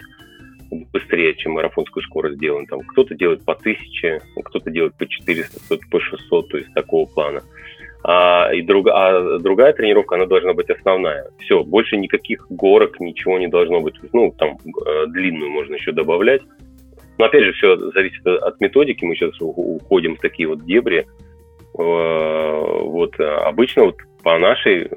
быстрее, 0.92 1.34
чем 1.34 1.52
марафонскую 1.52 2.02
скорость 2.02 2.38
делаем. 2.38 2.66
Там 2.66 2.80
кто-то 2.80 3.14
делает 3.14 3.44
по 3.44 3.52
1000, 3.52 4.20
кто-то 4.44 4.70
делает 4.70 4.94
по 4.94 5.06
400, 5.06 5.60
кто-то 5.66 5.82
по 5.90 6.00
600, 6.00 6.48
то 6.48 6.56
есть 6.56 6.72
такого 6.74 7.06
плана. 7.06 7.42
А, 8.04 8.50
и 8.52 8.62
друг, 8.62 8.88
а 8.88 9.38
другая 9.38 9.72
тренировка, 9.72 10.16
она 10.16 10.26
должна 10.26 10.54
быть 10.54 10.70
основная. 10.70 11.30
Все, 11.38 11.62
больше 11.62 11.96
никаких 11.96 12.46
горок, 12.50 12.98
ничего 13.00 13.38
не 13.38 13.48
должно 13.48 13.80
быть. 13.80 13.94
Ну, 14.12 14.34
там 14.36 14.58
э, 14.86 15.06
длинную 15.08 15.50
можно 15.50 15.74
еще 15.74 15.92
добавлять. 15.92 16.42
Но 17.18 17.26
опять 17.26 17.44
же, 17.44 17.52
все 17.52 17.76
зависит 17.76 18.26
от 18.26 18.60
методики. 18.60 19.04
Мы 19.04 19.14
сейчас 19.14 19.40
уходим 19.40 20.16
в 20.16 20.20
такие 20.20 20.48
вот 20.48 20.64
дебри. 20.64 21.06
Э, 21.78 22.82
вот 22.84 23.18
э, 23.18 23.24
обычно 23.24 23.84
вот 23.84 23.96
по 24.22 24.38
нашей 24.38 24.88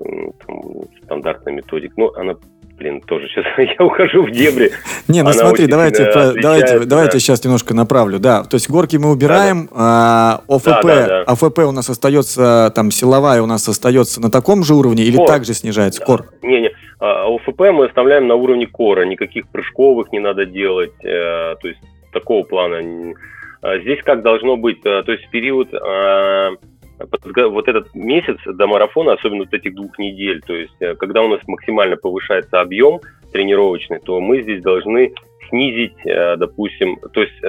там, 0.45 0.61
стандартной 1.03 1.53
методике, 1.53 1.93
ну, 1.97 2.11
она 2.15 2.35
блин, 2.77 3.01
тоже 3.01 3.27
сейчас 3.27 3.45
я 3.57 3.85
ухожу 3.85 4.23
в 4.23 4.31
дебри. 4.31 4.71
Не, 5.07 5.23
ну 5.23 5.31
смотри, 5.31 5.67
давайте, 5.67 6.11
давайте, 6.41 6.79
давайте 6.79 7.19
сейчас 7.19 7.43
немножко 7.43 7.73
направлю. 7.73 8.19
Да, 8.19 8.43
то 8.43 8.55
есть 8.55 8.69
горки 8.69 8.97
мы 8.97 9.11
убираем, 9.11 9.69
а 9.73 10.41
ОФП, 10.47 10.85
ОФП 11.27 11.59
у 11.59 11.71
нас 11.71 11.89
остается, 11.89 12.71
там, 12.75 12.91
силовая 12.91 13.41
у 13.41 13.45
нас 13.45 13.67
остается 13.67 14.21
на 14.21 14.29
таком 14.29 14.63
же 14.63 14.75
уровне 14.75 15.03
или 15.03 15.17
также 15.25 15.53
снижается 15.53 16.03
кор? 16.03 16.25
Не, 16.41 16.61
не, 16.61 16.71
а, 16.99 17.33
ОФП 17.33 17.59
мы 17.71 17.85
оставляем 17.85 18.27
на 18.27 18.35
уровне 18.35 18.67
кора, 18.67 19.05
никаких 19.05 19.47
прыжковых 19.47 20.11
не 20.11 20.19
надо 20.19 20.45
делать, 20.45 20.93
э, 21.03 21.55
то 21.61 21.67
есть 21.67 21.79
такого 22.11 22.43
плана 22.43 22.77
а 22.77 22.81
здесь 23.80 24.01
как 24.04 24.21
должно 24.21 24.58
быть, 24.58 24.80
э, 24.86 25.04
то 25.04 25.12
есть 25.12 25.30
период 25.30 25.73
а, 25.73 26.51
вот 26.99 27.67
этот 27.67 27.93
месяц 27.93 28.38
до 28.45 28.67
марафона, 28.67 29.13
особенно 29.13 29.43
вот 29.43 29.54
этих 29.54 29.75
двух 29.75 29.97
недель, 29.99 30.41
то 30.45 30.54
есть 30.54 30.75
э, 30.80 30.95
когда 30.95 31.21
у 31.21 31.28
нас 31.28 31.39
максимально 31.47 31.97
повышается 31.97 32.62
объем 32.62 32.99
тренировочный, 33.32 33.99
то 33.99 34.21
мы 34.21 34.41
здесь 34.41 34.62
должны 34.62 35.13
снизить, 35.49 35.97
э, 36.06 36.38
допустим, 36.38 36.97
то 37.13 37.21
есть 37.21 37.41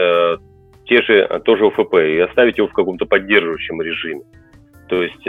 те 0.89 1.03
же, 1.03 1.41
тоже 1.45 1.67
ОФП 1.67 1.95
и 1.95 2.19
оставить 2.21 2.59
его 2.59 2.69
в 2.69 2.73
каком-то 2.73 3.07
поддерживающем 3.07 3.83
режиме. 3.83 4.23
То 4.89 5.03
есть 5.03 5.25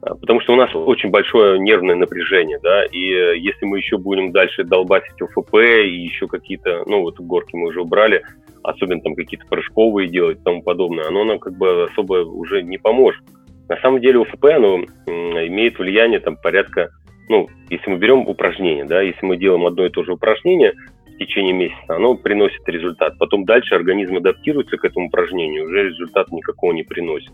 потому 0.00 0.40
что 0.40 0.54
у 0.54 0.56
нас 0.56 0.74
очень 0.74 1.10
большое 1.10 1.58
нервное 1.58 1.96
напряжение, 1.96 2.58
да, 2.62 2.86
и 2.86 3.38
если 3.38 3.66
мы 3.66 3.76
еще 3.76 3.98
будем 3.98 4.32
дальше 4.32 4.64
долбасить 4.64 5.20
ОФП 5.20 5.56
и 5.56 6.02
еще 6.02 6.26
какие-то, 6.28 6.84
ну 6.86 7.02
вот 7.02 7.20
горки 7.20 7.54
мы 7.54 7.68
уже 7.68 7.82
убрали, 7.82 8.22
особенно 8.62 9.00
там 9.00 9.14
какие-то 9.14 9.46
прыжковые 9.46 10.08
делать 10.08 10.38
и 10.38 10.44
тому 10.44 10.62
подобное, 10.62 11.06
оно 11.08 11.24
нам 11.24 11.38
как 11.38 11.56
бы 11.56 11.84
особо 11.84 12.24
уже 12.24 12.62
не 12.62 12.78
поможет. 12.78 13.22
На 13.68 13.76
самом 13.80 14.00
деле 14.00 14.18
УФП, 14.18 14.44
оно 14.46 14.84
имеет 15.06 15.78
влияние 15.78 16.20
там 16.20 16.36
порядка, 16.36 16.90
ну, 17.28 17.48
если 17.68 17.90
мы 17.90 17.98
берем 17.98 18.26
упражнение, 18.26 18.84
да, 18.84 19.00
если 19.00 19.24
мы 19.24 19.36
делаем 19.36 19.64
одно 19.66 19.86
и 19.86 19.90
то 19.90 20.02
же 20.02 20.14
упражнение 20.14 20.72
в 21.06 21.18
течение 21.18 21.52
месяца, 21.52 21.94
оно 21.94 22.16
приносит 22.16 22.68
результат. 22.68 23.16
Потом 23.18 23.44
дальше 23.44 23.74
организм 23.76 24.16
адаптируется 24.16 24.76
к 24.76 24.84
этому 24.84 25.06
упражнению, 25.06 25.66
уже 25.66 25.90
результат 25.90 26.32
никакого 26.32 26.72
не 26.72 26.82
приносит. 26.82 27.30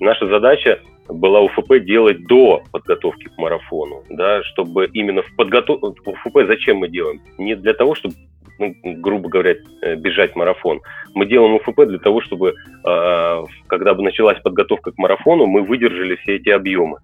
Наша 0.00 0.26
задача 0.26 0.80
была 1.08 1.40
УФП 1.40 1.78
делать 1.80 2.26
до 2.26 2.62
подготовки 2.70 3.24
к 3.24 3.38
марафону, 3.38 4.04
да, 4.10 4.42
чтобы 4.42 4.86
именно 4.92 5.22
в 5.22 5.34
подготовке... 5.36 5.86
УФП 6.04 6.46
зачем 6.46 6.78
мы 6.78 6.88
делаем? 6.88 7.20
Не 7.38 7.56
для 7.56 7.72
того, 7.72 7.94
чтобы 7.94 8.14
ну, 8.58 8.74
грубо 8.82 9.28
говоря, 9.28 9.56
э, 9.82 9.94
бежать 9.94 10.34
марафон. 10.36 10.80
Мы 11.14 11.26
делаем 11.26 11.54
УФП 11.54 11.86
для 11.86 11.98
того, 11.98 12.20
чтобы, 12.20 12.54
э, 12.84 13.44
когда 13.66 13.94
бы 13.94 14.02
началась 14.02 14.40
подготовка 14.40 14.92
к 14.92 14.98
марафону, 14.98 15.46
мы 15.46 15.62
выдержали 15.62 16.16
все 16.16 16.36
эти 16.36 16.48
объемы. 16.48 16.98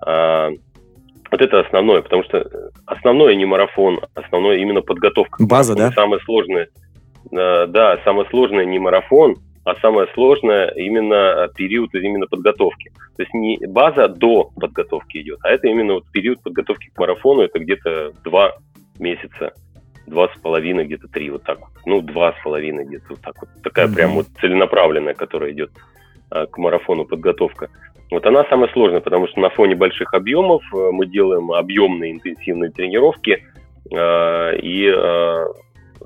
А, 0.00 0.50
вот 1.30 1.40
это 1.40 1.60
основное, 1.60 2.02
потому 2.02 2.22
что 2.24 2.70
основное 2.86 3.34
не 3.34 3.44
марафон, 3.44 4.00
основное 4.14 4.58
именно 4.58 4.80
подготовка. 4.80 5.44
База, 5.44 5.74
да? 5.74 5.90
Самое 5.92 6.22
сложное, 6.22 6.68
э, 7.32 7.66
да, 7.66 7.98
самое 8.04 8.28
сложное 8.30 8.64
не 8.64 8.78
марафон, 8.78 9.36
а 9.64 9.74
самое 9.80 10.08
сложное 10.14 10.68
именно 10.70 11.48
период 11.54 11.94
именно 11.94 12.26
подготовки. 12.26 12.90
То 13.16 13.22
есть 13.22 13.34
не 13.34 13.58
база 13.66 14.08
до 14.08 14.50
подготовки 14.58 15.18
идет, 15.18 15.38
а 15.42 15.50
это 15.50 15.68
именно 15.68 15.94
вот 15.94 16.10
период 16.12 16.42
подготовки 16.42 16.90
к 16.94 16.98
марафону, 16.98 17.42
это 17.42 17.58
где-то 17.58 18.12
два 18.24 18.54
месяца 18.98 19.52
два 20.08 20.28
с 20.28 20.40
половиной, 20.40 20.84
где-то 20.84 21.08
три, 21.08 21.30
вот 21.30 21.44
так 21.44 21.60
вот. 21.60 21.70
Ну, 21.86 22.00
два 22.00 22.32
с 22.32 22.42
половиной 22.42 22.84
где-то 22.84 23.06
вот 23.10 23.20
так 23.20 23.34
вот. 23.40 23.48
Такая 23.62 23.86
mm-hmm. 23.86 23.94
прям 23.94 24.12
вот 24.12 24.26
целенаправленная, 24.40 25.14
которая 25.14 25.52
идет 25.52 25.70
а, 26.30 26.46
к 26.46 26.58
марафону 26.58 27.04
подготовка. 27.04 27.70
Вот 28.10 28.24
она 28.24 28.44
самая 28.48 28.70
сложная, 28.72 29.00
потому 29.00 29.28
что 29.28 29.40
на 29.40 29.50
фоне 29.50 29.74
больших 29.74 30.14
объемов 30.14 30.62
а, 30.72 30.90
мы 30.92 31.06
делаем 31.06 31.52
объемные 31.52 32.12
интенсивные 32.12 32.70
тренировки, 32.70 33.44
а, 33.94 34.52
и 34.52 34.88
а, 34.88 35.46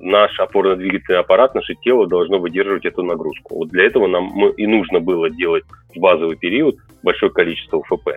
наш 0.01 0.38
опорно-двигательный 0.38 1.21
аппарат, 1.21 1.55
наше 1.55 1.75
тело 1.77 2.07
должно 2.07 2.38
выдерживать 2.38 2.85
эту 2.85 3.03
нагрузку. 3.03 3.57
Вот 3.57 3.69
для 3.69 3.85
этого 3.85 4.07
нам 4.07 4.49
и 4.51 4.67
нужно 4.67 5.01
было 5.01 5.31
делать 5.31 5.65
в 5.95 5.99
базовый 5.99 6.37
период 6.37 6.77
большое 7.03 7.33
количество 7.33 7.79
УФП. 7.79 8.09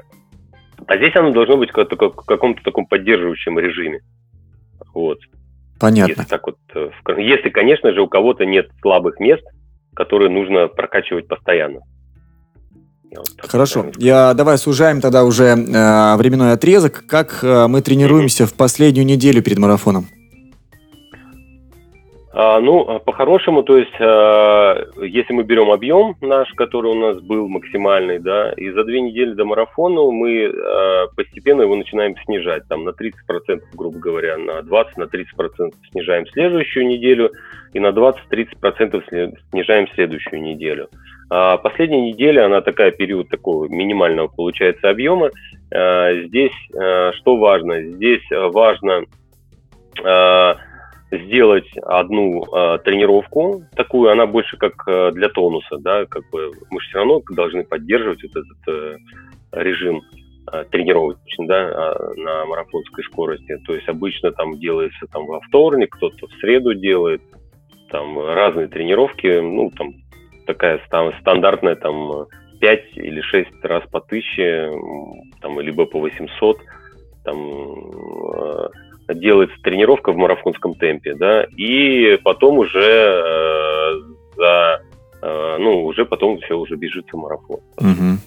А 0.88 0.98
здесь 0.98 1.16
оно 1.16 1.32
должно 1.32 1.58
быть 1.58 1.72
в 1.72 1.74
каком-то 1.74 2.64
таком 2.64 2.86
поддерживающем 2.86 3.58
режиме. 3.60 4.02
Вот. 4.94 5.20
Понятно. 5.80 6.12
Если, 6.12 6.24
так 6.24 6.48
вот, 6.48 6.58
э, 6.74 6.90
если, 7.18 7.50
конечно 7.50 7.94
же, 7.94 8.02
у 8.02 8.08
кого-то 8.08 8.46
нет 8.46 8.68
слабых 8.82 9.20
мест, 9.20 9.44
которые 9.96 10.30
нужно 10.30 10.68
прокачивать 10.68 11.28
постоянно. 11.28 11.82
Вот 13.16 13.28
Хорошо. 13.38 13.88
Я, 13.98 14.34
давай 14.34 14.58
сужаем 14.58 15.00
тогда 15.02 15.24
уже 15.24 15.46
э, 15.46 16.16
временной 16.18 16.54
отрезок. 16.54 17.06
Как 17.08 17.40
э, 17.44 17.68
мы 17.68 17.82
тренируемся 17.82 18.44
mm-hmm. 18.44 18.48
в 18.48 18.54
последнюю 18.56 19.06
неделю 19.06 19.42
перед 19.42 19.58
марафоном? 19.58 20.08
А, 22.38 22.60
ну, 22.60 23.00
по-хорошему, 23.00 23.64
то 23.64 23.78
есть, 23.78 23.96
а, 23.98 24.76
если 25.02 25.32
мы 25.32 25.44
берем 25.44 25.72
объем 25.72 26.18
наш, 26.20 26.52
который 26.56 26.92
у 26.92 27.00
нас 27.00 27.22
был 27.22 27.48
максимальный, 27.48 28.20
да, 28.20 28.52
и 28.58 28.72
за 28.72 28.84
две 28.84 29.00
недели 29.00 29.32
до 29.32 29.46
марафона 29.46 30.02
мы 30.12 30.48
а, 30.48 31.08
постепенно 31.16 31.62
его 31.62 31.78
начинаем 31.78 32.14
снижать, 32.26 32.68
там, 32.68 32.84
на 32.84 32.90
30%, 32.90 33.62
грубо 33.74 33.98
говоря, 34.00 34.38
на 34.38 34.62
20, 34.64 34.98
на 34.98 35.04
30% 35.04 35.74
снижаем 35.92 36.28
следующую 36.28 36.88
неделю, 36.88 37.32
и 37.72 37.80
на 37.80 37.92
20-30% 37.92 39.34
снижаем 39.52 39.88
следующую 39.94 40.42
неделю. 40.42 40.90
А 41.30 41.56
последняя 41.56 42.02
неделя, 42.02 42.48
она 42.48 42.60
такая, 42.60 42.92
период 42.92 43.30
такого 43.30 43.70
минимального, 43.70 44.28
получается, 44.28 44.90
объема. 44.90 45.32
Здесь 45.72 46.54
что 46.70 47.38
важно? 47.38 47.82
Здесь 47.82 48.24
важно 48.30 49.06
сделать 51.18 51.68
одну 51.84 52.44
э, 52.44 52.78
тренировку 52.80 53.64
такую, 53.76 54.12
она 54.12 54.26
больше 54.26 54.58
как 54.58 54.74
э, 54.88 55.12
для 55.12 55.30
тонуса, 55.30 55.78
да, 55.78 56.06
как 56.06 56.30
бы 56.30 56.52
мы 56.70 56.80
же 56.82 56.88
все 56.88 56.98
равно 57.00 57.22
должны 57.30 57.64
поддерживать 57.64 58.24
вот 58.24 58.44
этот 58.44 58.68
э, 58.68 58.98
режим 59.52 60.02
э, 60.52 60.66
тренировочный, 60.72 61.48
да, 61.48 61.70
э, 61.70 62.22
на 62.22 62.46
марафонской 62.46 63.04
скорости. 63.04 63.58
То 63.66 63.76
есть 63.76 63.88
обычно 63.88 64.32
там 64.32 64.60
делается 64.60 65.06
там 65.12 65.26
во 65.26 65.40
вторник, 65.42 65.96
кто-то 65.96 66.28
в 66.28 66.34
среду 66.40 66.74
делает, 66.74 67.22
там 67.90 68.20
разные 68.20 68.68
тренировки, 68.68 69.40
ну 69.40 69.72
там 69.78 69.94
такая 70.46 70.80
там 70.90 71.14
стандартная 71.22 71.76
там 71.76 72.28
5 72.60 72.98
или 72.98 73.22
6 73.22 73.50
раз 73.64 73.84
по 73.92 74.00
1000, 74.00 74.72
там 75.42 75.60
либо 75.60 75.86
по 75.86 76.00
800, 76.00 76.58
там 77.24 77.38
э, 77.38 78.70
делается 79.14 79.56
тренировка 79.62 80.12
в 80.12 80.18
марафонском 80.18 80.76
темпе, 80.76 81.16
да, 81.16 81.46
и 81.56 82.18
потом 82.24 82.60
уже 82.60 82.80
э, 82.80 83.92
за, 84.36 84.82
э, 85.22 85.58
ну, 85.60 85.86
уже 85.86 86.06
потом 86.06 86.40
все 86.40 86.58
уже 86.58 86.76
бежится 86.76 87.16
марафон. 87.18 87.60
Угу. 87.78 88.18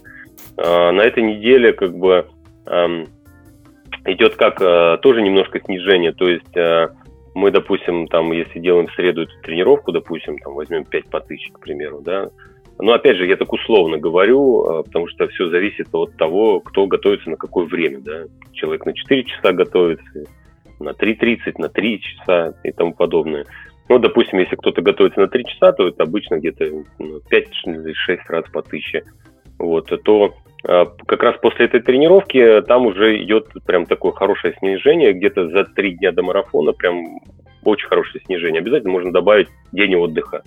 Э, 0.59 0.91
на 0.93 1.03
этой 1.03 1.23
неделе 1.23 1.73
как 1.73 1.97
бы 1.97 2.27
э, 2.67 3.05
идет 4.07 4.37
как 4.37 4.61
э, 4.61 4.99
тоже 5.03 5.23
немножко 5.23 5.61
снижение, 5.61 6.13
то 6.13 6.29
есть 6.29 6.57
э, 6.57 6.89
мы, 7.35 7.51
допустим, 7.51 8.09
там, 8.09 8.33
если 8.33 8.59
делаем 8.59 8.87
в 8.87 8.95
среду 8.95 9.23
эту 9.23 9.33
тренировку, 9.43 9.93
допустим, 9.93 10.39
там 10.39 10.55
возьмем 10.55 10.85
5 10.85 11.07
по 11.07 11.21
тысяче, 11.21 11.53
к 11.53 11.61
примеру, 11.61 12.01
да, 12.05 12.31
но 12.81 12.93
опять 12.93 13.17
же, 13.17 13.27
я 13.27 13.37
так 13.37 13.53
условно 13.53 13.99
говорю, 13.99 14.65
э, 14.65 14.83
потому 14.85 15.09
что 15.09 15.27
все 15.29 15.49
зависит 15.49 15.89
от 15.93 16.17
того, 16.17 16.61
кто 16.61 16.87
готовится 16.87 17.31
на 17.31 17.37
какое 17.37 17.67
время, 17.67 17.99
да. 18.01 18.25
Человек 18.53 18.87
на 18.87 18.93
4 18.93 19.25
часа 19.25 19.53
готовится, 19.53 20.25
на 20.81 20.91
3.30, 20.91 21.55
на 21.59 21.69
3 21.69 22.01
часа 22.01 22.55
и 22.63 22.73
тому 22.73 22.95
подобное. 22.95 23.47
Ну, 23.89 23.99
допустим, 23.99 24.39
если 24.39 24.57
кто-то 24.57 24.83
готовится 24.83 25.21
на 25.21 25.29
3 25.29 25.45
часа, 25.45 25.73
то 25.73 25.89
это 25.89 26.03
обычно 26.03 26.39
где-то 26.39 26.65
5-6 26.65 26.85
ну, 27.67 27.85
раз 28.29 28.45
по 28.53 28.61
1000. 28.61 29.03
Вот, 29.59 29.91
то 30.05 30.35
а, 30.67 30.87
как 31.07 31.23
раз 31.23 31.37
после 31.41 31.67
этой 31.67 31.81
тренировки 31.81 32.63
там 32.63 32.87
уже 32.87 33.23
идет 33.23 33.49
прям 33.67 33.87
такое 33.87 34.13
хорошее 34.13 34.55
снижение, 34.59 35.13
где-то 35.13 35.49
за 35.49 35.65
3 35.65 35.93
дня 35.93 36.13
до 36.13 36.23
марафона 36.23 36.73
прям 36.73 37.21
очень 37.65 37.89
хорошее 37.89 38.23
снижение. 38.25 38.61
Обязательно 38.61 38.93
можно 38.93 39.13
добавить 39.13 39.49
день 39.73 39.95
отдыха. 39.95 40.43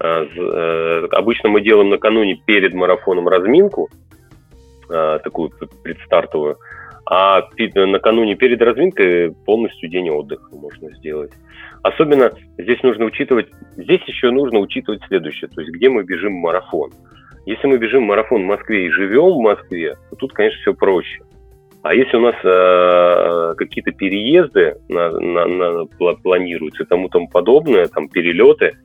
А, 0.00 0.24
э, 0.24 1.06
обычно 1.12 1.48
мы 1.48 1.60
делаем 1.60 1.90
накануне 1.90 2.40
перед 2.46 2.74
марафоном 2.74 3.28
разминку, 3.28 3.90
а, 4.88 5.18
такую 5.18 5.50
предстартовую, 5.82 6.58
а 7.06 7.42
накануне 7.74 8.34
перед 8.34 8.62
разминкой 8.62 9.32
полностью 9.44 9.88
день 9.88 10.10
отдыха 10.10 10.54
можно 10.54 10.94
сделать. 10.96 11.32
Особенно 11.82 12.32
здесь 12.56 12.82
нужно 12.82 13.04
учитывать, 13.04 13.48
здесь 13.76 14.00
еще 14.06 14.30
нужно 14.30 14.58
учитывать 14.60 15.02
следующее, 15.06 15.50
то 15.54 15.60
есть 15.60 15.72
где 15.72 15.90
мы 15.90 16.02
бежим 16.02 16.32
марафон. 16.32 16.92
Если 17.46 17.66
мы 17.66 17.76
бежим 17.76 18.04
марафон 18.04 18.42
в 18.42 18.46
Москве 18.46 18.86
и 18.86 18.90
живем 18.90 19.34
в 19.34 19.40
Москве, 19.40 19.96
то 20.08 20.16
тут, 20.16 20.32
конечно, 20.32 20.58
все 20.62 20.72
проще. 20.72 21.20
А 21.82 21.94
если 21.94 22.16
у 22.16 22.20
нас 22.20 22.34
э, 22.42 23.54
какие-то 23.58 23.92
переезды 23.92 24.76
на, 24.88 25.10
на, 25.10 25.46
на, 25.46 25.84
планируются 26.22 26.84
и 26.84 26.86
тому 26.86 27.10
тому 27.10 27.28
подобное, 27.28 27.86
там 27.88 28.08
перелеты, 28.08 28.78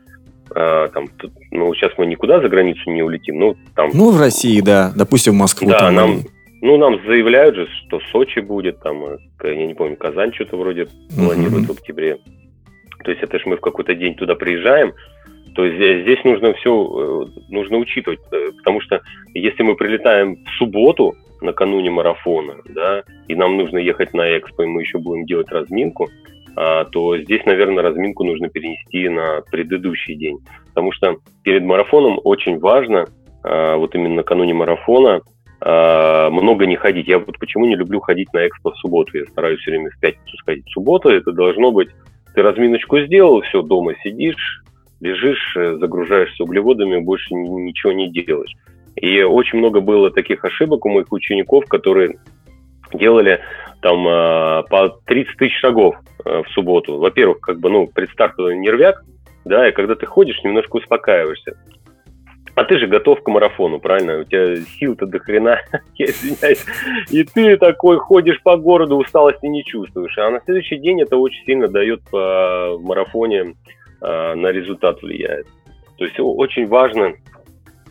э, 0.53 0.89
там, 0.93 1.08
тут, 1.17 1.32
ну, 1.51 1.73
сейчас 1.75 1.93
мы 1.97 2.05
никуда 2.05 2.41
за 2.41 2.49
границу 2.49 2.91
не 2.91 3.01
улетим, 3.01 3.39
ну, 3.39 3.55
там... 3.73 3.91
Ну, 3.93 4.12
в 4.12 4.19
России, 4.19 4.60
да, 4.60 4.91
допустим, 4.93 5.32
в 5.32 5.38
Москву. 5.38 5.69
Да, 5.69 5.79
там 5.79 5.95
нам, 5.95 6.19
ну, 6.62 6.78
нам 6.78 7.02
заявляют 7.06 7.56
же, 7.56 7.67
что 7.67 8.00
Сочи 8.12 8.39
будет, 8.39 8.80
там, 8.82 9.04
э, 9.06 9.17
я 9.43 9.65
не 9.67 9.74
помню, 9.74 9.95
Казань 9.95 10.34
что-то 10.34 10.58
вроде 10.58 10.88
планирует 11.15 11.65
uh-huh. 11.65 11.74
в 11.74 11.80
октябре. 11.80 12.17
То 13.04 13.12
есть 13.12 13.24
это 13.24 13.39
же 13.39 13.48
мы 13.48 13.58
в 13.58 13.62
какой-то 13.62 13.95
день 13.95 14.15
туда 14.15 14.36
приезжаем. 14.36 14.93
То 15.56 15.65
есть 15.65 15.78
здесь, 15.78 16.02
здесь 16.04 16.24
нужно 16.24 16.54
все, 16.54 16.72
э, 16.72 17.41
нужно 17.50 17.78
учитывать, 17.78 18.19
э, 18.32 18.52
потому 18.58 18.82
что 18.82 19.02
если 19.34 19.63
мы 19.63 19.76
прилетаем 19.76 20.43
в 20.45 20.50
субботу, 20.58 21.15
накануне 21.41 21.89
марафона, 21.89 22.56
да, 22.65 23.04
и 23.28 23.36
нам 23.36 23.58
нужно 23.58 23.78
ехать 23.78 24.13
на 24.13 24.38
экспо, 24.38 24.63
и 24.63 24.67
мы 24.67 24.82
еще 24.82 24.98
будем 24.98 25.26
делать 25.26 25.50
разминку, 25.50 26.10
а, 26.56 26.86
то 26.86 27.17
здесь, 27.17 27.45
наверное, 27.45 27.84
разминку 27.84 28.24
нужно 28.24 28.50
перенести 28.50 29.08
на 29.08 29.41
предыдущий 29.50 30.15
день. 30.15 30.39
Потому 30.67 30.91
что 30.91 31.17
перед 31.43 31.63
марафоном 31.63 32.19
очень 32.24 32.60
важно, 32.60 33.08
а, 33.43 33.78
вот 33.78 33.95
именно 33.95 34.15
накануне 34.15 34.54
марафона, 34.54 35.22
много 35.62 36.65
не 36.65 36.78
ходить. 36.78 37.08
Я 37.08 37.19
вот 37.19 37.38
почему 37.38 37.65
не 37.65 37.76
люблю 37.76 38.00
ходить 38.00 38.32
на 38.34 38.48
экспо 38.48 38.72
в 38.72 38.78
субботу. 38.78 39.17
Я 39.17 39.26
стараюсь 39.26 39.60
все 39.60 39.72
время 39.72 39.89
в 39.89 40.00
пятницу 40.00 40.38
сходить. 40.38 40.65
В 40.65 40.72
субботу 40.72 41.10
это 41.10 41.34
должно 41.34 41.72
быть, 41.72 41.89
ты 42.34 42.41
разминочку 42.41 43.00
сделал, 43.02 43.41
все, 43.41 43.62
дома 43.62 43.93
сидишь, 44.04 44.63
лежишь, 45.00 45.56
э, 45.58 45.78
загружаешься 45.78 46.43
углеводами, 46.43 47.00
больше 47.00 47.34
ничего 47.34 47.91
не 47.91 48.10
делаешь. 48.10 48.54
И 48.95 49.22
очень 49.22 49.60
много 49.60 49.82
было 49.82 50.12
таких 50.12 50.43
ошибок 50.43 50.86
у 50.86 50.89
моих 50.89 51.12
учеников, 51.12 51.65
которые 51.65 52.19
делали 52.93 53.39
там 53.82 54.08
э, 54.08 54.63
по 54.69 54.89
30 55.06 55.38
тысяч 55.38 55.58
шагов 55.60 55.95
э, 56.26 56.43
в 56.43 56.50
субботу. 56.50 56.98
Во-первых, 56.98 57.39
как 57.39 57.60
бы, 57.60 57.69
ну, 57.69 57.88
предстартовый 57.88 58.58
нервяк, 58.58 59.04
да, 59.45 59.69
и 59.69 59.72
когда 59.72 59.95
ты 59.95 60.06
ходишь, 60.06 60.43
немножко 60.43 60.78
успокаиваешься. 60.78 61.58
А 62.60 62.65
ты 62.65 62.78
же 62.78 62.88
готов 62.88 63.24
к 63.24 63.28
марафону, 63.30 63.80
правильно? 63.80 64.19
У 64.19 64.26
тебя 64.26 64.58
сил-то 64.78 65.06
до 65.06 65.19
хрена, 65.19 65.62
я 65.95 66.08
извиняюсь. 66.08 66.65
И 67.10 67.24
ты 67.24 67.56
такой 67.56 68.00
ходишь 68.00 68.41
по 68.43 68.58
городу, 68.58 68.98
усталости 68.98 69.45
не 69.45 69.63
чувствуешь. 69.63 70.17
А 70.17 70.30
на 70.30 70.41
следующий 70.41 70.78
день 70.78 71.02
это 71.02 71.15
очень 71.15 71.41
сильно 71.45 71.69
дает 71.69 72.02
по 72.12 72.78
марафоне 72.82 73.56
а, 74.02 74.36
на 74.36 74.48
результат 74.48 75.02
влияет. 75.02 75.48
То 75.98 76.04
есть 76.04 76.19
очень 76.19 76.67
важно 76.67 77.13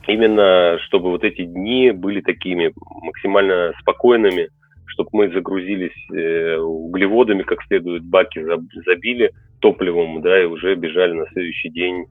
именно, 0.07 0.77
чтобы 0.81 1.13
вот 1.13 1.25
эти 1.25 1.47
дни 1.47 1.91
были 1.91 2.21
такими 2.21 2.75
максимально 3.03 3.73
спокойными, 3.81 4.51
чтобы 4.85 5.09
мы 5.13 5.31
загрузились 5.31 5.97
э, 6.13 6.59
углеводами 6.59 7.43
как 7.43 7.63
следует, 7.63 8.05
баки 8.05 8.45
забили 8.85 9.31
топливом, 9.61 10.21
да, 10.21 10.43
и 10.43 10.45
уже 10.45 10.75
бежали 10.75 11.15
на 11.15 11.27
следующий 11.29 11.71
день 11.71 12.05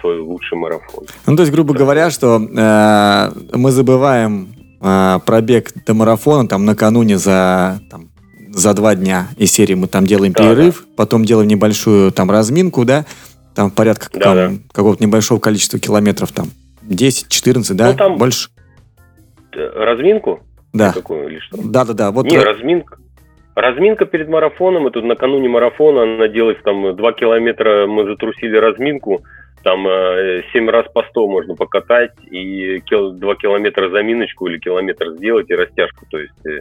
свой 0.00 0.20
лучший 0.20 0.58
марафон. 0.58 1.04
Ну, 1.26 1.36
то 1.36 1.42
есть, 1.42 1.52
грубо 1.52 1.74
говоря, 1.74 2.10
что 2.10 2.36
э, 2.36 3.56
мы 3.56 3.70
забываем 3.70 4.48
э, 4.80 5.18
пробег 5.24 5.72
до 5.86 5.94
марафона 5.94 6.48
там 6.48 6.64
накануне 6.64 7.18
за 7.18 7.80
там, 7.90 8.10
за 8.48 8.74
два 8.74 8.94
дня 8.94 9.28
из 9.36 9.52
серии 9.52 9.74
мы 9.74 9.86
там 9.86 10.06
делаем 10.06 10.32
да, 10.32 10.42
перерыв, 10.42 10.80
да. 10.80 10.92
потом 10.96 11.24
делаем 11.24 11.48
небольшую 11.48 12.12
там 12.12 12.30
разминку, 12.30 12.84
да, 12.84 13.04
там 13.54 13.70
порядка 13.70 14.08
да, 14.12 14.20
там, 14.20 14.34
да. 14.34 14.62
какого-то 14.72 15.02
небольшого 15.02 15.38
количества 15.38 15.78
километров, 15.78 16.32
там 16.32 16.48
10-14, 16.88 17.74
да, 17.74 17.92
ну, 17.92 17.96
там 17.96 18.16
больше. 18.18 18.50
Разминку? 19.52 20.40
Да. 20.72 20.92
Какую, 20.92 21.28
или 21.28 21.38
что? 21.40 21.58
Да, 21.62 21.84
да, 21.84 21.92
да. 21.92 22.10
Вот 22.10 22.26
Не, 22.26 22.38
разминка. 22.38 22.98
Разминка 23.54 24.06
перед 24.06 24.28
марафоном, 24.28 24.88
и 24.88 24.90
тут 24.90 25.04
накануне 25.04 25.48
марафона 25.48 26.04
она 26.04 26.28
делается 26.28 26.62
там 26.62 26.96
2 26.96 27.12
километра, 27.12 27.86
мы 27.86 28.06
затрусили 28.06 28.56
разминку, 28.56 29.22
там 29.62 29.86
э, 29.86 30.42
7 30.52 30.68
раз 30.70 30.86
по 30.92 31.02
100 31.02 31.28
можно 31.28 31.54
покатать 31.54 32.12
и 32.30 32.80
2 32.88 33.34
километра 33.36 33.90
заминочку 33.90 34.46
или 34.46 34.58
километр 34.58 35.10
сделать 35.16 35.50
и 35.50 35.54
растяжку. 35.54 36.06
То 36.10 36.18
есть, 36.18 36.46
э, 36.46 36.60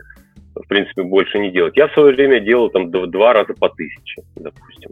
в 0.55 0.67
принципе, 0.67 1.03
больше 1.03 1.39
не 1.39 1.51
делать. 1.51 1.77
Я 1.77 1.87
в 1.87 1.93
свое 1.93 2.13
время 2.13 2.39
делал 2.39 2.69
там 2.69 2.91
2 2.91 3.33
раза 3.33 3.53
по 3.53 3.67
1000, 3.67 4.21
допустим. 4.35 4.91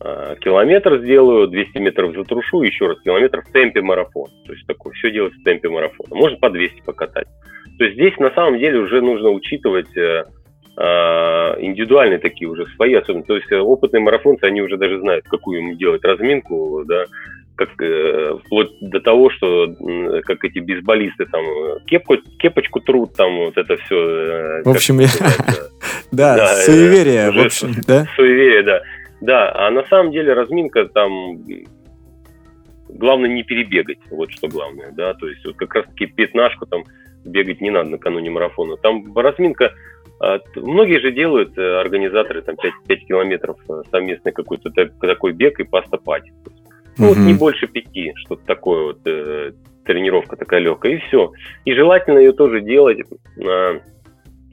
Э, 0.00 0.36
километр 0.40 1.00
сделаю, 1.00 1.48
200 1.48 1.78
метров 1.78 2.14
затрушу, 2.14 2.62
еще 2.62 2.86
раз 2.86 3.00
километр 3.00 3.42
в 3.42 3.50
темпе 3.52 3.82
марафона. 3.82 4.32
То 4.46 4.52
есть 4.52 4.66
такое, 4.66 4.92
все 4.92 5.10
делать 5.10 5.34
в 5.34 5.42
темпе 5.42 5.68
марафона. 5.68 6.14
Можно 6.14 6.38
по 6.38 6.50
200 6.50 6.82
покатать. 6.82 7.26
То 7.78 7.84
есть 7.84 7.96
здесь 7.96 8.16
на 8.18 8.30
самом 8.30 8.58
деле 8.58 8.78
уже 8.78 9.00
нужно 9.00 9.30
учитывать 9.30 9.96
э, 9.96 10.24
э, 10.76 10.82
индивидуальные 11.60 12.18
такие 12.18 12.48
уже 12.48 12.66
свои 12.76 12.94
особенности. 12.94 13.28
То 13.28 13.36
есть 13.36 13.52
опытные 13.52 14.00
марафонцы, 14.00 14.44
они 14.44 14.62
уже 14.62 14.76
даже 14.76 15.00
знают, 15.00 15.24
какую 15.26 15.60
им 15.60 15.76
делать 15.76 16.04
разминку, 16.04 16.84
да, 16.86 17.04
как 17.58 17.70
э, 17.82 18.38
вплоть 18.44 18.70
до 18.80 19.00
того, 19.00 19.30
что 19.30 19.64
э, 19.64 20.20
как 20.22 20.44
эти 20.44 20.60
бейсболисты 20.60 21.26
там 21.26 21.44
кепку, 21.86 22.16
кепочку 22.38 22.80
трут, 22.80 23.14
там 23.14 23.36
вот 23.36 23.58
это 23.58 23.76
все. 23.76 23.96
Э, 23.96 24.62
в 24.64 24.70
общем, 24.70 25.00
я... 25.00 25.08
да, 26.12 26.54
суеверие, 26.62 27.32
в 27.32 27.44
общем, 27.44 27.74
да? 27.86 28.06
Суеверие, 28.14 28.62
да. 28.62 28.82
Да, 29.20 29.52
а 29.52 29.70
на 29.70 29.84
самом 29.86 30.12
деле 30.12 30.32
разминка 30.32 30.84
там 30.86 31.42
главное 32.88 33.28
не 33.28 33.42
перебегать, 33.42 33.98
вот 34.10 34.30
что 34.30 34.46
главное, 34.46 34.92
да, 34.92 35.12
то 35.14 35.28
есть 35.28 35.44
вот 35.44 35.56
как 35.56 35.74
раз-таки 35.74 36.06
пятнашку 36.06 36.66
там 36.66 36.84
бегать 37.24 37.60
не 37.60 37.70
надо 37.70 37.90
накануне 37.90 38.30
марафона. 38.30 38.76
Там 38.76 39.16
разминка, 39.16 39.72
а, 40.20 40.38
многие 40.54 41.00
же 41.00 41.10
делают, 41.10 41.58
э, 41.58 41.80
организаторы, 41.80 42.42
там 42.42 42.56
5, 42.56 42.72
5 42.86 43.06
километров 43.06 43.58
э, 43.68 43.82
совместный 43.90 44.32
какой-то 44.32 44.70
такой 44.70 45.32
бег 45.32 45.58
и 45.60 45.64
паста 45.64 45.98
Ну, 46.98 47.08
вот 47.08 47.18
не 47.18 47.34
больше 47.34 47.66
пяти, 47.66 48.12
что-то 48.16 48.44
такое 48.44 48.84
вот, 48.86 48.98
э, 49.06 49.52
тренировка 49.84 50.36
такая 50.36 50.60
легкая, 50.60 50.92
и 50.92 50.98
все. 50.98 51.32
И 51.64 51.72
желательно 51.72 52.18
ее 52.18 52.32
тоже 52.32 52.60
делать, 52.60 52.98
э, 53.36 53.80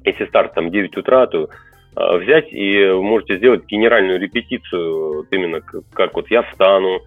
если 0.03 0.25
старт 0.25 0.53
там 0.53 0.71
9 0.71 0.97
утра, 0.97 1.27
то 1.27 1.49
э, 1.95 2.17
взять 2.17 2.51
и 2.51 2.87
можете 2.87 3.37
сделать 3.37 3.65
генеральную 3.65 4.19
репетицию, 4.19 5.17
вот 5.17 5.27
именно 5.31 5.61
как, 5.61 5.83
как 5.91 6.15
вот 6.15 6.29
я 6.29 6.43
встану, 6.43 7.01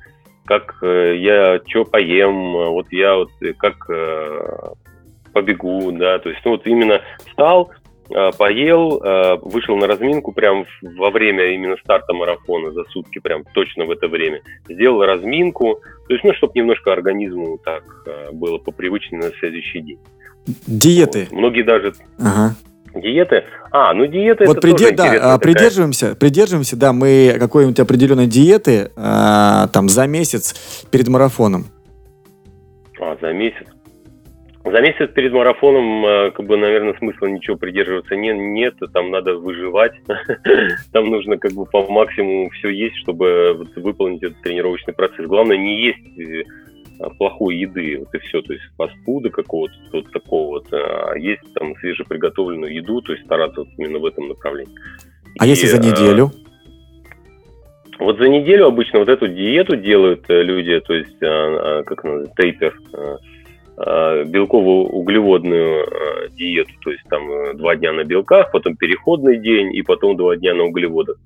как 0.44 0.77
э, 0.83 1.16
я 1.16 1.61
что 1.66 1.85
поем, 1.85 2.53
вот 2.53 2.87
я 2.90 3.16
вот 3.16 3.31
э, 3.40 3.53
как 3.53 3.88
э, 3.90 4.72
побегу, 5.33 5.92
да, 5.92 6.18
то 6.18 6.31
есть 6.31 6.42
ну, 6.44 6.53
вот 6.53 6.66
именно 6.66 7.01
встал, 7.27 7.70
поел, 8.09 9.01
э, 9.03 9.37
вышел 9.42 9.77
на 9.77 9.87
разминку 9.87 10.33
прям 10.33 10.64
во 10.83 11.11
время 11.11 11.53
именно 11.55 11.77
старта 11.77 12.14
марафона 12.14 12.73
за 12.73 12.85
сутки, 12.85 13.18
прям 13.18 13.44
точно 13.53 13.85
в 13.85 13.90
это 13.90 14.09
время, 14.09 14.40
сделал 14.68 15.05
разминку, 15.05 15.81
то 16.07 16.14
есть, 16.14 16.25
ну, 16.25 16.33
чтобы 16.35 16.53
немножко 16.55 16.92
организму 16.92 17.59
так 17.59 17.85
э, 18.07 18.33
было 18.33 18.59
попривычнее 18.59 19.21
на 19.21 19.31
следующий 19.38 19.81
день. 19.81 19.99
Диеты. 20.66 21.29
Вот. 21.31 21.38
Многие 21.38 21.62
даже... 21.62 21.92
Ага. 22.18 22.55
Диеты? 22.94 23.44
А, 23.71 23.92
ну 23.92 24.07
диеты 24.07 24.47
вот 24.47 24.57
это 24.57 24.61
приде... 24.62 24.79
тоже 24.79 24.97
да, 24.97 25.12
такая... 25.12 25.38
придерживаемся, 25.38 26.14
придерживаемся, 26.16 26.77
да, 26.77 26.94
мы 26.94 27.37
какой-нибудь 27.38 27.79
определенной 27.79 28.27
диеты 28.27 28.90
э, 28.97 29.66
там 29.73 29.88
за 29.88 30.07
месяц 30.07 30.87
перед 30.90 31.09
марафоном. 31.09 31.66
А, 32.99 33.16
за 33.21 33.33
месяц? 33.33 33.66
За 34.71 34.81
месяц 34.81 35.11
перед 35.15 35.33
марафоном, 35.33 36.05
э, 36.05 36.31
как 36.33 36.47
бы, 36.47 36.57
наверное, 36.57 36.95
смысла 36.95 37.27
ничего 37.27 37.57
придерживаться 37.57 38.17
не, 38.17 38.33
нет, 38.33 38.75
там 38.93 39.11
надо 39.11 39.35
выживать, 39.35 39.93
там 40.93 41.07
нужно 41.07 41.39
как 41.39 41.53
бы 41.53 41.65
по 41.65 41.87
максимуму 41.91 42.51
все 42.51 42.69
есть, 42.69 42.97
чтобы 42.97 43.67
выполнить 43.77 44.23
этот 44.23 44.41
тренировочный 44.43 44.93
процесс. 44.93 45.27
Главное 45.27 45.57
не 45.57 45.81
есть 45.87 46.19
э, 46.19 46.45
плохой 47.19 47.57
еды, 47.57 47.99
вот 47.99 48.15
и 48.15 48.19
все, 48.19 48.43
то 48.43 48.53
есть 48.53 48.65
фастфуда 48.77 49.31
какого-то, 49.31 49.75
вот 49.93 50.13
такого 50.13 50.49
вот, 50.49 50.67
а 50.73 51.15
есть 51.17 51.43
там 51.55 51.75
свежеприготовленную 51.77 52.75
еду, 52.75 53.01
то 53.01 53.13
есть 53.13 53.25
стараться 53.25 53.61
вот 53.61 53.69
именно 53.79 54.01
в 54.01 54.05
этом 54.05 54.29
направлении. 54.29 54.75
А 55.39 55.47
и, 55.47 55.51
если 55.51 55.67
за 55.67 55.79
неделю? 55.79 56.31
Вот 57.99 58.19
за 58.19 58.29
неделю 58.29 58.67
обычно 58.67 58.99
вот 58.99 59.09
эту 59.09 59.29
диету 59.29 59.77
делают 59.77 60.25
э, 60.29 60.43
люди, 60.43 60.79
то 60.81 60.93
есть, 60.95 61.19
как 61.19 62.05
называется, 62.05 62.35
тейпер, 62.37 62.75
белково-углеводную 63.79 65.87
диету, 66.38 66.73
то 66.83 66.91
есть 66.91 67.05
там 67.09 67.31
э, 67.31 67.55
два 67.55 67.77
дня 67.77 67.93
на 67.93 68.05
белках, 68.05 68.51
потом 68.51 68.77
переходный 68.77 69.38
день 69.38 69.75
и 69.75 69.83
потом 69.83 70.17
два 70.17 70.37
дня 70.37 70.55
на 70.55 70.64
углеводах. 70.64 71.17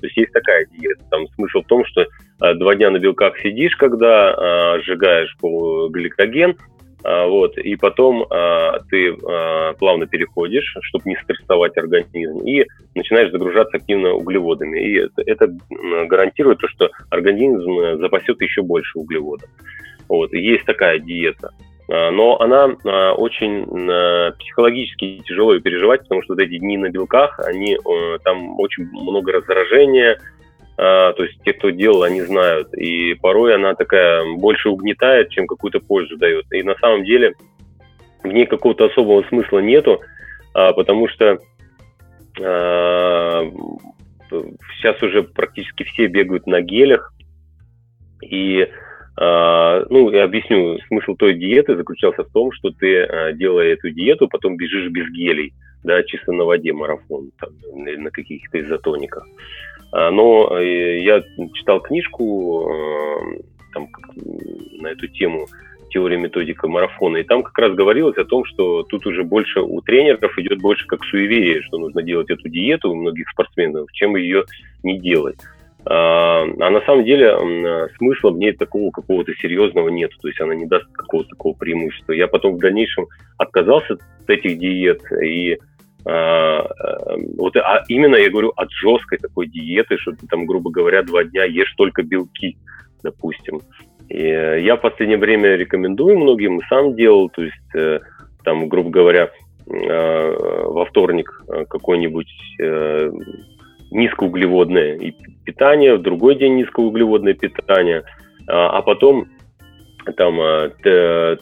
То 0.00 0.06
есть 0.06 0.16
есть 0.16 0.32
такая 0.32 0.66
диета. 0.66 1.04
Там 1.10 1.28
смысл 1.28 1.60
в 1.60 1.66
том, 1.66 1.84
что 1.84 2.02
э, 2.02 2.54
два 2.54 2.74
дня 2.74 2.90
на 2.90 2.98
белках 2.98 3.38
сидишь, 3.38 3.76
когда 3.76 4.32
э, 4.32 4.82
сжигаешь 4.82 5.36
гликоген, 5.40 6.56
э, 7.04 7.28
вот, 7.28 7.56
и 7.58 7.76
потом 7.76 8.24
э, 8.24 8.72
ты 8.90 9.10
э, 9.10 9.74
плавно 9.78 10.06
переходишь, 10.06 10.76
чтобы 10.80 11.08
не 11.08 11.16
стрессовать 11.16 11.76
организм, 11.76 12.38
и 12.38 12.66
начинаешь 12.94 13.30
загружаться 13.30 13.76
активно 13.76 14.12
углеводами. 14.12 14.80
И 14.80 14.98
это, 14.98 15.22
это 15.24 15.56
гарантирует 16.06 16.58
то, 16.58 16.68
что 16.68 16.90
организм 17.10 18.00
запасет 18.00 18.40
еще 18.40 18.62
больше 18.62 18.98
углеводов. 18.98 19.48
Вот, 20.08 20.32
есть 20.32 20.64
такая 20.64 20.98
диета. 20.98 21.52
А, 21.88 22.10
но 22.10 22.40
она 22.40 22.74
а, 22.84 23.12
очень 23.12 23.66
а, 23.90 24.32
психологически 24.32 25.22
тяжело 25.26 25.58
переживать, 25.58 26.02
потому 26.02 26.22
что 26.22 26.34
вот 26.34 26.42
эти 26.42 26.58
дни 26.58 26.76
на 26.78 26.88
белках, 26.88 27.38
они, 27.40 27.78
там 28.24 28.58
очень 28.58 28.84
много 28.84 29.32
раздражения, 29.32 30.18
то 30.74 31.14
есть 31.18 31.38
те, 31.44 31.52
кто 31.52 31.68
делал, 31.70 32.02
они 32.02 32.22
знают. 32.22 32.72
И 32.74 33.14
порой 33.14 33.54
она 33.54 33.74
такая 33.74 34.24
больше 34.36 34.70
угнетает, 34.70 35.28
чем 35.28 35.46
какую-то 35.46 35.80
пользу 35.80 36.16
дает. 36.16 36.46
И 36.50 36.62
на 36.62 36.74
самом 36.76 37.04
деле 37.04 37.34
в 38.24 38.28
ней 38.28 38.46
какого-то 38.46 38.86
особого 38.86 39.22
смысла 39.28 39.58
нету, 39.58 40.00
потому 40.54 41.08
что 41.08 41.38
сейчас 44.78 45.00
уже 45.02 45.22
практически 45.22 45.84
все 45.84 46.06
бегают 46.06 46.46
на 46.46 46.62
гелях, 46.62 47.12
и 48.22 48.66
ну, 49.14 50.10
я 50.10 50.24
объясню, 50.24 50.78
смысл 50.88 51.14
той 51.14 51.34
диеты 51.34 51.76
заключался 51.76 52.24
в 52.24 52.30
том, 52.30 52.50
что 52.52 52.70
ты, 52.70 53.02
а, 53.02 53.32
делая 53.32 53.74
эту 53.74 53.90
диету, 53.90 54.26
потом 54.26 54.56
бежишь 54.56 54.90
без 54.90 55.10
гелей, 55.10 55.52
да, 55.84 56.02
чисто 56.02 56.32
на 56.32 56.44
воде 56.44 56.72
марафон, 56.72 57.30
там, 57.38 57.50
на 57.74 58.10
каких-то 58.10 58.60
изотониках. 58.60 59.26
А, 59.92 60.10
но 60.10 60.58
э, 60.58 61.00
я 61.00 61.22
читал 61.52 61.80
книжку 61.80 62.70
там, 63.74 63.88
на 64.80 64.88
эту 64.88 65.08
тему 65.08 65.46
теория 65.92 66.16
методика 66.16 66.68
марафона, 66.68 67.18
и 67.18 67.22
там 67.22 67.42
как 67.42 67.58
раз 67.58 67.74
говорилось 67.74 68.16
о 68.16 68.24
том, 68.24 68.44
что 68.44 68.82
тут 68.82 69.06
уже 69.06 69.24
больше 69.24 69.60
у 69.60 69.80
тренеров 69.82 70.38
идет 70.38 70.60
больше 70.60 70.86
как 70.86 71.04
суеверие, 71.04 71.62
что 71.62 71.78
нужно 71.78 72.02
делать 72.02 72.30
эту 72.30 72.48
диету 72.48 72.90
у 72.90 72.94
многих 72.94 73.28
спортсменов, 73.28 73.92
чем 73.92 74.16
ее 74.16 74.44
не 74.82 74.98
делать. 74.98 75.36
А, 75.84 76.42
а 76.42 76.70
на 76.70 76.80
самом 76.82 77.04
деле 77.04 77.88
смысла 77.96 78.30
в 78.30 78.38
ней 78.38 78.52
такого 78.52 78.90
какого-то 78.90 79.32
серьезного 79.34 79.88
нет, 79.88 80.10
то 80.20 80.28
есть 80.28 80.40
она 80.40 80.54
не 80.54 80.66
даст 80.66 80.86
какого-то 80.92 81.30
такого 81.30 81.54
преимущества. 81.54 82.12
Я 82.12 82.28
потом 82.28 82.56
в 82.56 82.58
дальнейшем 82.58 83.06
отказался 83.38 83.94
от 83.94 84.30
этих 84.30 84.58
диет 84.58 85.02
и 85.22 85.58
а, 86.04 86.64
э, 86.64 87.16
вот 87.36 87.56
а 87.56 87.84
именно 87.88 88.16
я 88.16 88.30
говорю 88.30 88.52
от 88.56 88.70
жесткой 88.72 89.18
такой 89.18 89.46
диеты, 89.46 89.96
что 89.98 90.12
ты 90.12 90.26
там, 90.26 90.46
грубо 90.46 90.70
говоря, 90.70 91.02
два 91.02 91.24
дня 91.24 91.44
ешь 91.44 91.72
только 91.76 92.02
белки, 92.02 92.56
допустим. 93.02 93.60
И 94.08 94.18
э, 94.18 94.60
я 94.62 94.76
в 94.76 94.80
последнее 94.80 95.18
время 95.18 95.56
рекомендую 95.56 96.18
многим, 96.18 96.60
сам 96.68 96.96
делал, 96.96 97.30
то 97.30 97.42
есть 97.42 97.74
э, 97.74 98.00
там, 98.44 98.68
грубо 98.68 98.90
говоря, 98.90 99.30
во 99.64 100.84
вторник 100.86 101.40
какой-нибудь 101.46 102.26
низкоуглеводное 103.92 104.98
питание, 105.44 105.94
в 105.94 106.02
другой 106.02 106.36
день 106.36 106.56
низкоуглеводное 106.56 107.34
питание, 107.34 108.04
а, 108.46 108.78
а 108.78 108.82
потом 108.82 109.28
там 110.16 110.40
а, 110.40 110.70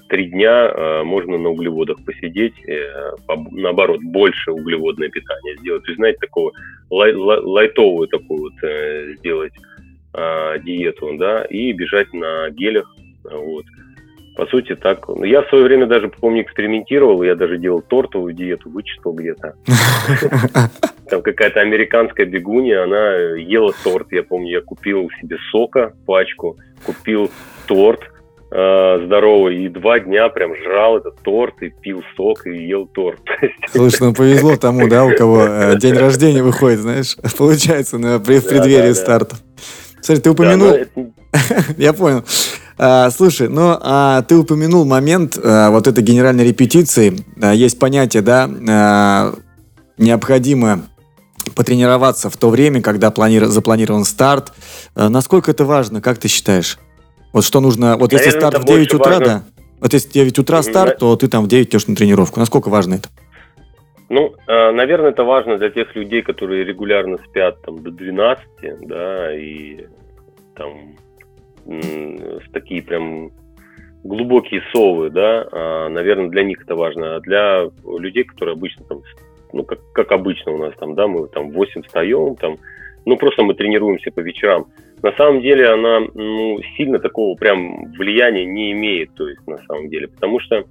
три 0.08 0.26
дня 0.26 0.70
а, 0.70 1.04
можно 1.04 1.38
на 1.38 1.48
углеводах 1.48 2.04
посидеть, 2.04 2.54
э, 2.68 3.12
наоборот, 3.52 4.00
больше 4.02 4.52
углеводное 4.52 5.08
питание 5.08 5.56
сделать. 5.56 5.84
То 5.84 5.90
есть, 5.90 5.98
знаете, 5.98 6.18
такого 6.20 6.52
лай, 6.90 7.14
лай, 7.14 7.38
лайтовую 7.40 8.08
такую 8.08 8.42
вот 8.42 8.62
э, 8.62 9.14
сделать 9.18 9.52
диету, 10.12 11.16
да, 11.18 11.44
и 11.44 11.70
бежать 11.70 12.12
на 12.12 12.50
гелях, 12.50 12.92
вот. 13.22 13.64
По 14.36 14.46
сути, 14.46 14.74
так. 14.76 15.08
Ну, 15.08 15.24
я 15.24 15.42
в 15.42 15.48
свое 15.48 15.64
время 15.64 15.86
даже, 15.86 16.08
помню, 16.08 16.42
экспериментировал, 16.42 17.22
я 17.22 17.34
даже 17.34 17.58
делал 17.58 17.82
тортовую 17.82 18.32
диету, 18.32 18.70
вычитал 18.70 19.12
где-то. 19.12 19.54
Там 21.10 21.22
какая-то 21.22 21.60
американская 21.60 22.24
бегунья, 22.24 22.84
она 22.84 23.10
ела 23.36 23.72
торт, 23.82 24.12
я 24.12 24.22
помню, 24.22 24.52
я 24.52 24.60
купил 24.60 25.10
себе 25.20 25.36
сока, 25.50 25.92
пачку, 26.06 26.56
купил 26.86 27.30
торт, 27.66 28.00
э, 28.52 29.02
здоровый, 29.06 29.64
и 29.64 29.68
два 29.68 29.98
дня 29.98 30.28
прям 30.28 30.54
жрал 30.54 30.98
этот 30.98 31.16
торт, 31.22 31.60
и 31.62 31.70
пил 31.70 32.02
сок, 32.16 32.46
и 32.46 32.66
ел 32.66 32.86
торт. 32.86 33.20
Слушай, 33.72 34.02
ну 34.02 34.14
повезло 34.14 34.56
тому, 34.56 34.88
да, 34.88 35.04
у 35.04 35.14
кого 35.16 35.42
э, 35.42 35.76
день 35.80 35.96
рождения 35.96 36.42
выходит, 36.42 36.80
знаешь, 36.80 37.16
получается, 37.36 37.98
на, 37.98 38.18
в 38.18 38.24
преддверии 38.24 38.92
старта. 38.92 39.36
Смотри, 40.00 40.22
ты 40.22 40.30
упомянул... 40.30 40.76
Я 41.76 41.92
понял. 41.92 42.24
А, 42.82 43.10
слушай, 43.10 43.46
ну 43.50 43.76
а 43.78 44.22
ты 44.22 44.38
упомянул 44.38 44.86
момент 44.86 45.38
а, 45.44 45.68
вот 45.68 45.86
этой 45.86 46.02
генеральной 46.02 46.48
репетиции. 46.48 47.12
А, 47.42 47.52
есть 47.52 47.78
понятие, 47.78 48.22
да, 48.22 48.48
а, 48.70 49.34
необходимо 49.98 50.84
потренироваться 51.54 52.30
в 52.30 52.38
то 52.38 52.48
время, 52.48 52.80
когда 52.80 53.10
плани... 53.10 53.38
запланирован 53.40 54.04
старт. 54.04 54.54
А, 54.94 55.10
насколько 55.10 55.50
это 55.50 55.66
важно, 55.66 56.00
как 56.00 56.16
ты 56.16 56.28
считаешь? 56.28 56.78
Вот 57.34 57.44
что 57.44 57.60
нужно, 57.60 57.98
вот 57.98 58.12
Наверное, 58.12 58.26
если 58.26 58.38
старт 58.38 58.62
в 58.62 58.64
9 58.64 58.94
утра, 58.94 59.10
важно. 59.10 59.26
да, 59.26 59.42
вот 59.80 59.92
если 59.92 60.08
9 60.08 60.38
утра 60.38 60.62
старт, 60.62 60.98
то 61.00 61.14
ты 61.16 61.28
там 61.28 61.44
в 61.44 61.48
9 61.48 61.68
идешь 61.68 61.86
на 61.86 61.94
тренировку. 61.94 62.40
Насколько 62.40 62.70
важно 62.70 62.94
это? 62.94 63.10
Ну, 64.08 64.34
наверное, 64.48 65.10
это 65.10 65.22
важно 65.22 65.58
для 65.58 65.68
тех 65.68 65.94
людей, 65.94 66.22
которые 66.22 66.64
регулярно 66.64 67.18
спят 67.28 67.60
там 67.60 67.82
до 67.82 67.90
12, 67.90 68.42
да, 68.88 69.36
и 69.36 69.86
там 70.56 70.96
такие 72.52 72.82
прям 72.82 73.30
глубокие 74.02 74.62
совы, 74.72 75.10
да, 75.10 75.46
а, 75.52 75.88
наверное, 75.88 76.28
для 76.28 76.42
них 76.42 76.62
это 76.62 76.74
важно. 76.74 77.16
А 77.16 77.20
для 77.20 77.70
людей, 77.84 78.24
которые 78.24 78.54
обычно 78.54 78.84
там, 78.84 79.02
ну, 79.52 79.62
как, 79.64 79.80
как 79.92 80.12
обычно 80.12 80.52
у 80.52 80.58
нас 80.58 80.74
там, 80.78 80.94
да, 80.94 81.06
мы 81.06 81.28
там 81.28 81.50
в 81.50 81.54
8 81.54 81.82
встаем, 81.82 82.36
там, 82.36 82.56
ну, 83.04 83.16
просто 83.16 83.42
мы 83.42 83.54
тренируемся 83.54 84.10
по 84.10 84.20
вечерам. 84.20 84.66
На 85.02 85.12
самом 85.12 85.40
деле 85.40 85.68
она, 85.68 86.00
ну, 86.14 86.60
сильно 86.76 86.98
такого 86.98 87.36
прям 87.36 87.92
влияния 87.92 88.44
не 88.44 88.72
имеет, 88.72 89.14
то 89.14 89.28
есть, 89.28 89.46
на 89.46 89.58
самом 89.58 89.88
деле, 89.88 90.08
потому 90.08 90.40
что, 90.40 90.64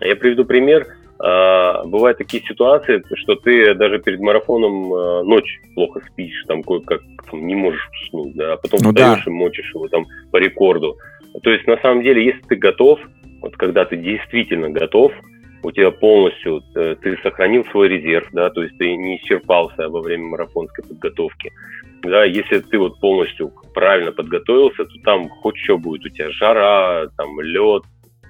я 0.00 0.16
приведу 0.16 0.44
пример, 0.44 0.86
а, 1.18 1.84
бывают 1.84 2.18
такие 2.18 2.42
ситуации, 2.42 3.02
что 3.14 3.36
ты 3.36 3.74
даже 3.74 3.98
перед 3.98 4.20
марафоном 4.20 4.92
а, 4.92 5.22
ночь 5.22 5.60
плохо 5.74 6.00
спишь, 6.10 6.44
там 6.46 6.62
кое-как 6.62 7.00
там, 7.30 7.46
не 7.46 7.54
можешь 7.54 7.88
уснуть, 8.02 8.34
да, 8.34 8.54
а 8.54 8.56
потом 8.56 8.80
ну, 8.82 8.90
встаешь 8.90 9.24
да. 9.24 9.30
и 9.30 9.34
мочишь 9.34 9.74
его 9.74 9.88
там 9.88 10.06
по 10.30 10.36
рекорду. 10.36 10.96
То 11.42 11.50
есть, 11.50 11.66
на 11.66 11.76
самом 11.78 12.02
деле, 12.02 12.24
если 12.24 12.40
ты 12.42 12.56
готов, 12.56 13.00
вот 13.40 13.56
когда 13.56 13.84
ты 13.84 13.96
действительно 13.96 14.70
готов, 14.70 15.12
у 15.62 15.72
тебя 15.72 15.90
полностью, 15.90 16.62
э, 16.74 16.96
ты 17.00 17.18
сохранил 17.22 17.64
свой 17.66 17.88
резерв, 17.88 18.28
да, 18.32 18.50
то 18.50 18.62
есть 18.62 18.76
ты 18.78 18.94
не 18.94 19.16
исчерпался 19.16 19.88
во 19.88 20.00
время 20.00 20.26
марафонской 20.26 20.84
подготовки. 20.84 21.52
Да, 22.02 22.24
если 22.24 22.60
ты 22.60 22.78
вот 22.78 23.00
полностью 23.00 23.52
правильно 23.74 24.12
подготовился, 24.12 24.84
то 24.84 24.92
там 25.02 25.28
хоть 25.28 25.56
что 25.58 25.76
будет, 25.78 26.06
у 26.06 26.08
тебя 26.10 26.30
жара, 26.30 27.08
там 27.16 27.40
лед, 27.40 27.82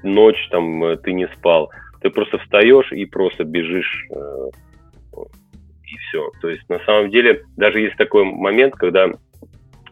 ночь, 0.02 0.48
там 0.50 0.82
э, 0.84 0.96
ты 0.96 1.12
не 1.12 1.28
спал, 1.28 1.70
ты 2.00 2.10
просто 2.10 2.38
встаешь 2.38 2.92
и 2.92 3.04
просто 3.04 3.44
бежишь 3.44 4.06
э, 4.10 4.48
и 5.84 5.96
все. 5.96 6.30
То 6.40 6.48
есть 6.48 6.68
на 6.68 6.78
самом 6.80 7.10
деле 7.10 7.42
даже 7.56 7.80
есть 7.80 7.96
такой 7.96 8.24
момент, 8.24 8.74
когда, 8.74 9.08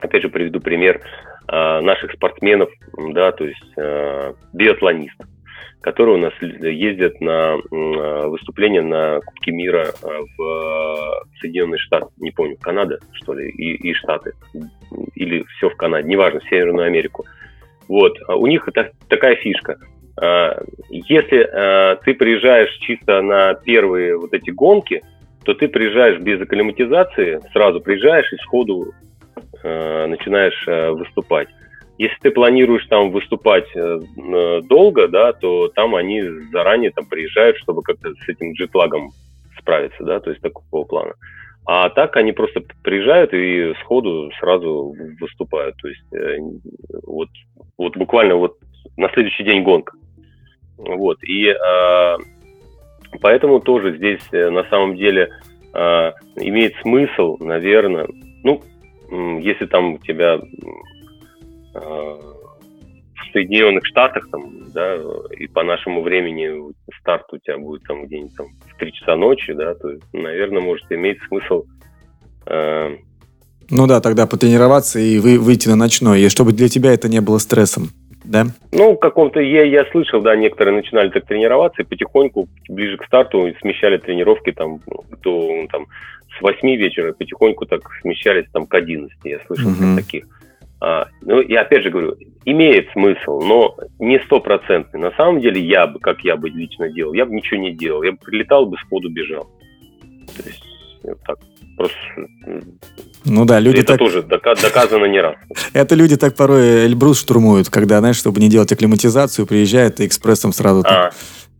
опять 0.00 0.22
же, 0.22 0.28
приведу 0.28 0.60
пример 0.60 1.00
э, 1.48 1.80
наших 1.80 2.12
спортсменов, 2.12 2.70
да, 2.96 3.32
то 3.32 3.44
есть 3.44 3.72
э, 3.76 4.34
биатлонист, 4.52 5.16
которые 5.80 6.16
у 6.16 6.20
нас 6.20 6.32
ездят 6.40 7.20
на 7.20 7.56
выступления 8.28 8.82
на 8.82 9.20
Кубке 9.20 9.52
мира 9.52 9.92
в 10.00 11.24
Соединенные 11.40 11.78
Штаты, 11.78 12.06
не 12.16 12.30
помню, 12.30 12.56
Канада, 12.58 12.98
что 13.12 13.34
ли, 13.34 13.50
и, 13.50 13.90
и 13.90 13.92
Штаты, 13.92 14.32
или 15.14 15.44
все 15.56 15.68
в 15.68 15.76
Канаде, 15.76 16.08
неважно, 16.08 16.40
в 16.40 16.48
Северную 16.48 16.86
Америку. 16.86 17.26
Вот, 17.86 18.16
а 18.28 18.36
у 18.36 18.46
них 18.46 18.66
это 18.66 18.92
такая 19.08 19.36
фишка. 19.36 19.78
Э, 20.20 20.60
если 20.90 21.98
ты 22.04 22.14
приезжаешь 22.14 22.72
чисто 22.78 23.22
на 23.22 23.54
первые 23.54 24.16
вот 24.16 24.32
эти 24.32 24.50
гонки, 24.50 25.02
то 25.44 25.54
ты 25.54 25.68
приезжаешь 25.68 26.20
без 26.20 26.40
акклиматизации, 26.40 27.40
сразу 27.52 27.80
приезжаешь 27.80 28.32
и 28.32 28.36
сходу 28.38 28.92
э, 29.62 30.06
начинаешь 30.06 30.64
э, 30.66 30.90
выступать. 30.90 31.48
Если 31.96 32.16
ты 32.22 32.30
планируешь 32.30 32.86
там 32.86 33.10
выступать 33.10 33.68
э, 33.74 34.00
э, 34.00 34.60
долго, 34.62 35.06
да, 35.08 35.32
то 35.32 35.68
там 35.68 35.94
они 35.94 36.22
заранее 36.52 36.90
там 36.90 37.06
приезжают, 37.06 37.56
чтобы 37.58 37.82
как-то 37.82 38.12
с 38.14 38.28
этим 38.28 38.52
джетлагом 38.52 39.10
справиться, 39.58 40.02
да, 40.02 40.18
то 40.20 40.30
есть 40.30 40.42
такого 40.42 40.84
плана. 40.84 41.14
А 41.66 41.88
так 41.88 42.16
они 42.16 42.32
просто 42.32 42.62
приезжают 42.82 43.32
и 43.32 43.72
сходу 43.80 44.30
сразу 44.38 44.94
выступают. 45.20 45.76
То 45.76 45.88
есть 45.88 46.12
э, 46.12 46.38
вот, 47.04 47.28
вот 47.78 47.96
буквально 47.96 48.36
вот 48.36 48.56
на 48.96 49.08
следующий 49.10 49.44
день 49.44 49.62
гонка. 49.62 49.96
Вот. 50.76 51.22
И 51.22 51.48
э, 51.48 52.16
поэтому 53.20 53.60
тоже 53.60 53.96
здесь 53.96 54.22
э, 54.32 54.50
на 54.50 54.64
самом 54.64 54.96
деле 54.96 55.30
э, 55.72 56.12
имеет 56.36 56.74
смысл, 56.82 57.36
наверное, 57.40 58.06
ну, 58.42 58.62
если 59.40 59.66
там 59.66 59.94
у 59.94 59.98
тебя 59.98 60.38
э, 61.74 61.78
в 61.78 63.32
Соединенных 63.32 63.86
Штатах, 63.86 64.28
там, 64.30 64.70
да, 64.72 64.96
и 65.36 65.46
по 65.46 65.62
нашему 65.62 66.02
времени 66.02 66.72
старт 67.00 67.32
у 67.32 67.38
тебя 67.38 67.58
будет 67.58 67.82
там 67.84 68.06
где-нибудь 68.06 68.36
там 68.36 68.46
в 68.66 68.78
3 68.78 68.92
часа 68.92 69.16
ночи, 69.16 69.52
да, 69.52 69.74
то, 69.74 69.90
наверное, 70.12 70.62
может 70.62 70.90
иметь 70.90 71.18
смысл 71.28 71.64
э, 72.46 72.96
ну 73.70 73.86
да, 73.86 74.00
тогда 74.00 74.26
потренироваться 74.26 74.98
и 74.98 75.18
вы, 75.18 75.38
выйти 75.38 75.68
на 75.68 75.76
ночной, 75.76 76.20
и 76.20 76.28
чтобы 76.28 76.52
для 76.52 76.68
тебя 76.68 76.92
это 76.92 77.08
не 77.08 77.20
было 77.20 77.38
стрессом, 77.38 77.90
да? 78.24 78.46
Ну, 78.72 78.96
каком-то, 78.96 79.40
я, 79.40 79.62
я 79.64 79.84
слышал, 79.86 80.20
да, 80.20 80.34
некоторые 80.34 80.76
начинали 80.76 81.10
так 81.10 81.26
тренироваться, 81.26 81.82
и 81.82 81.84
потихоньку, 81.84 82.48
ближе 82.68 82.96
к 82.96 83.04
старту, 83.04 83.52
смещали 83.60 83.98
тренировки 83.98 84.52
там 84.52 84.80
до 85.22 85.66
там, 85.70 85.86
с 86.36 86.40
8 86.40 86.68
вечера 86.76 87.12
потихоньку 87.12 87.66
так 87.66 87.82
смещались 88.00 88.46
там 88.52 88.66
к 88.66 88.74
11, 88.74 89.16
я 89.24 89.38
слышал 89.46 89.70
угу. 89.70 89.96
таких. 89.96 90.24
А, 90.80 91.08
ну, 91.22 91.40
я 91.40 91.62
опять 91.62 91.82
же 91.82 91.90
говорю, 91.90 92.16
имеет 92.44 92.90
смысл, 92.90 93.40
но 93.40 93.76
не 93.98 94.18
стопроцентный. 94.20 95.00
На 95.00 95.12
самом 95.12 95.40
деле, 95.40 95.60
я 95.60 95.86
бы, 95.86 95.98
как 95.98 96.20
я 96.24 96.36
бы 96.36 96.50
лично 96.50 96.90
делал, 96.90 97.14
я 97.14 97.24
бы 97.24 97.34
ничего 97.34 97.58
не 97.58 97.72
делал. 97.72 98.02
Я 98.02 98.12
бы 98.12 98.18
прилетал 98.18 98.66
бы, 98.66 98.76
сходу 98.78 99.08
бежал. 99.08 99.48
То 100.36 100.46
есть, 100.46 100.62
вот 101.02 101.18
так. 101.26 101.38
Просто... 101.76 101.96
Ну 103.24 103.44
да, 103.46 103.58
люди 103.58 103.78
Это 103.78 103.96
так... 103.96 103.98
тоже 103.98 104.22
доказано 104.22 105.06
не 105.06 105.20
раз. 105.20 105.36
Это 105.72 105.94
люди 105.94 106.16
так 106.16 106.36
порой 106.36 106.86
Эльбрус 106.86 107.18
штурмуют, 107.20 107.70
когда, 107.70 107.98
знаешь, 108.00 108.16
чтобы 108.16 108.40
не 108.40 108.48
делать 108.48 108.70
акклиматизацию, 108.70 109.46
приезжают 109.46 110.00
и 110.00 110.06
экспрессом 110.06 110.52
сразу... 110.52 110.84
А. 110.86 111.10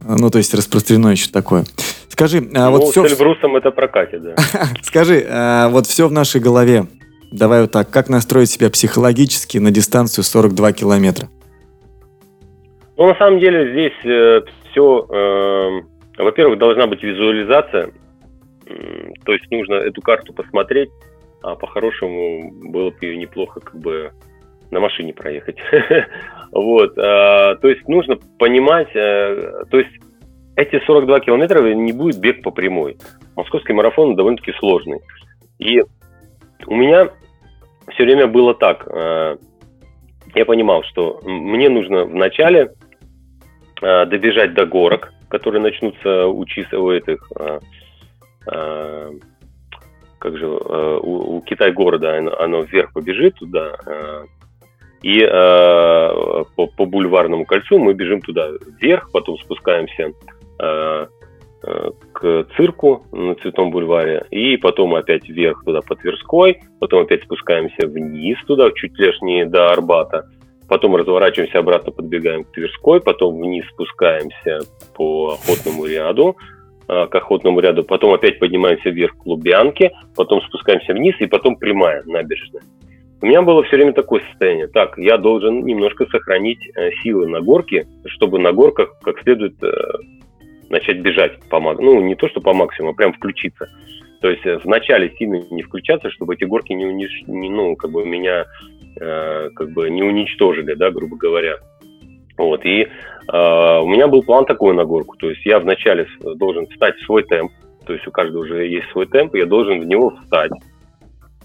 Ну, 0.06 0.28
то 0.30 0.38
есть 0.38 0.52
распространено 0.54 1.08
еще 1.08 1.30
такое. 1.30 1.64
Скажи, 2.08 2.38
а 2.54 2.70
ну, 2.70 2.72
вот 2.72 2.90
все... 2.90 3.08
с 3.08 3.12
Эльбрусом 3.12 3.56
это 3.56 3.70
прокатит, 3.70 4.22
да. 4.22 4.34
Скажи, 4.82 5.26
а 5.28 5.68
вот 5.68 5.86
все 5.86 6.06
в 6.06 6.12
нашей 6.12 6.40
голове. 6.40 6.86
Давай 7.32 7.62
вот 7.62 7.72
так, 7.72 7.90
как 7.90 8.08
настроить 8.08 8.50
себя 8.50 8.70
психологически 8.70 9.58
на 9.58 9.70
дистанцию 9.70 10.22
42 10.22 10.72
километра? 10.72 11.28
Ну, 12.96 13.08
на 13.08 13.16
самом 13.16 13.40
деле 13.40 13.72
здесь 13.72 14.04
э, 14.04 14.42
все... 14.70 15.06
Э, 15.10 16.22
во-первых, 16.22 16.58
должна 16.58 16.86
быть 16.86 17.02
визуализация. 17.02 17.90
То 19.24 19.32
есть 19.32 19.50
нужно 19.50 19.74
эту 19.74 20.00
карту 20.00 20.32
посмотреть, 20.32 20.90
а 21.42 21.56
по-хорошему 21.56 22.52
было 22.70 22.90
бы 22.90 22.96
ее 23.02 23.16
неплохо 23.16 23.60
как 23.60 23.78
бы 23.78 24.12
на 24.70 24.80
машине 24.80 25.12
проехать. 25.12 25.56
вот. 26.52 26.96
А, 26.98 27.56
то 27.56 27.68
есть 27.68 27.86
нужно 27.88 28.16
понимать, 28.38 28.88
э, 28.94 29.64
то 29.70 29.78
есть 29.78 29.90
эти 30.56 30.84
42 30.84 31.20
километра 31.20 31.62
не 31.74 31.92
будет 31.92 32.18
бег 32.18 32.42
по 32.42 32.50
прямой. 32.50 32.96
Московский 33.36 33.72
марафон 33.72 34.16
довольно-таки 34.16 34.52
сложный. 34.58 35.00
И 35.58 35.82
у 36.66 36.74
меня 36.74 37.08
все 37.94 38.04
время 38.04 38.26
было 38.26 38.54
так. 38.54 38.86
Э, 38.86 39.36
я 40.34 40.44
понимал, 40.44 40.82
что 40.84 41.20
мне 41.24 41.68
нужно 41.68 42.04
вначале 42.04 42.72
э, 43.82 44.06
добежать 44.06 44.54
до 44.54 44.66
горок, 44.66 45.12
которые 45.28 45.62
начнутся 45.62 46.26
у 46.26 46.90
этих 46.90 47.30
как 48.46 50.38
же 50.38 50.46
у, 50.46 51.36
у 51.36 51.40
Китай 51.42 51.72
города 51.72 52.16
оно, 52.16 52.36
оно 52.38 52.60
вверх 52.62 52.92
побежит 52.92 53.34
туда 53.36 53.76
и 55.02 55.20
э, 55.20 56.44
по, 56.56 56.66
по 56.66 56.86
бульварному 56.86 57.44
кольцу 57.44 57.78
мы 57.78 57.92
бежим 57.92 58.22
туда 58.22 58.48
вверх, 58.80 59.10
потом 59.12 59.36
спускаемся 59.36 60.14
Э, 60.58 61.06
э, 61.66 61.90
к 62.12 62.46
цирку 62.56 63.06
на 63.10 63.34
Цветном 63.36 63.70
бульваре, 63.70 64.26
и 64.30 64.58
потом 64.58 64.94
опять 64.94 65.28
вверх 65.28 65.64
туда 65.64 65.80
по 65.80 65.96
Тверской, 65.96 66.60
потом 66.78 67.02
опять 67.02 67.22
спускаемся 67.22 67.86
вниз 67.86 68.36
туда, 68.46 68.70
чуть 68.72 68.98
лишь 68.98 69.18
до 69.48 69.72
Арбата, 69.72 70.28
потом 70.68 70.94
разворачиваемся 70.94 71.58
обратно, 71.58 71.90
подбегаем 71.90 72.44
к 72.44 72.52
Тверской, 72.52 73.00
потом 73.00 73.40
вниз 73.40 73.64
спускаемся 73.70 74.60
по 74.94 75.32
охотному 75.32 75.86
ряду, 75.86 76.36
э, 76.38 76.53
к 76.86 77.14
охотному 77.14 77.60
ряду, 77.60 77.84
потом 77.84 78.14
опять 78.14 78.38
поднимаемся 78.38 78.90
вверх 78.90 79.16
к 79.16 79.26
Лубянке, 79.26 79.92
потом 80.16 80.42
спускаемся 80.42 80.92
вниз, 80.92 81.14
и 81.20 81.26
потом 81.26 81.56
прямая 81.56 82.02
набережная. 82.04 82.62
У 83.22 83.26
меня 83.26 83.40
было 83.42 83.62
все 83.62 83.76
время 83.76 83.92
такое 83.92 84.20
состояние. 84.30 84.66
Так, 84.66 84.98
я 84.98 85.16
должен 85.16 85.64
немножко 85.64 86.04
сохранить 86.06 86.60
силы 87.02 87.26
на 87.26 87.40
горке, 87.40 87.86
чтобы 88.06 88.38
на 88.38 88.52
горках 88.52 88.98
как 89.02 89.18
следует 89.22 89.54
начать 90.68 91.00
бежать 91.00 91.38
по 91.48 91.60
ну 91.60 92.00
не 92.00 92.14
то 92.14 92.28
что 92.28 92.40
по 92.40 92.52
максимуму, 92.52 92.92
а 92.92 92.96
прям 92.96 93.12
включиться. 93.12 93.68
То 94.20 94.30
есть 94.30 94.44
э, 94.46 94.58
вначале 94.64 95.12
сильно 95.18 95.40
не 95.50 95.62
включаться, 95.62 96.10
чтобы 96.10 96.34
эти 96.34 96.44
горки 96.44 96.72
не, 96.72 96.86
унич... 96.86 97.24
не 97.26 97.50
ну 97.50 97.76
как 97.76 97.90
бы 97.90 98.04
меня 98.04 98.46
э, 99.00 99.50
как 99.54 99.70
бы 99.70 99.90
не 99.90 100.02
уничтожили, 100.02 100.74
да, 100.74 100.90
грубо 100.90 101.16
говоря. 101.16 101.56
Вот 102.36 102.64
и 102.64 102.82
э, 102.82 102.86
у 103.32 103.86
меня 103.86 104.08
был 104.08 104.22
план 104.22 104.44
такой 104.44 104.74
на 104.74 104.84
горку, 104.84 105.16
то 105.16 105.30
есть 105.30 105.44
я 105.46 105.60
вначале 105.60 106.06
должен 106.36 106.66
встать 106.66 106.96
в 106.96 107.04
свой 107.04 107.22
темп, 107.22 107.52
то 107.86 107.92
есть 107.92 108.06
у 108.06 108.10
каждого 108.10 108.42
уже 108.42 108.66
есть 108.66 108.88
свой 108.90 109.06
темп, 109.06 109.36
я 109.36 109.46
должен 109.46 109.80
в 109.80 109.86
него 109.86 110.10
встать, 110.10 110.50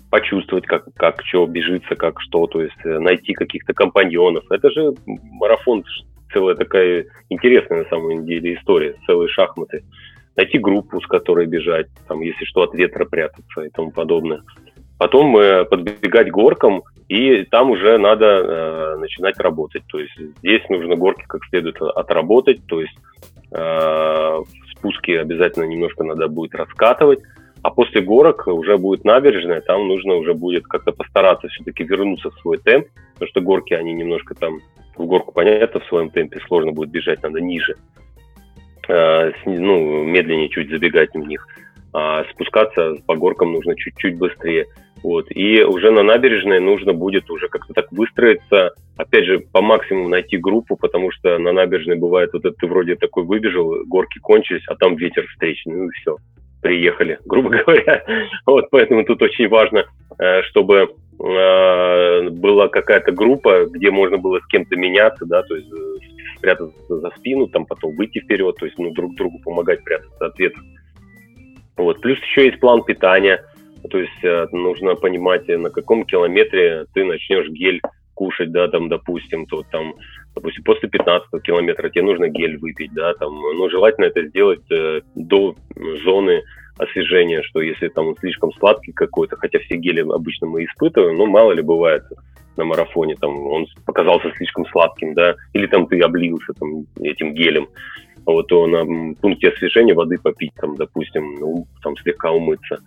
почувствовать, 0.09 0.65
как, 0.65 0.85
как 0.95 1.21
что 1.23 1.45
бежится, 1.45 1.95
как 1.95 2.19
что, 2.21 2.47
то 2.47 2.61
есть 2.61 2.85
э, 2.85 2.99
найти 2.99 3.33
каких-то 3.33 3.73
компаньонов. 3.73 4.49
Это 4.51 4.71
же 4.71 4.93
марафон 5.05 5.83
целая 6.33 6.55
такая 6.55 7.05
интересная 7.29 7.83
на 7.83 7.89
самом 7.89 8.25
деле 8.25 8.55
история, 8.55 8.95
целые 9.05 9.29
шахматы. 9.29 9.83
Найти 10.35 10.57
группу, 10.57 11.01
с 11.01 11.07
которой 11.07 11.47
бежать, 11.47 11.87
там, 12.07 12.21
если 12.21 12.45
что, 12.45 12.61
от 12.61 12.73
ветра 12.73 13.05
прятаться 13.05 13.61
и 13.61 13.69
тому 13.69 13.91
подобное. 13.91 14.41
Потом 14.97 15.37
э, 15.37 15.65
подбегать 15.65 16.31
горкам 16.31 16.83
и 17.09 17.43
там 17.43 17.71
уже 17.71 17.97
надо 17.97 18.25
э, 18.25 18.95
начинать 18.97 19.37
работать. 19.39 19.83
То 19.87 19.99
есть 19.99 20.15
здесь 20.37 20.61
нужно 20.69 20.95
горки 20.95 21.25
как 21.27 21.43
следует 21.49 21.81
отработать, 21.81 22.65
то 22.67 22.79
есть 22.79 22.95
э, 23.51 24.39
спуски 24.77 25.11
обязательно 25.11 25.65
немножко 25.65 26.03
надо 26.03 26.27
будет 26.27 26.53
раскатывать, 26.53 27.19
а 27.63 27.71
после 27.71 28.01
горок 28.01 28.47
уже 28.47 28.77
будет 28.77 29.03
набережная, 29.05 29.61
там 29.61 29.87
нужно 29.87 30.13
уже 30.13 30.35
будет 30.35 30.65
как-то 30.65 30.91
постараться 30.91 31.47
все-таки 31.47 31.83
вернуться 31.83 32.29
в 32.29 32.39
свой 32.39 32.59
темп, 32.59 32.87
потому 33.15 33.29
что 33.29 33.41
горки, 33.41 33.73
они 33.73 33.91
немножко 33.93 34.35
там, 34.35 34.59
в 34.95 35.05
горку, 35.05 35.31
понятно, 35.31 35.79
в 35.79 35.87
своем 35.87 36.11
темпе 36.11 36.39
сложно 36.47 36.71
будет 36.71 36.91
бежать, 36.91 37.23
надо 37.23 37.41
ниже, 37.41 37.75
э, 38.87 39.31
ну, 39.45 40.03
медленнее 40.03 40.49
чуть 40.49 40.69
забегать 40.69 41.13
в 41.15 41.17
них. 41.17 41.45
А 41.91 42.23
спускаться 42.25 42.97
по 43.07 43.15
горкам 43.15 43.53
нужно 43.53 43.75
чуть-чуть 43.75 44.15
быстрее. 44.15 44.67
Вот. 45.03 45.27
И 45.29 45.63
уже 45.63 45.91
на 45.91 46.03
набережной 46.03 46.59
нужно 46.59 46.93
будет 46.93 47.29
уже 47.29 47.47
как-то 47.47 47.73
так 47.73 47.91
выстроиться, 47.91 48.73
опять 48.97 49.25
же, 49.25 49.39
по 49.39 49.61
максимуму 49.61 50.09
найти 50.09 50.37
группу, 50.37 50.75
потому 50.75 51.11
что 51.11 51.37
на 51.37 51.51
набережной 51.51 51.95
бывает, 51.95 52.31
вот 52.33 52.45
это 52.45 52.55
ты 52.59 52.67
вроде 52.67 52.95
такой 52.95 53.23
выбежал, 53.23 53.85
горки 53.85 54.19
кончились, 54.19 54.63
а 54.67 54.75
там 54.75 54.95
ветер 54.95 55.25
встречный, 55.27 55.75
ну 55.75 55.85
и 55.85 55.91
все, 55.91 56.17
приехали, 56.61 57.19
грубо 57.25 57.49
говоря. 57.49 58.03
Вот, 58.45 58.69
поэтому 58.71 59.05
тут 59.05 59.21
очень 59.21 59.47
важно, 59.47 59.85
э, 60.17 60.41
чтобы 60.43 60.89
э, 61.19 62.29
была 62.29 62.67
какая-то 62.67 63.11
группа, 63.11 63.65
где 63.65 63.91
можно 63.91 64.17
было 64.17 64.39
с 64.39 64.47
кем-то 64.47 64.75
меняться, 64.75 65.25
да, 65.25 65.43
то 65.43 65.55
есть 65.55 65.71
э, 65.71 66.35
спрятаться 66.37 66.99
за 66.99 67.09
спину, 67.11 67.47
там 67.47 67.65
потом 67.65 67.95
выйти 67.95 68.19
вперед, 68.19 68.55
то 68.57 68.65
есть 68.65 68.77
ну, 68.77 68.91
друг 68.91 69.15
другу 69.15 69.39
помогать 69.39 69.83
прятаться 69.83 70.25
от 70.25 70.37
ветра. 70.37 70.61
Вот. 71.77 72.01
Плюс 72.01 72.19
еще 72.19 72.47
есть 72.47 72.59
план 72.59 72.83
питания, 72.83 73.41
то 73.89 73.97
есть 73.97 74.23
э, 74.23 74.47
нужно 74.51 74.95
понимать, 74.95 75.47
на 75.47 75.69
каком 75.69 76.05
километре 76.05 76.85
ты 76.93 77.05
начнешь 77.05 77.47
гель 77.49 77.81
кушать, 78.13 78.51
да, 78.51 78.67
там, 78.67 78.89
допустим, 78.89 79.45
то 79.45 79.63
там, 79.71 79.93
допустим, 80.35 80.63
после 80.63 80.89
15 80.89 81.41
километра 81.41 81.89
тебе 81.89 82.03
нужно 82.03 82.27
гель 82.27 82.57
выпить, 82.57 82.93
да, 82.93 83.13
там, 83.13 83.33
ну, 83.33 83.69
желательно 83.69 84.05
это 84.05 84.27
сделать 84.27 84.69
э, 84.71 85.01
до 85.15 85.55
зоны 86.03 86.43
освежения, 86.77 87.41
что 87.43 87.61
если 87.61 87.89
там 87.89 88.07
он 88.07 88.17
слишком 88.17 88.51
сладкий 88.53 88.91
какой-то, 88.91 89.35
хотя 89.35 89.59
все 89.59 89.75
гели 89.77 90.01
обычно 90.01 90.47
мы 90.47 90.65
испытываем, 90.65 91.17
но 91.17 91.25
мало 91.25 91.51
ли 91.51 91.61
бывает 91.61 92.03
на 92.57 92.65
марафоне, 92.65 93.15
там, 93.15 93.47
он 93.47 93.67
показался 93.85 94.31
слишком 94.35 94.65
сладким, 94.67 95.13
да, 95.13 95.35
или 95.53 95.67
там 95.67 95.87
ты 95.87 95.99
облился 96.01 96.53
там 96.59 96.85
этим 96.99 97.33
гелем, 97.33 97.69
вот, 98.25 98.47
то 98.47 98.67
на 98.67 99.15
пункте 99.15 99.49
освежения 99.49 99.93
воды 99.93 100.17
попить, 100.17 100.53
там, 100.55 100.75
допустим, 100.75 101.35
ну, 101.39 101.67
там, 101.81 101.95
слегка 101.97 102.31
умыться. 102.31 102.79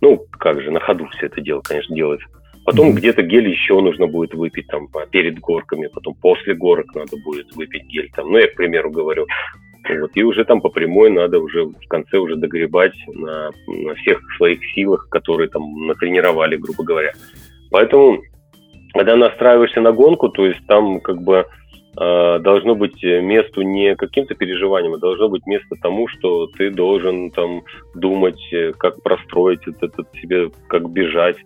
Ну, 0.00 0.24
как 0.32 0.60
же, 0.60 0.70
на 0.70 0.80
ходу 0.80 1.06
все 1.08 1.26
это 1.26 1.40
дело, 1.40 1.60
конечно, 1.60 1.94
делается. 1.94 2.28
Потом 2.64 2.90
mm-hmm. 2.90 2.94
где-то 2.94 3.22
гель 3.22 3.48
еще 3.48 3.80
нужно 3.80 4.08
будет 4.08 4.34
выпить 4.34 4.66
там 4.66 4.88
перед 5.10 5.38
горками, 5.38 5.86
потом 5.86 6.14
после 6.14 6.54
горок 6.54 6.94
надо 6.94 7.16
будет 7.24 7.54
выпить 7.54 7.84
гель 7.86 8.10
там. 8.14 8.30
Ну, 8.30 8.38
я, 8.38 8.48
к 8.48 8.56
примеру, 8.56 8.90
говорю. 8.90 9.26
Вот, 9.88 10.10
и 10.14 10.24
уже 10.24 10.44
там 10.44 10.60
по 10.60 10.68
прямой 10.68 11.10
надо 11.10 11.38
уже 11.38 11.64
в 11.64 11.88
конце 11.88 12.18
уже 12.18 12.34
догребать 12.34 12.96
на, 13.06 13.50
на 13.68 13.94
всех 13.94 14.20
своих 14.36 14.58
силах, 14.74 15.08
которые 15.10 15.48
там 15.48 15.86
натренировали, 15.86 16.56
грубо 16.56 16.82
говоря. 16.82 17.12
Поэтому, 17.70 18.20
когда 18.94 19.14
настраиваешься 19.14 19.80
на 19.80 19.92
гонку, 19.92 20.28
то 20.28 20.44
есть 20.44 20.66
там 20.66 20.98
как 21.00 21.22
бы 21.22 21.46
должно 21.96 22.74
быть 22.74 23.02
месту 23.02 23.62
не 23.62 23.96
каким-то 23.96 24.34
переживанием, 24.34 24.94
а 24.94 24.98
должно 24.98 25.28
быть 25.28 25.46
место 25.46 25.76
тому, 25.80 26.08
что 26.08 26.46
ты 26.46 26.70
должен 26.70 27.30
там 27.30 27.62
думать, 27.94 28.40
э, 28.52 28.72
как 28.76 29.02
простроить 29.02 29.66
этот, 29.66 29.94
этот 29.94 30.12
себе, 30.20 30.50
как 30.68 30.90
бежать, 30.90 31.38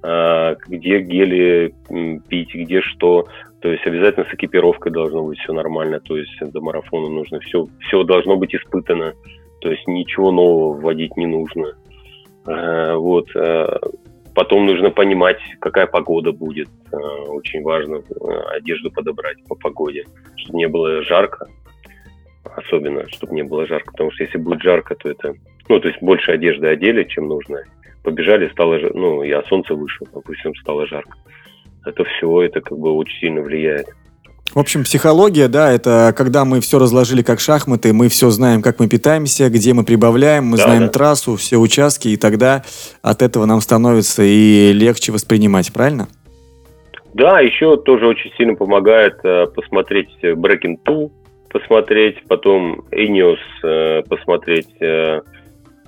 где 0.00 1.00
гели 1.00 1.74
пить, 2.28 2.54
где 2.54 2.80
что. 2.80 3.26
То 3.60 3.68
есть 3.68 3.84
обязательно 3.84 4.26
с 4.30 4.34
экипировкой 4.34 4.92
должно 4.92 5.24
быть 5.24 5.38
все 5.40 5.52
нормально. 5.52 5.98
То 5.98 6.16
есть 6.16 6.38
до 6.40 6.60
марафона 6.60 7.08
нужно 7.08 7.40
все, 7.40 7.66
все 7.80 8.04
должно 8.04 8.36
быть 8.36 8.54
испытано. 8.54 9.14
То 9.60 9.70
есть 9.70 9.88
ничего 9.88 10.30
нового 10.30 10.80
вводить 10.80 11.16
не 11.16 11.26
нужно. 11.26 11.74
Вот. 12.44 13.26
Потом 14.38 14.66
нужно 14.66 14.90
понимать, 14.90 15.40
какая 15.58 15.88
погода 15.88 16.30
будет. 16.30 16.68
Очень 16.92 17.64
важно 17.64 18.04
одежду 18.54 18.88
подобрать 18.88 19.36
по 19.48 19.56
погоде, 19.56 20.04
чтобы 20.36 20.58
не 20.58 20.68
было 20.68 21.02
жарко. 21.02 21.48
Особенно, 22.44 23.08
чтобы 23.08 23.34
не 23.34 23.42
было 23.42 23.66
жарко. 23.66 23.90
Потому 23.90 24.12
что 24.12 24.22
если 24.22 24.38
будет 24.38 24.62
жарко, 24.62 24.94
то 24.94 25.10
это... 25.10 25.34
Ну, 25.68 25.80
то 25.80 25.88
есть 25.88 26.00
больше 26.00 26.30
одежды 26.30 26.68
одели, 26.68 27.02
чем 27.02 27.26
нужно 27.26 27.64
побежали, 28.04 28.48
стало, 28.50 28.78
ну, 28.94 29.24
я 29.24 29.42
солнце 29.42 29.74
вышло, 29.74 30.06
допустим, 30.14 30.54
стало 30.54 30.86
жарко. 30.86 31.18
Это 31.84 32.04
все, 32.04 32.42
это 32.42 32.60
как 32.60 32.78
бы 32.78 32.92
очень 32.92 33.18
сильно 33.18 33.40
влияет. 33.40 33.88
В 34.54 34.58
общем, 34.58 34.82
психология, 34.84 35.46
да, 35.46 35.70
это 35.70 36.14
когда 36.16 36.44
мы 36.44 36.60
все 36.60 36.78
разложили 36.78 37.22
как 37.22 37.38
шахматы, 37.38 37.92
мы 37.92 38.08
все 38.08 38.30
знаем, 38.30 38.62
как 38.62 38.80
мы 38.80 38.88
питаемся, 38.88 39.50
где 39.50 39.74
мы 39.74 39.84
прибавляем, 39.84 40.46
мы 40.46 40.56
да, 40.56 40.64
знаем 40.64 40.82
да. 40.84 40.88
трассу, 40.88 41.36
все 41.36 41.58
участки, 41.58 42.08
и 42.08 42.16
тогда 42.16 42.62
от 43.02 43.22
этого 43.22 43.44
нам 43.44 43.60
становится 43.60 44.22
и 44.22 44.72
легче 44.72 45.12
воспринимать, 45.12 45.72
правильно? 45.72 46.08
Да, 47.14 47.40
еще 47.40 47.76
тоже 47.76 48.06
очень 48.06 48.32
сильно 48.36 48.54
помогает 48.54 49.18
э, 49.22 49.46
посмотреть 49.54 50.08
Breaking 50.22 50.78
2, 50.84 51.08
посмотреть, 51.50 52.16
потом 52.26 52.80
Enios 52.90 53.38
э, 53.62 54.02
посмотреть, 54.08 54.68
э, 54.80 55.20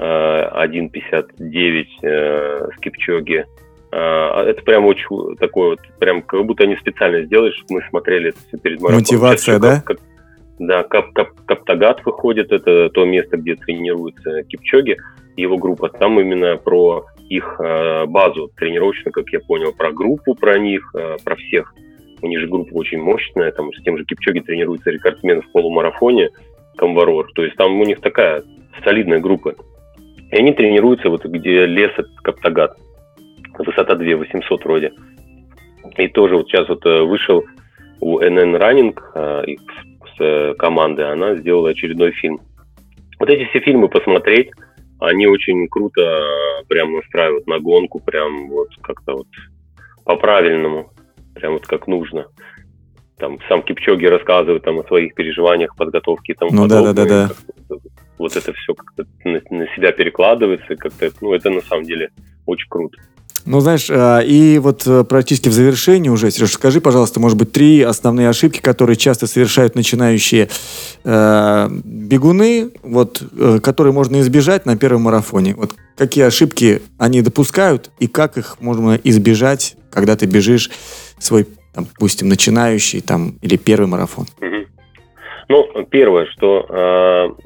1.59 0.00 1.86
э, 2.02 2.68
с 2.74 2.80
Кипчоги. 2.80 3.44
А, 3.93 4.45
это 4.45 4.62
прям 4.62 4.86
очень 4.86 5.36
такой 5.36 5.70
вот, 5.70 5.80
прям 5.99 6.22
как 6.22 6.45
будто 6.45 6.64
они 6.64 6.76
специально 6.76 7.22
сделали, 7.24 7.51
чтобы 7.53 7.80
мы 7.80 7.88
смотрели 7.88 8.30
это 8.30 8.38
все 8.47 8.59
перед 8.59 8.80
марафоном. 8.80 9.01
Мотивация, 9.01 9.59
Сейчас, 9.59 9.61
да? 9.61 9.82
Как, 9.84 9.99
да, 10.59 10.82
Кап, 10.82 11.12
Кап, 11.12 11.28
Каптагат 11.47 12.05
выходит, 12.05 12.53
это 12.53 12.91
то 12.91 13.05
место, 13.05 13.36
где 13.36 13.57
тренируются 13.57 14.43
Кипчоги, 14.45 14.97
его 15.36 15.57
группа. 15.57 15.88
Там 15.88 16.20
именно 16.20 16.57
про 16.57 17.07
их 17.28 17.57
э, 17.59 18.05
базу 18.07 18.51
тренировочную, 18.57 19.12
как 19.12 19.28
я 19.30 19.41
понял, 19.41 19.72
про 19.72 19.91
группу, 19.91 20.34
про 20.34 20.59
них, 20.59 20.91
э, 20.95 21.16
про 21.24 21.36
всех. 21.36 21.74
У 22.22 22.26
них 22.26 22.41
же 22.41 22.47
группа 22.47 22.74
очень 22.74 23.01
мощная, 23.01 23.51
там 23.53 23.72
с 23.72 23.82
тем 23.82 23.97
же 23.97 24.05
Кипчоги 24.05 24.41
тренируется 24.41 24.91
рекордсмен 24.91 25.41
в 25.43 25.51
полумарафоне, 25.53 26.30
Камварор. 26.76 27.30
То 27.34 27.43
есть 27.43 27.57
там 27.57 27.80
у 27.80 27.84
них 27.84 28.01
такая 28.01 28.43
солидная 28.84 29.20
группа. 29.20 29.55
И 30.30 30.36
они 30.36 30.53
тренируются 30.53 31.09
вот 31.09 31.24
где 31.24 31.66
лес 31.66 31.93
Каптагат. 32.22 32.76
Высота 33.64 33.94
2 33.94 34.16
800 34.16 34.64
вроде. 34.64 34.92
И 35.96 36.08
тоже 36.08 36.36
вот 36.36 36.48
сейчас 36.48 36.68
вот 36.68 36.84
э, 36.86 37.02
вышел 37.02 37.44
у 38.00 38.20
NN 38.20 38.58
Running 38.58 38.98
э, 39.14 39.56
с 40.16 40.20
э, 40.20 40.54
команды, 40.54 41.02
она 41.02 41.34
сделала 41.36 41.70
очередной 41.70 42.12
фильм. 42.12 42.40
Вот 43.18 43.28
эти 43.28 43.48
все 43.50 43.61
фильмы 43.61 43.88
посмотреть, 43.88 44.50
они 44.98 45.26
очень 45.26 45.68
круто 45.68 46.00
прям 46.68 46.94
настраивают 46.94 47.46
на 47.46 47.58
гонку, 47.58 48.00
прям 48.00 48.48
вот 48.48 48.68
как-то 48.82 49.12
вот 49.12 49.26
по-правильному, 50.04 50.90
прям 51.34 51.54
вот 51.54 51.66
как 51.66 51.86
нужно. 51.86 52.26
Там 53.18 53.38
сам 53.48 53.62
Кипчоги 53.62 54.06
рассказывает 54.06 54.62
там 54.62 54.78
о 54.78 54.84
своих 54.84 55.14
переживаниях, 55.14 55.76
подготовке 55.76 56.32
и 56.32 56.36
тому 56.36 56.52
ну, 56.52 56.62
подобное. 56.62 56.92
Да, 56.94 57.04
да, 57.04 57.08
да, 57.08 57.28
да 57.68 57.76
вот 58.20 58.36
это 58.36 58.52
все 58.52 58.74
как-то 58.74 59.06
на, 59.24 59.40
на 59.50 59.66
себя 59.74 59.92
перекладывается, 59.92 60.76
как-то, 60.76 61.11
ну, 61.22 61.32
это 61.32 61.48
на 61.48 61.62
самом 61.62 61.84
деле 61.84 62.11
очень 62.44 62.68
круто. 62.68 63.00
Ну, 63.47 63.61
знаешь, 63.61 63.88
а, 63.91 64.20
и 64.20 64.59
вот 64.59 64.86
э, 64.86 65.05
практически 65.05 65.49
в 65.49 65.53
завершении 65.53 66.09
уже, 66.09 66.30
Сереж, 66.30 66.53
скажи, 66.53 66.80
пожалуйста, 66.80 67.20
может 67.20 67.38
быть, 67.38 67.53
три 67.53 67.80
основные 67.80 68.28
ошибки, 68.28 68.61
которые 68.61 68.97
часто 68.97 69.26
совершают 69.26 69.74
начинающие 69.74 70.49
э, 71.05 71.68
бегуны, 71.84 72.70
вот, 72.82 73.22
э, 73.38 73.59
которые 73.62 73.93
можно 73.93 74.20
избежать 74.20 74.66
на 74.66 74.76
первом 74.76 75.03
марафоне. 75.03 75.55
Вот 75.55 75.74
какие 75.97 76.24
ошибки 76.24 76.82
они 76.99 77.22
допускают 77.22 77.91
и 77.99 78.07
как 78.07 78.36
их 78.36 78.61
можно 78.61 78.99
избежать, 79.03 79.76
когда 79.91 80.16
ты 80.16 80.26
бежишь 80.26 80.70
свой, 81.18 81.47
там, 81.74 81.86
допустим, 81.86 82.28
начинающий 82.28 83.01
там 83.01 83.36
или 83.43 83.57
первый 83.57 83.86
марафон? 83.86 84.26
Ну, 85.49 85.66
первое, 85.91 86.26
что 86.26 87.36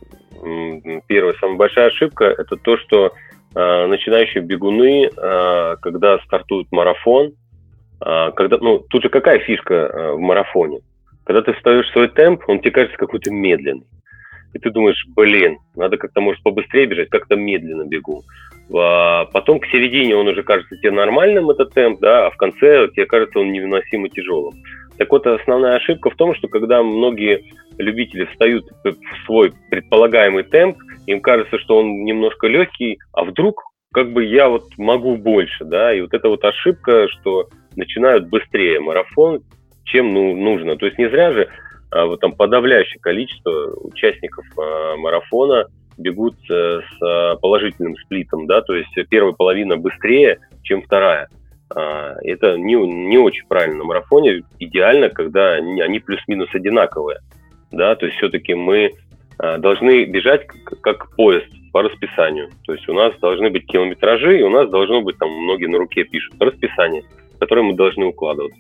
первая 1.07 1.35
самая 1.41 1.57
большая 1.57 1.87
ошибка– 1.89 2.25
это 2.39 2.57
то, 2.57 2.77
что 2.77 3.13
начинающие 3.55 4.43
бегуны, 4.43 5.07
э, 5.07 5.77
когда 5.81 6.19
стартуют 6.21 6.69
марафон, 6.73 7.33
э, 8.05 8.31
когда, 8.35 8.59
ну, 8.59 8.79
тут 8.79 9.03
же 9.03 9.09
какая 9.09 9.39
фишка 9.39 9.75
э, 9.75 10.13
в 10.13 10.19
марафоне? 10.19 10.81
Когда 11.25 11.43
ты 11.43 11.53
встаешь 11.55 11.87
в 11.87 11.93
свой 11.93 12.09
темп, 12.09 12.43
он 12.49 12.61
тебе 12.61 12.73
кажется 12.73 12.99
какой-то 12.99 13.31
медленный. 13.31 13.87
И 14.53 14.59
ты 14.59 14.71
думаешь, 14.71 15.05
блин, 15.17 15.59
надо 15.75 15.97
как-то, 15.97 16.21
может, 16.21 16.43
побыстрее 16.43 16.87
бежать, 16.87 17.09
как-то 17.09 17.35
медленно 17.35 17.85
бегу. 17.85 18.23
А 18.73 19.25
потом 19.27 19.59
к 19.59 19.67
середине 19.67 20.17
он 20.17 20.29
уже 20.29 20.43
кажется 20.43 20.77
тебе 20.77 20.93
нормальным, 20.93 21.51
этот 21.51 21.75
темп, 21.75 22.01
да, 22.01 22.27
а 22.27 22.31
в 22.31 22.37
конце 22.37 22.89
тебе 22.89 23.07
кажется 23.07 23.41
он 23.41 23.53
невыносимо 23.53 24.09
тяжелым. 24.09 24.55
Так 24.97 25.11
вот, 25.11 25.27
основная 25.27 25.77
ошибка 25.77 26.11
в 26.11 26.15
том, 26.15 26.35
что 26.35 26.47
когда 26.47 26.83
многие 26.83 27.43
любители 27.79 28.27
встают 28.27 28.67
в 28.85 29.27
свой 29.27 29.53
предполагаемый 29.71 30.45
темп, 30.45 30.79
им 31.07 31.21
кажется, 31.21 31.59
что 31.59 31.79
он 31.79 32.05
немножко 32.05 32.47
легкий, 32.47 32.99
а 33.13 33.25
вдруг 33.25 33.63
как 33.93 34.13
бы 34.13 34.25
я 34.25 34.49
вот 34.49 34.77
могу 34.77 35.17
больше, 35.17 35.65
да, 35.65 35.95
и 35.95 36.01
вот 36.01 36.13
эта 36.15 36.29
вот 36.29 36.45
ошибка, 36.45 37.07
что 37.09 37.49
начинают 37.77 38.29
быстрее 38.29 38.81
марафон, 38.81 39.43
чем 39.85 40.13
ну, 40.13 40.35
нужно. 40.37 40.77
То 40.77 40.87
есть 40.87 40.99
не 40.99 41.09
зря 41.09 41.33
же 41.33 41.49
а, 41.91 42.07
вот 42.07 42.21
там 42.21 42.33
подавляющее 42.33 43.01
количество 43.01 43.73
участников 43.81 44.45
а, 44.59 44.97
марафона 44.97 45.67
бегут 45.97 46.35
а, 46.51 46.81
с 46.81 47.39
положительным 47.41 47.97
сплитом, 47.99 48.47
да, 48.47 48.63
то 48.63 48.75
есть 48.75 48.93
первая 49.09 49.33
половина 49.33 49.77
быстрее, 49.77 50.39
чем 50.63 50.83
вторая. 50.83 51.29
А, 51.75 52.15
это 52.23 52.57
не, 52.59 52.75
не 52.75 53.19
очень 53.19 53.47
правильно. 53.47 53.79
На 53.79 53.85
марафоне 53.85 54.43
идеально, 54.59 55.09
когда 55.09 55.53
они 55.53 56.01
плюс-минус 56.01 56.49
одинаковые, 56.53 57.21
да, 57.71 57.95
то 57.95 58.07
есть 58.07 58.19
все-таки 58.19 58.55
мы 58.55 58.93
должны 59.39 60.05
бежать 60.05 60.47
как, 60.47 60.81
как 60.81 61.17
поезд 61.17 61.47
по 61.73 61.83
расписанию. 61.83 62.51
То 62.67 62.73
есть 62.73 62.89
у 62.89 62.95
нас 62.95 63.13
должны 63.21 63.51
быть 63.51 63.67
километражи, 63.67 64.39
и 64.39 64.43
у 64.43 64.51
нас 64.51 64.71
должно 64.71 65.03
быть, 65.03 65.19
там 65.19 65.29
многие 65.31 65.67
на 65.67 65.79
руке 65.79 66.05
пишут, 66.05 66.35
расписание, 66.39 67.03
которое 67.41 67.63
мы 67.63 67.75
должны 67.75 68.07
укладывать. 68.07 68.55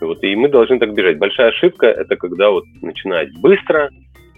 Вот, 0.00 0.22
и 0.22 0.34
мы 0.36 0.48
должны 0.48 0.78
так 0.78 0.92
бежать. 0.94 1.18
Большая 1.18 1.48
ошибка– 1.48 1.86
это 1.86 2.16
когда 2.16 2.50
вот 2.50 2.64
начинать 2.82 3.32
быстро, 3.40 3.90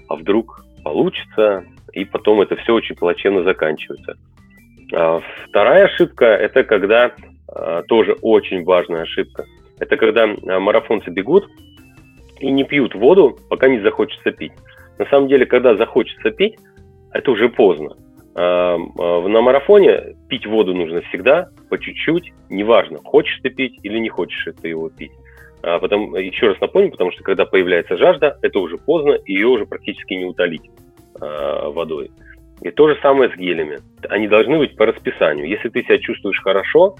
а 0.08 0.16
вдруг 0.16 0.64
получится, 0.82 1.64
и 1.92 2.04
потом 2.04 2.40
это 2.40 2.56
все 2.56 2.74
очень 2.74 2.96
плачевно 2.96 3.42
заканчивается. 3.42 4.16
А 4.92 5.20
вторая 5.46 5.86
ошибка– 5.86 6.24
это 6.26 6.64
когда, 6.64 7.12
а, 7.48 7.82
тоже 7.82 8.16
очень 8.22 8.64
важная 8.64 9.02
ошибка, 9.02 9.44
это 9.78 9.96
когда 9.96 10.24
а, 10.24 10.60
марафонцы 10.60 11.10
бегут 11.10 11.48
и 12.38 12.50
не 12.50 12.64
пьют 12.64 12.94
воду, 12.94 13.38
пока 13.48 13.68
не 13.68 13.80
захочется 13.80 14.32
пить. 14.32 14.52
На 15.00 15.06
самом 15.06 15.28
деле, 15.28 15.46
когда 15.46 15.76
захочется 15.76 16.30
пить, 16.30 16.58
это 17.10 17.30
уже 17.30 17.48
поздно. 17.48 17.96
А, 18.34 18.76
а, 18.76 19.28
на 19.28 19.40
марафоне 19.40 20.14
пить 20.28 20.46
воду 20.46 20.74
нужно 20.74 21.00
всегда, 21.08 21.48
по 21.70 21.78
чуть-чуть, 21.78 22.34
неважно, 22.50 22.98
хочешь 23.02 23.40
ты 23.42 23.48
пить 23.48 23.78
или 23.82 23.98
не 23.98 24.10
хочешь 24.10 24.46
ты 24.60 24.68
его 24.68 24.90
пить. 24.90 25.12
А 25.62 25.78
потом, 25.78 26.14
еще 26.16 26.48
раз 26.48 26.60
напомню, 26.60 26.90
потому 26.90 27.12
что 27.12 27.24
когда 27.24 27.46
появляется 27.46 27.96
жажда, 27.96 28.36
это 28.42 28.58
уже 28.58 28.76
поздно, 28.76 29.12
и 29.12 29.32
ее 29.32 29.46
уже 29.46 29.64
практически 29.64 30.12
не 30.12 30.26
утолить 30.26 30.68
э, 31.18 31.70
водой. 31.70 32.10
И 32.60 32.70
то 32.70 32.86
же 32.86 32.98
самое 33.00 33.30
с 33.30 33.36
гелями. 33.38 33.78
Они 34.10 34.28
должны 34.28 34.58
быть 34.58 34.76
по 34.76 34.84
расписанию. 34.84 35.48
Если 35.48 35.70
ты 35.70 35.82
себя 35.82 35.96
чувствуешь 35.96 36.42
хорошо, 36.42 36.96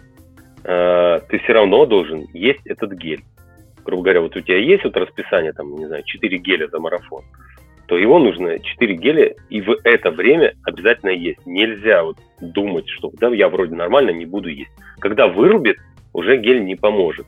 э, 0.64 1.18
ты 1.28 1.38
все 1.40 1.52
равно 1.52 1.84
должен 1.84 2.24
есть 2.32 2.66
этот 2.66 2.92
гель. 2.92 3.24
Грубо 3.84 4.04
говоря, 4.04 4.22
вот 4.22 4.34
у 4.36 4.40
тебя 4.40 4.56
есть 4.56 4.84
вот 4.84 4.96
расписание, 4.96 5.52
там, 5.52 5.74
не 5.76 5.86
знаю, 5.86 6.02
4 6.02 6.38
геля 6.38 6.66
за 6.68 6.78
марафон, 6.80 7.24
то 7.90 7.98
его 7.98 8.20
нужно 8.20 8.60
4 8.60 8.94
геля 8.94 9.34
и 9.48 9.60
в 9.60 9.76
это 9.82 10.12
время 10.12 10.54
обязательно 10.62 11.10
есть. 11.10 11.44
Нельзя 11.44 12.04
вот 12.04 12.18
думать, 12.40 12.88
что 12.88 13.10
да, 13.18 13.30
я 13.30 13.48
вроде 13.48 13.74
нормально, 13.74 14.10
не 14.10 14.26
буду 14.26 14.48
есть. 14.48 14.70
Когда 15.00 15.26
вырубит, 15.26 15.76
уже 16.12 16.36
гель 16.36 16.64
не 16.64 16.76
поможет. 16.76 17.26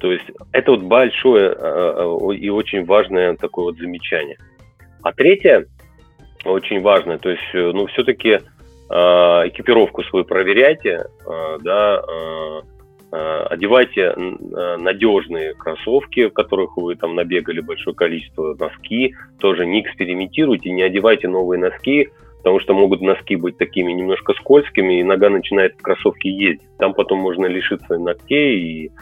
То 0.00 0.12
есть 0.12 0.26
это 0.52 0.72
вот 0.72 0.82
большое 0.82 1.56
э, 1.58 2.34
и 2.36 2.50
очень 2.50 2.84
важное 2.84 3.36
такое 3.36 3.64
вот 3.64 3.78
замечание. 3.78 4.36
А 5.02 5.12
третье, 5.14 5.64
очень 6.44 6.82
важное, 6.82 7.16
то 7.16 7.30
есть, 7.30 7.54
э, 7.54 7.70
ну, 7.72 7.86
все-таки 7.86 8.32
э, 8.32 8.38
экипировку 8.90 10.02
свою 10.02 10.26
проверяйте, 10.26 11.06
да, 11.62 12.02
одевайте 13.12 14.14
надежные 14.16 15.54
кроссовки, 15.54 16.28
в 16.28 16.32
которых 16.32 16.76
вы 16.76 16.94
там 16.96 17.14
набегали 17.14 17.60
большое 17.60 17.94
количество 17.94 18.54
носки, 18.54 19.14
тоже 19.38 19.66
не 19.66 19.82
экспериментируйте, 19.82 20.70
не 20.70 20.82
одевайте 20.82 21.28
новые 21.28 21.60
носки, 21.60 22.08
потому 22.38 22.58
что 22.60 22.74
могут 22.74 23.02
носки 23.02 23.36
быть 23.36 23.58
такими 23.58 23.92
немножко 23.92 24.32
скользкими, 24.34 25.00
и 25.00 25.04
нога 25.04 25.28
начинает 25.28 25.74
в 25.74 25.82
кроссовке 25.82 26.30
ездить. 26.30 26.66
Там 26.78 26.94
потом 26.94 27.18
можно 27.18 27.46
лишиться 27.46 27.98
ногтей 27.98 28.58
и 28.58 28.92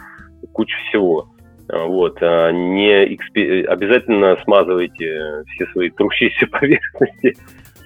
куча 0.51 0.75
всего. 0.89 1.29
А, 1.69 1.85
вот, 1.85 2.19
не 2.21 3.15
экспе... 3.15 3.63
обязательно 3.63 4.37
смазывайте 4.43 5.43
все 5.53 5.65
свои 5.67 5.89
трущиеся 5.89 6.47
поверхности. 6.51 7.35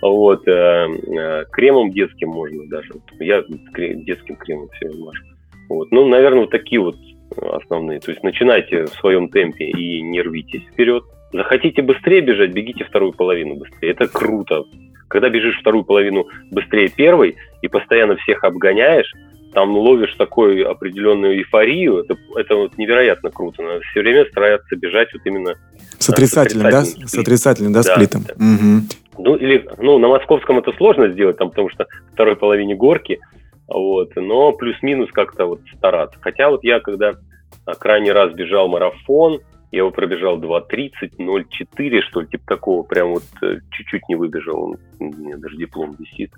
Вот, 0.01 0.43
кремом 0.43 1.91
детским 1.91 2.29
можно 2.29 2.67
даже. 2.67 2.89
Я 3.19 3.43
детским 3.77 4.35
кремом 4.35 4.69
все 4.69 4.89
мажу. 4.89 5.34
Вот, 5.69 5.91
ну, 5.91 6.07
наверное, 6.07 6.41
вот 6.41 6.51
такие 6.51 6.79
вот 6.79 6.95
основные. 7.37 7.99
То 7.99 8.11
есть 8.11 8.23
начинайте 8.23 8.85
в 8.85 8.93
своем 8.95 9.29
темпе 9.29 9.65
и 9.65 10.01
не 10.01 10.21
рвитесь 10.21 10.63
вперед. 10.71 11.03
Захотите 11.33 11.81
быстрее 11.81 12.21
бежать, 12.21 12.51
бегите 12.51 12.85
вторую 12.85 13.13
половину 13.13 13.55
быстрее. 13.55 13.91
Это 13.91 14.07
круто. 14.07 14.63
Когда 15.07 15.29
бежишь 15.29 15.59
вторую 15.59 15.83
половину 15.83 16.25
быстрее 16.51 16.89
первой 16.89 17.35
и 17.61 17.67
постоянно 17.67 18.15
всех 18.17 18.43
обгоняешь, 18.43 19.11
там 19.53 19.75
ловишь 19.75 20.13
такую 20.15 20.69
определенную 20.69 21.37
эйфорию, 21.37 21.99
это, 21.99 22.17
это 22.35 22.55
вот 22.55 22.77
невероятно 22.77 23.31
круто. 23.31 23.61
Надо 23.63 23.79
все 23.81 24.01
время 24.01 24.25
стараться 24.25 24.75
бежать 24.75 25.13
вот 25.13 25.21
именно 25.25 25.55
с 25.97 26.09
отрицательным, 26.09 26.69
да? 26.69 26.83
С 26.83 27.17
отрицательным, 27.17 27.73
да, 27.73 27.83
да 27.83 27.93
сплитом. 27.93 28.23
Да. 28.23 28.33
Угу. 28.33 29.23
Ну, 29.23 29.35
или, 29.35 29.65
ну, 29.77 29.97
на 29.97 30.09
московском 30.09 30.59
это 30.59 30.73
сложно 30.73 31.07
сделать, 31.07 31.37
там, 31.37 31.49
потому 31.49 31.69
что 31.69 31.87
второй 32.13 32.35
половине 32.35 32.75
горки, 32.75 33.19
вот, 33.67 34.15
но 34.15 34.51
плюс-минус 34.51 35.11
как-то 35.11 35.45
вот 35.45 35.61
стараться. 35.75 36.19
Хотя 36.21 36.49
вот 36.49 36.63
я, 36.63 36.79
когда 36.79 37.13
а, 37.65 37.75
крайний 37.75 38.11
раз 38.11 38.33
бежал 38.33 38.67
марафон, 38.67 39.39
я 39.71 39.79
его 39.79 39.91
пробежал 39.91 40.39
2.30, 40.39 41.17
0.4, 41.17 42.01
что 42.01 42.21
ли, 42.21 42.27
типа 42.27 42.45
такого, 42.47 42.83
прям 42.83 43.13
вот 43.13 43.23
э, 43.41 43.57
чуть-чуть 43.71 44.07
не 44.07 44.15
выбежал, 44.15 44.77
у 44.99 45.03
меня 45.03 45.37
даже 45.37 45.57
диплом 45.57 45.95
висит. 45.99 46.31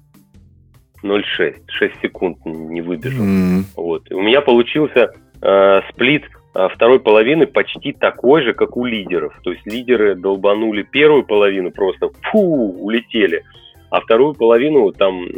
0,6. 1.04 1.56
6 1.68 2.02
секунд 2.02 2.46
не 2.46 2.82
выбежал. 2.82 3.24
Mm-hmm. 3.24 3.64
Вот. 3.76 4.12
У 4.12 4.22
меня 4.22 4.42
получился 4.42 5.14
э, 5.42 5.82
сплит 5.92 6.24
э, 6.56 6.68
второй 6.74 7.00
половины 7.00 7.46
почти 7.46 7.94
такой 7.94 8.42
же, 8.44 8.54
как 8.54 8.76
у 8.78 8.86
лидеров. 8.86 9.40
То 9.44 9.52
есть 9.52 9.66
лидеры 9.66 10.16
долбанули 10.16 10.82
первую 10.82 11.24
половину, 11.24 11.72
просто 11.72 12.10
фу, 12.32 12.40
улетели. 12.40 13.44
А 13.90 14.02
вторую 14.02 14.34
половину 14.34 14.92
там 14.92 15.24
э, 15.24 15.30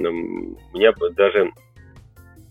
меня 0.74 0.94
даже 1.16 1.52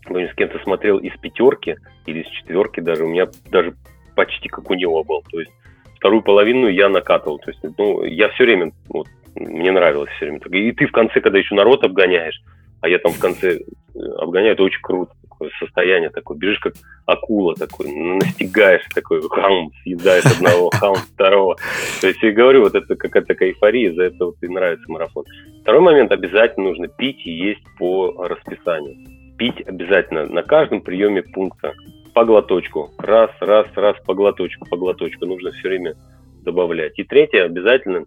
с 0.06 0.34
кем-то 0.34 0.58
смотрел 0.60 0.98
из 0.98 1.16
пятерки 1.18 1.76
или 2.06 2.20
из 2.20 2.28
четверки 2.28 2.80
даже, 2.80 3.04
у 3.04 3.08
меня 3.08 3.26
даже 3.50 3.74
почти 4.14 4.48
как 4.48 4.70
у 4.70 4.74
него 4.74 5.04
был. 5.04 5.22
То 5.30 5.40
есть 5.40 5.52
вторую 5.96 6.22
половину 6.22 6.68
я 6.68 6.88
накатывал. 6.88 7.38
То 7.38 7.50
есть, 7.50 7.60
ну, 7.76 8.04
я 8.04 8.28
все 8.30 8.44
время, 8.44 8.72
вот, 8.88 9.06
мне 9.34 9.70
нравилось 9.70 10.10
все 10.16 10.26
время. 10.26 10.40
И 10.50 10.72
ты 10.72 10.86
в 10.86 10.92
конце, 10.92 11.20
когда 11.20 11.38
еще 11.38 11.54
народ 11.54 11.84
обгоняешь, 11.84 12.40
а 12.80 12.88
я 12.88 12.98
там 12.98 13.12
в 13.12 13.18
конце 13.18 13.58
э, 13.58 13.98
обгоняю, 14.18 14.52
это 14.52 14.62
очень 14.62 14.80
круто. 14.80 15.12
Такое 15.22 15.50
состояние 15.60 16.10
такое. 16.10 16.36
Бежишь 16.36 16.58
как 16.58 16.74
акула 17.06 17.54
такой, 17.54 17.92
настигаешь 17.92 18.82
такой, 18.92 19.20
хаум, 19.22 19.70
съедаешь 19.82 20.24
одного, 20.24 20.70
хаум 20.74 20.96
второго. 20.96 21.56
То 22.00 22.08
есть 22.08 22.22
я 22.22 22.32
говорю, 22.32 22.62
вот 22.62 22.74
это 22.74 22.96
какая-то 22.96 23.28
такая 23.28 23.50
эйфория, 23.50 23.92
за 23.94 24.04
это 24.04 24.26
вот 24.26 24.36
и 24.42 24.48
нравится 24.48 24.90
марафон. 24.90 25.24
Второй 25.62 25.80
момент, 25.80 26.10
обязательно 26.10 26.68
нужно 26.68 26.88
пить 26.88 27.24
и 27.24 27.30
есть 27.30 27.62
по 27.78 28.26
расписанию. 28.26 28.96
Пить 29.38 29.60
обязательно 29.66 30.26
на 30.26 30.42
каждом 30.42 30.80
приеме 30.80 31.22
пункта 31.22 31.74
по 32.12 32.24
глоточку. 32.24 32.90
Раз, 32.98 33.30
раз, 33.40 33.66
раз, 33.76 33.96
по 34.04 34.14
глоточку, 34.14 34.66
по 34.68 34.76
глоточку. 34.76 35.26
Нужно 35.26 35.52
все 35.52 35.68
время 35.68 35.94
добавлять. 36.42 36.98
И 36.98 37.04
третье, 37.04 37.44
обязательно 37.44 38.04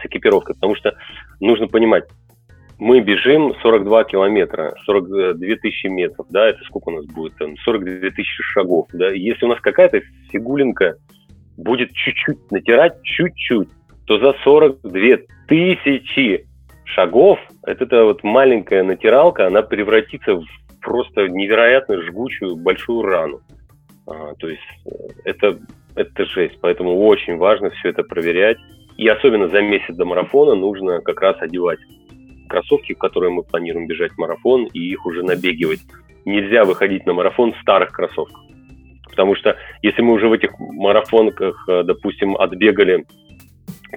с 0.00 0.06
экипировкой, 0.06 0.54
потому 0.54 0.74
что 0.76 0.94
нужно 1.40 1.66
понимать, 1.66 2.04
мы 2.78 3.00
бежим 3.00 3.54
42 3.62 4.04
километра, 4.04 4.74
42 4.86 5.56
тысячи 5.56 5.86
метров, 5.86 6.26
да, 6.30 6.48
это 6.48 6.64
сколько 6.64 6.88
у 6.88 6.92
нас 6.92 7.06
будет, 7.06 7.36
там, 7.36 7.56
42 7.58 8.10
тысячи 8.10 8.42
шагов, 8.42 8.88
да, 8.92 9.10
если 9.10 9.44
у 9.44 9.48
нас 9.48 9.60
какая-то 9.60 10.00
фигулинка 10.30 10.96
будет 11.56 11.92
чуть-чуть 11.92 12.50
натирать, 12.50 13.00
чуть-чуть, 13.02 13.68
то 14.06 14.18
за 14.18 14.34
42 14.42 15.18
тысячи 15.46 16.46
шагов, 16.94 17.38
это, 17.64 17.84
это 17.84 18.04
вот 18.04 18.22
маленькая 18.22 18.82
натиралка, 18.82 19.46
она 19.46 19.62
превратится 19.62 20.34
в 20.34 20.44
просто 20.82 21.28
невероятно 21.28 22.02
жгучую 22.02 22.56
большую 22.56 23.02
рану. 23.02 23.40
А, 24.06 24.34
то 24.34 24.48
есть 24.48 24.62
э, 24.84 24.90
это, 25.24 25.58
это 25.94 26.24
жесть, 26.26 26.58
поэтому 26.60 27.06
очень 27.06 27.36
важно 27.36 27.70
все 27.70 27.90
это 27.90 28.02
проверять. 28.02 28.58
И 28.96 29.08
особенно 29.08 29.48
за 29.48 29.62
месяц 29.62 29.94
до 29.94 30.04
марафона 30.04 30.54
нужно 30.54 31.00
как 31.00 31.20
раз 31.20 31.40
одевать 31.40 31.78
кроссовки, 32.48 32.92
в 32.92 32.98
которые 32.98 33.30
мы 33.30 33.42
планируем 33.42 33.86
бежать 33.86 34.12
марафон, 34.18 34.66
и 34.74 34.80
их 34.80 35.06
уже 35.06 35.22
набегивать. 35.22 35.80
Нельзя 36.24 36.64
выходить 36.64 37.06
на 37.06 37.14
марафон 37.14 37.52
в 37.52 37.60
старых 37.60 37.92
кроссовках. 37.92 38.42
Потому 39.08 39.34
что 39.36 39.56
если 39.82 40.02
мы 40.02 40.14
уже 40.14 40.28
в 40.28 40.32
этих 40.32 40.50
марафонках, 40.58 41.64
э, 41.68 41.82
допустим, 41.84 42.36
отбегали 42.36 43.04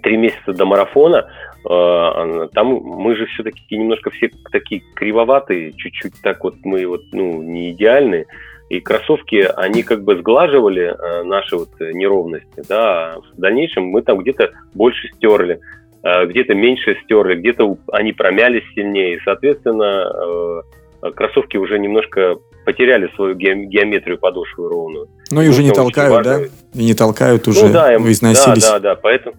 три 0.04 0.18
месяца 0.18 0.54
до 0.54 0.66
марафона, 0.66 1.30
там 1.68 2.68
мы 2.68 3.16
же 3.16 3.26
все-таки 3.28 3.76
немножко 3.76 4.12
все 4.12 4.30
такие 4.52 4.84
кривоватые, 4.96 5.74
чуть-чуть 5.74 6.14
так 6.22 6.44
вот 6.44 6.56
мы 6.64 6.86
вот, 6.86 7.02
ну, 7.12 7.42
не 7.42 7.72
идеальные. 7.72 8.28
И 8.70 8.80
кроссовки, 8.80 9.48
они 9.58 9.84
как 9.84 10.04
бы 10.04 10.18
сглаживали 10.18 10.86
э, 10.86 11.24
наши 11.24 11.56
вот 11.56 11.70
неровности, 11.80 12.64
да, 12.68 13.14
а 13.14 13.20
в 13.20 13.40
дальнейшем 13.40 13.86
мы 13.86 14.02
там 14.02 14.18
где-то 14.18 14.52
больше 14.74 15.08
стерли. 15.16 15.60
Э, 16.02 16.26
где-то 16.26 16.56
меньше 16.56 16.98
стерли, 17.04 17.36
где-то 17.36 17.78
они 17.92 18.12
промялись 18.12 18.64
сильнее. 18.74 19.18
И, 19.18 19.20
соответственно, 19.24 20.64
э, 21.04 21.12
кроссовки 21.12 21.58
уже 21.58 21.78
немножко 21.78 22.38
потеряли 22.66 23.10
свою 23.16 23.36
геометрию 23.36 24.18
подошвы 24.18 24.68
ровную. 24.68 25.10
Ну 25.30 25.42
и 25.42 25.48
уже 25.48 25.62
не 25.64 25.72
толкают, 25.72 26.24
да? 26.24 26.40
И 26.74 26.86
не 26.86 26.96
толкают 26.96 27.48
уже, 27.48 27.68
ну, 27.68 27.74
да, 27.74 27.98
вы 28.00 28.12
износились. 28.12 28.64
Да, 28.64 28.80
да, 28.80 28.80
да, 28.80 28.96
поэтому, 28.96 29.36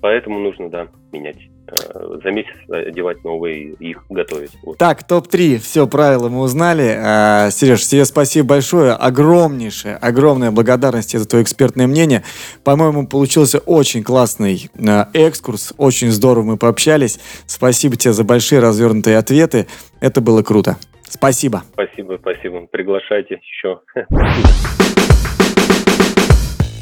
поэтому 0.00 0.38
нужно, 0.40 0.68
да, 0.68 0.88
менять. 1.12 1.38
Э, 1.68 2.18
за 2.22 2.30
месяц 2.30 2.54
одевать 2.68 3.24
новые 3.24 3.72
и 3.72 3.90
их 3.90 4.04
готовить. 4.08 4.52
Вот. 4.62 4.78
Так, 4.78 5.04
топ-3, 5.04 5.58
все, 5.58 5.86
правила 5.88 6.28
мы 6.28 6.40
узнали. 6.40 6.96
А, 6.96 7.50
Сереж, 7.50 7.86
тебе 7.86 8.04
спасибо 8.04 8.48
большое, 8.48 8.92
огромнейшее, 8.92 9.96
огромная 9.96 10.52
благодарность 10.52 11.18
за 11.18 11.28
твое 11.28 11.42
экспертное 11.42 11.88
мнение. 11.88 12.22
По-моему, 12.62 13.08
получился 13.08 13.58
очень 13.58 14.04
классный 14.04 14.70
э, 14.74 15.04
экскурс, 15.12 15.74
очень 15.76 16.10
здорово 16.10 16.44
мы 16.44 16.56
пообщались. 16.56 17.18
Спасибо 17.46 17.96
тебе 17.96 18.12
за 18.12 18.22
большие 18.22 18.60
развернутые 18.60 19.18
ответы, 19.18 19.66
это 20.00 20.20
было 20.20 20.42
круто. 20.42 20.76
Спасибо. 21.08 21.64
Спасибо, 21.72 22.18
спасибо. 22.20 22.66
Приглашайте 22.66 23.40
еще. 23.42 23.80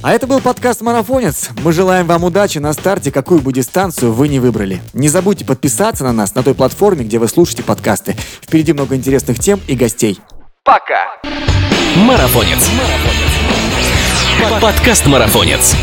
А 0.04 0.12
это 0.12 0.26
был 0.26 0.42
подкаст 0.42 0.82
«Марафонец». 0.82 1.48
Мы 1.64 1.72
желаем 1.72 2.06
вам 2.06 2.24
удачи 2.24 2.58
на 2.58 2.74
старте, 2.74 3.10
какую 3.10 3.40
бы 3.40 3.54
дистанцию 3.54 4.12
вы 4.12 4.28
не 4.28 4.38
выбрали. 4.38 4.82
Не 4.92 5.08
забудьте 5.08 5.46
подписаться 5.46 6.04
на 6.04 6.12
нас 6.12 6.34
на 6.34 6.42
той 6.42 6.54
платформе, 6.54 7.06
где 7.06 7.18
вы 7.18 7.26
слушаете 7.26 7.62
подкасты. 7.62 8.14
Впереди 8.42 8.74
много 8.74 8.96
интересных 8.96 9.38
тем 9.38 9.62
и 9.66 9.74
гостей. 9.74 10.20
Пока! 10.62 11.06
Марафонец. 11.96 12.68
Подкаст 14.60 15.06
«Марафонец». 15.06 15.74